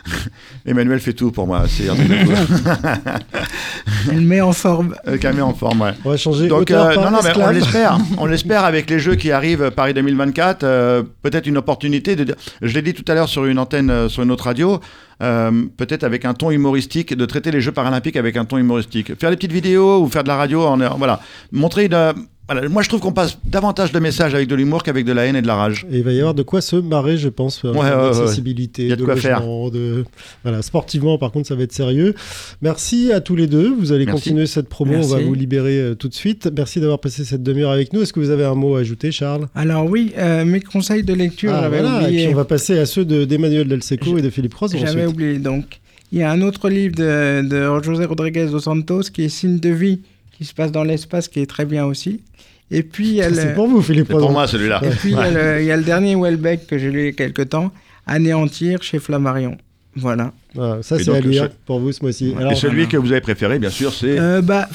Emmanuel 0.68 1.00
fait 1.00 1.14
tout 1.14 1.32
pour 1.32 1.48
moi. 1.48 1.64
C'est. 1.68 1.86
Elle 4.12 4.22
met 4.22 4.40
en 4.40 4.54
forme. 4.54 4.94
Euh, 5.08 5.18
Camé 5.18 5.42
en 5.42 5.56
forme, 5.56 5.82
ouais. 5.82 5.94
On 6.06 6.12
va 6.12 6.18
changer 6.18 6.48
Donc, 6.48 6.70
euh, 6.70 6.94
non, 6.96 7.10
non, 7.10 7.20
mais 7.24 7.32
on 7.36 7.50
l'espère. 7.50 7.98
On 8.20 8.26
l'espère 8.28 8.66
avec 8.66 8.88
les 8.90 9.00
jeux 9.00 9.16
qui 9.16 9.32
arrivent 9.32 9.72
Paris 9.72 9.96
2024. 9.96 10.64
euh, 10.64 11.02
peut-être 11.24 11.48
une 11.48 11.58
opportunité 11.58 12.16
de. 12.16 12.36
Je 12.62 12.74
l'ai 12.74 12.84
dit 12.84 12.94
tout 12.94 13.06
à 13.12 13.16
l'heure 13.16 13.30
sur 13.30 13.46
une 13.46 13.58
antenne, 13.58 13.90
euh, 13.90 14.08
sur 14.10 14.22
une 14.22 14.30
autre 14.32 14.44
radio. 14.46 14.80
euh, 15.24 15.52
peut-être 15.78 16.04
avec 16.04 16.26
un 16.26 16.34
ton 16.36 16.52
humoristique, 16.52 17.16
de 17.16 17.26
traiter 17.26 17.50
les 17.50 17.62
Jeux 17.62 17.72
paralympiques 17.72 18.18
avec 18.18 18.38
un 18.38 18.46
ton 18.46 18.58
humoristique. 18.58 19.18
Faire 19.20 19.32
des 19.32 19.38
petites 19.38 19.54
vidéos 19.54 20.02
ou 20.04 20.08
faire 20.08 20.24
de 20.24 20.28
la 20.28 20.36
radio, 20.36 20.62
en, 20.64 20.78
voilà. 20.98 21.20
Montrer 21.52 21.86
une. 21.86 22.14
Voilà. 22.48 22.68
Moi, 22.68 22.82
je 22.82 22.90
trouve 22.90 23.00
qu'on 23.00 23.12
passe 23.14 23.38
davantage 23.46 23.92
de 23.92 24.00
messages 24.00 24.36
avec 24.36 24.48
de 24.48 24.56
l'humour 24.56 24.84
qu'avec 24.84 25.06
de 25.06 25.12
la 25.14 25.26
haine 25.26 25.36
et 25.36 25.42
de 25.42 25.48
la 25.48 25.56
rage. 25.56 25.86
Et 25.92 25.98
il 26.00 26.04
va 26.04 26.12
y 26.12 26.20
avoir 26.20 26.34
de 26.34 26.44
quoi 26.44 26.62
se 26.62 26.76
marrer, 26.76 27.18
je 27.18 27.30
pense, 27.30 27.64
Ouais, 27.64 27.70
ouais, 27.72 27.76
de 27.78 28.96
de, 28.96 29.06
quoi 29.06 29.16
faire. 29.16 29.42
de 29.72 30.04
voilà, 30.44 30.62
sportivement. 30.62 31.18
Par 31.18 31.32
contre, 31.32 31.48
ça 31.48 31.56
va 31.56 31.64
être 31.64 31.72
sérieux. 31.72 32.14
Merci 32.62 33.12
à 33.14 33.22
tous 33.22 33.36
les 33.36 33.48
deux. 33.48 33.74
Vous 33.74 33.92
allez 33.94 34.06
Merci. 34.06 34.22
continuer 34.24 34.46
cette 34.46 34.68
promo. 34.70 34.94
On 34.96 35.02
va 35.08 35.20
vous 35.20 35.34
libérer 35.34 35.80
euh, 35.80 35.96
tout 35.96 36.10
de 36.10 36.14
suite. 36.14 36.50
Merci 36.56 36.80
d'avoir 36.80 37.00
passé 37.00 37.24
cette 37.24 37.44
demi-heure 37.44 37.72
avec 37.72 37.94
nous. 37.94 38.02
Est-ce 38.02 38.14
que 38.14 38.20
vous 38.20 38.30
avez 38.30 38.44
un 38.46 38.56
mot 38.56 38.76
à 38.76 38.80
ajouter, 38.82 39.12
Charles? 39.12 39.48
Alors 39.56 39.86
oui, 39.90 40.12
euh, 40.18 40.44
mes 40.46 40.60
conseils 40.62 41.04
de 41.04 41.14
lecture, 41.14 41.54
Ah, 41.54 41.62
j'avais 41.64 41.82
voilà. 41.82 42.10
Et 42.10 42.14
puis 42.26 42.28
on 42.28 42.36
va 42.36 42.46
passer 42.46 42.78
à 42.78 42.86
ceux 42.86 43.06
de- 43.06 43.26
d'Emmanuel 43.26 43.68
Del 43.68 43.84
Seco 43.84 44.18
et 44.18 44.22
de 44.22 44.30
Philippe 44.30 44.54
Cross 44.54 44.74
J'avais 44.78 45.06
oublié 45.06 45.40
donc. 45.40 45.80
Il 46.12 46.20
y 46.20 46.24
a 46.24 46.30
un 46.32 46.42
autre 46.42 46.70
livre 46.70 46.96
de, 46.96 47.42
de 47.48 47.84
José 47.84 48.06
Rodriguez 48.06 48.46
dos 48.48 48.60
Santos 48.60 49.04
qui 49.14 49.24
est 49.24 49.30
Signe 49.30 49.58
de 49.60 49.70
vie, 49.70 50.02
qui 50.38 50.46
se 50.46 50.54
passe 50.54 50.72
dans 50.72 50.84
l'espace, 50.84 51.28
qui 51.28 51.40
est 51.40 51.46
très 51.48 51.66
bien 51.66 51.86
aussi. 51.86 52.22
Et 52.72 52.82
puis 52.84 53.08
il 53.10 53.14
y 53.16 53.22
a 53.22 53.30
le, 53.30 53.36
C'est 53.36 53.54
pour 53.54 53.68
vous, 53.68 53.82
Philippe 53.82 54.06
C'est 54.08 54.14
pour 54.14 54.22
Cross. 54.22 54.32
moi, 54.32 54.48
celui-là. 54.48 54.82
et 54.84 54.90
puis, 54.90 55.12
il 55.12 55.16
y 55.16 55.20
a 55.20 55.30
le- 55.30 55.62
il 55.62 55.66
y 55.66 55.72
a 55.72 55.78
le 55.78 55.84
dernier 55.84 56.16
Welbeck 56.16 56.66
que 56.68 56.78
j'ai 56.78 56.90
lu 56.92 57.02
il 57.02 57.06
y 57.06 57.10
a 57.10 57.12
quelque 57.12 57.42
temps, 57.44 57.72
Anéantir 58.08 58.82
chez 58.84 59.00
Flammarion. 59.00 59.58
Voilà. 59.96 60.32
Voilà, 60.56 60.82
ça, 60.84 60.98
c'est 60.98 61.10
à 61.16 61.20
lire 61.22 61.44
ce- 61.46 61.66
pour 61.66 61.80
vous 61.80 61.92
ce 61.92 62.02
mois-ci. 62.02 62.34
Et 62.38 62.42
Alors, 62.42 62.58
celui 62.58 62.88
que 62.88 62.98
vous 62.98 63.12
avez 63.12 63.22
préféré, 63.22 63.60
bien 63.60 63.70
sûr, 63.70 63.94
c'est. 63.94 64.20
Euh, 64.20 64.42
bah, 64.42 64.68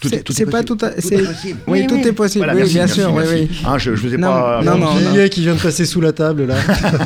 Tout 0.00 0.08
est- 0.14 0.22
c'est 0.32 0.44
tout 0.44 0.50
pas 0.50 0.62
tout 0.62 0.76
possible. 0.76 0.98
à... 0.98 1.00
c'est- 1.02 1.24
possible. 1.34 1.58
Oui, 1.66 1.80
Oui, 1.82 1.86
tout 1.86 1.94
oui. 1.96 2.08
est 2.08 2.12
possible, 2.12 2.44
Voilà, 2.44 2.52
oui, 2.54 2.58
merci, 2.60 2.74
bien 2.74 2.82
merci, 2.86 3.00
sûr, 3.00 3.10
oui, 3.14 3.22
merci. 3.26 3.34
oui. 3.50 3.58
Hein, 3.66 3.78
je, 3.78 3.94
je 3.94 4.06
vous 4.08 4.14
ai 4.14 4.16
Non, 4.18 4.28
pas. 4.28 4.60
non, 4.64 4.72
un 4.72 4.76
non, 4.78 4.94
non. 4.94 5.10
billet 5.12 5.28
qui 5.30 5.40
vient 5.42 5.54
de 5.54 5.60
passer 5.60 5.84
sous 5.86 6.00
la 6.00 6.12
table 6.12 6.46
là. 6.46 6.56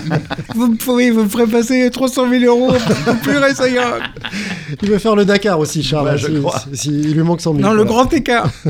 Vous, 0.54 0.74
pouvez, 0.76 1.10
vous 1.12 1.24
me 1.24 1.28
ferez 1.28 1.46
passer 1.46 1.88
300 1.92 2.28
000 2.30 2.44
euros, 2.44 2.72
purée, 3.22 3.54
ça 3.54 3.68
ira. 3.68 3.98
il 4.82 4.90
veut 4.90 4.98
faire 4.98 5.14
le 5.14 5.24
Dakar 5.24 5.58
aussi, 5.60 5.82
Charles. 5.84 6.08
Ouais, 6.08 6.18
je 6.18 6.26
si- 6.26 6.40
crois. 6.40 6.58
si- 6.72 6.76
si- 6.76 7.00
il 7.00 7.12
lui 7.14 7.22
manque 7.22 7.40
100 7.40 7.54
000. 7.54 7.62
Non, 7.68 7.72
le 7.74 7.84
grand 7.84 8.12
écart. 8.12 8.50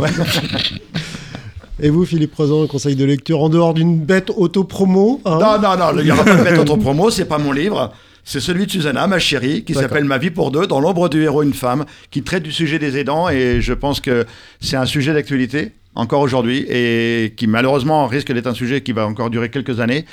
Et 1.80 1.90
vous, 1.90 2.04
Philippe 2.04 2.34
un 2.40 2.66
conseil 2.66 2.96
de 2.96 3.04
lecture 3.04 3.40
en 3.40 3.48
dehors 3.48 3.72
d'une 3.72 3.98
bête 3.98 4.30
auto-promo 4.34 5.20
hein? 5.24 5.38
Non, 5.40 5.60
non, 5.60 5.76
non, 5.76 5.98
il 6.00 6.04
n'y 6.04 6.10
aura 6.10 6.24
pas 6.24 6.36
de 6.36 6.42
mettre 6.42 6.60
autre 6.62 6.76
promo, 6.76 7.10
c'est 7.10 7.24
pas 7.24 7.38
mon 7.38 7.52
livre. 7.52 7.92
C'est 8.24 8.40
celui 8.40 8.66
de 8.66 8.70
Susanna, 8.70 9.06
ma 9.06 9.18
chérie, 9.18 9.64
qui 9.64 9.74
s'appelle 9.74 10.04
Ma 10.04 10.18
vie 10.18 10.30
pour 10.30 10.50
deux, 10.50 10.66
dans 10.66 10.80
l'ombre 10.80 11.08
du 11.08 11.22
héros, 11.22 11.42
une 11.42 11.54
femme, 11.54 11.86
qui 12.10 12.22
traite 12.22 12.42
du 12.42 12.52
sujet 12.52 12.78
des 12.78 12.98
aidants. 12.98 13.28
Et 13.30 13.60
je 13.60 13.72
pense 13.72 14.00
que 14.00 14.26
c'est 14.60 14.76
un 14.76 14.84
sujet 14.86 15.14
d'actualité, 15.14 15.72
encore 15.94 16.20
aujourd'hui, 16.20 16.66
et 16.68 17.32
qui 17.36 17.46
malheureusement 17.46 18.06
risque 18.06 18.32
d'être 18.32 18.48
un 18.48 18.54
sujet 18.54 18.82
qui 18.82 18.92
va 18.92 19.06
encore 19.06 19.30
durer 19.30 19.48
quelques 19.48 19.80
années, 19.80 20.04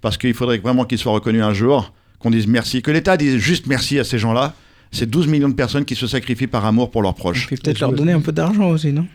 parce 0.00 0.18
qu'il 0.18 0.34
faudrait 0.34 0.58
vraiment 0.58 0.84
qu'il 0.84 0.98
soit 0.98 1.12
reconnu 1.12 1.42
un 1.42 1.54
jour, 1.54 1.92
qu'on 2.18 2.30
dise 2.30 2.46
merci, 2.46 2.82
que 2.82 2.90
l'État 2.90 3.16
dise 3.16 3.36
juste 3.38 3.66
merci 3.66 3.98
à 3.98 4.04
ces 4.04 4.18
gens-là. 4.18 4.54
C'est 4.90 5.08
12 5.08 5.28
millions 5.28 5.48
de 5.48 5.54
personnes 5.54 5.86
qui 5.86 5.94
se 5.94 6.06
sacrifient 6.06 6.48
par 6.48 6.66
amour 6.66 6.90
pour 6.90 7.00
leurs 7.00 7.14
proches. 7.14 7.46
Puis 7.46 7.56
peut-être 7.56 7.80
leur 7.80 7.92
donner 7.92 8.12
un 8.12 8.20
peu 8.20 8.32
d'argent 8.32 8.68
aussi, 8.68 8.92
non? 8.92 9.06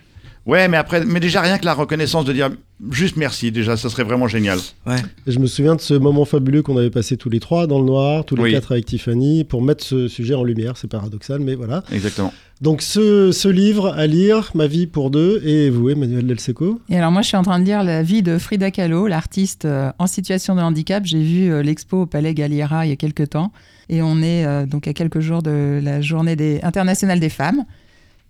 Ouais, 0.48 0.68
mais 0.70 0.78
après, 0.78 1.04
mais 1.06 1.20
déjà 1.20 1.42
rien 1.42 1.58
que 1.58 1.66
la 1.66 1.74
reconnaissance 1.74 2.24
de 2.24 2.32
dire 2.32 2.50
juste 2.90 3.18
merci, 3.18 3.52
déjà, 3.52 3.76
ça 3.76 3.90
serait 3.90 4.04
vraiment 4.06 4.30
génial. 4.30 4.60
Ouais. 4.86 4.96
Et 5.28 5.32
je 5.32 5.40
me 5.40 5.46
souviens 5.46 5.76
de 5.76 5.82
ce 5.82 5.94
moment 5.94 6.24
fabuleux 6.24 6.62
qu'on 6.62 6.78
avait 6.78 6.90
passé 6.90 7.18
tous 7.18 7.30
les 7.30 7.42
trois 7.42 7.68
dans 7.68 7.80
le 7.80 7.86
noir, 7.86 8.24
tous 8.24 8.38
les 8.38 8.44
Oui. 8.44 8.52
quatre 8.54 8.72
avec 8.72 8.86
Tiffany, 8.86 9.44
pour 9.44 9.62
mettre 9.62 9.84
ce 9.84 10.08
sujet 10.08 10.36
en 10.36 10.46
lumière. 10.46 10.78
C'est 10.78 10.88
paradoxal, 10.90 11.42
mais 11.42 11.56
voilà. 11.56 11.84
Exactement. 11.92 12.34
Donc 12.62 12.82
ce, 12.82 13.32
ce 13.34 13.50
livre 13.50 13.90
à 13.90 14.08
lire, 14.08 14.52
Ma 14.56 14.68
vie 14.68 14.88
pour 14.88 15.12
deux, 15.12 15.42
et 15.46 15.70
vous, 15.70 15.90
Emmanuel 15.90 16.26
Del 16.26 16.40
Seco 16.40 16.80
Et 16.90 16.98
alors 16.98 17.12
moi, 17.12 17.22
je 17.22 17.28
suis 17.28 17.38
en 17.38 17.44
train 17.44 17.60
de 17.60 17.66
lire 17.66 17.84
la 17.84 18.02
vie 18.02 18.24
de 18.24 18.38
Frida 18.38 18.72
Kahlo, 18.72 19.06
l'artiste 19.08 19.66
euh, 19.66 19.92
en 20.00 20.08
situation 20.08 20.56
de 20.56 20.62
handicap. 20.62 21.04
J'ai 21.06 21.22
vu 21.22 21.52
euh, 21.52 21.62
l'expo 21.62 22.04
au 22.04 22.06
Palais 22.06 22.34
Galliera 22.34 22.86
il 22.86 22.90
y 22.90 22.94
a 22.94 22.96
quelques 22.96 23.30
temps. 23.32 23.52
Et 23.90 24.02
on 24.02 24.22
est 24.22 24.46
euh, 24.46 24.66
donc 24.66 24.88
à 24.88 24.94
quelques 24.94 25.20
jours 25.20 25.44
de 25.44 25.80
la 25.84 26.02
journée 26.02 26.36
des... 26.38 26.60
internationale 26.64 27.20
des 27.20 27.30
femmes. 27.30 27.64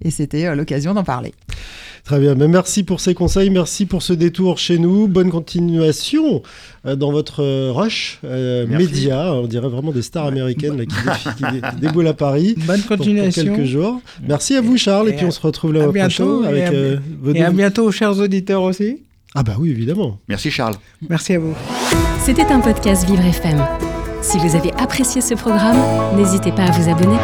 Et 0.04 0.12
c'était 0.12 0.46
euh, 0.46 0.56
l'occasion 0.56 0.94
d'en 0.94 1.04
parler. 1.04 1.34
Très 2.04 2.20
bien, 2.20 2.36
Ben, 2.36 2.50
merci 2.50 2.84
pour 2.84 3.02
ces 3.02 3.14
conseils, 3.14 3.50
merci 3.50 3.86
pour 3.86 4.02
ce 4.02 4.14
détour 4.14 4.58
chez 4.60 4.78
nous. 4.78 5.08
Bonne 5.10 5.30
continuation 5.30 6.42
euh, 6.86 6.96
dans 6.96 7.12
votre 7.12 7.44
euh, 7.44 7.72
rush 7.74 8.20
euh, 8.24 8.66
média. 8.68 9.34
On 9.34 9.46
dirait 9.48 9.68
vraiment 9.68 9.92
des 9.92 10.02
stars 10.04 10.26
américaines 10.28 10.78
là, 10.78 10.86
qui, 10.86 10.96
défi- 11.44 11.80
déboulent 11.82 12.08
à 12.08 12.14
Paris. 12.14 12.56
Bonne 12.66 12.80
pour- 12.82 12.88
pour 12.96 12.98
continuation. 12.98 13.44
quelques 13.56 13.66
jours. 13.66 14.00
Merci 14.26 14.56
à 14.56 14.62
vous, 14.62 14.78
Charles, 14.78 15.10
et, 15.10 15.14
Et 15.14 15.16
puis 15.16 15.26
on 15.26 15.32
se 15.32 15.42
retrouve 15.42 15.74
là 15.74 15.88
bientôt, 15.92 16.40
prochain 16.40 16.44
et 16.44 16.48
avec 16.62 16.64
à- 16.64 16.72
euh, 16.78 16.98
vos 17.22 17.34
Et 17.34 17.44
à 17.44 17.52
bientôt, 17.52 17.92
chers 17.92 18.18
auditeurs 18.18 18.62
aussi. 18.62 19.00
Ah 19.36 19.44
bah 19.44 19.56
oui, 19.60 19.72
évidemment. 19.72 20.20
Merci 20.30 20.50
Charles. 20.50 20.76
Merci 21.10 21.34
à 21.34 21.40
vous. 21.40 21.54
C'était 22.24 22.46
un 22.46 22.60
podcast 22.62 23.06
Vivre 23.06 23.26
FM. 23.26 23.62
Si 24.22 24.38
vous 24.38 24.56
avez 24.56 24.72
apprécié 24.80 25.20
ce 25.22 25.34
programme, 25.34 25.78
n'hésitez 26.16 26.52
pas 26.52 26.64
à 26.64 26.72
vous 26.72 26.90
abonner. 26.90 27.18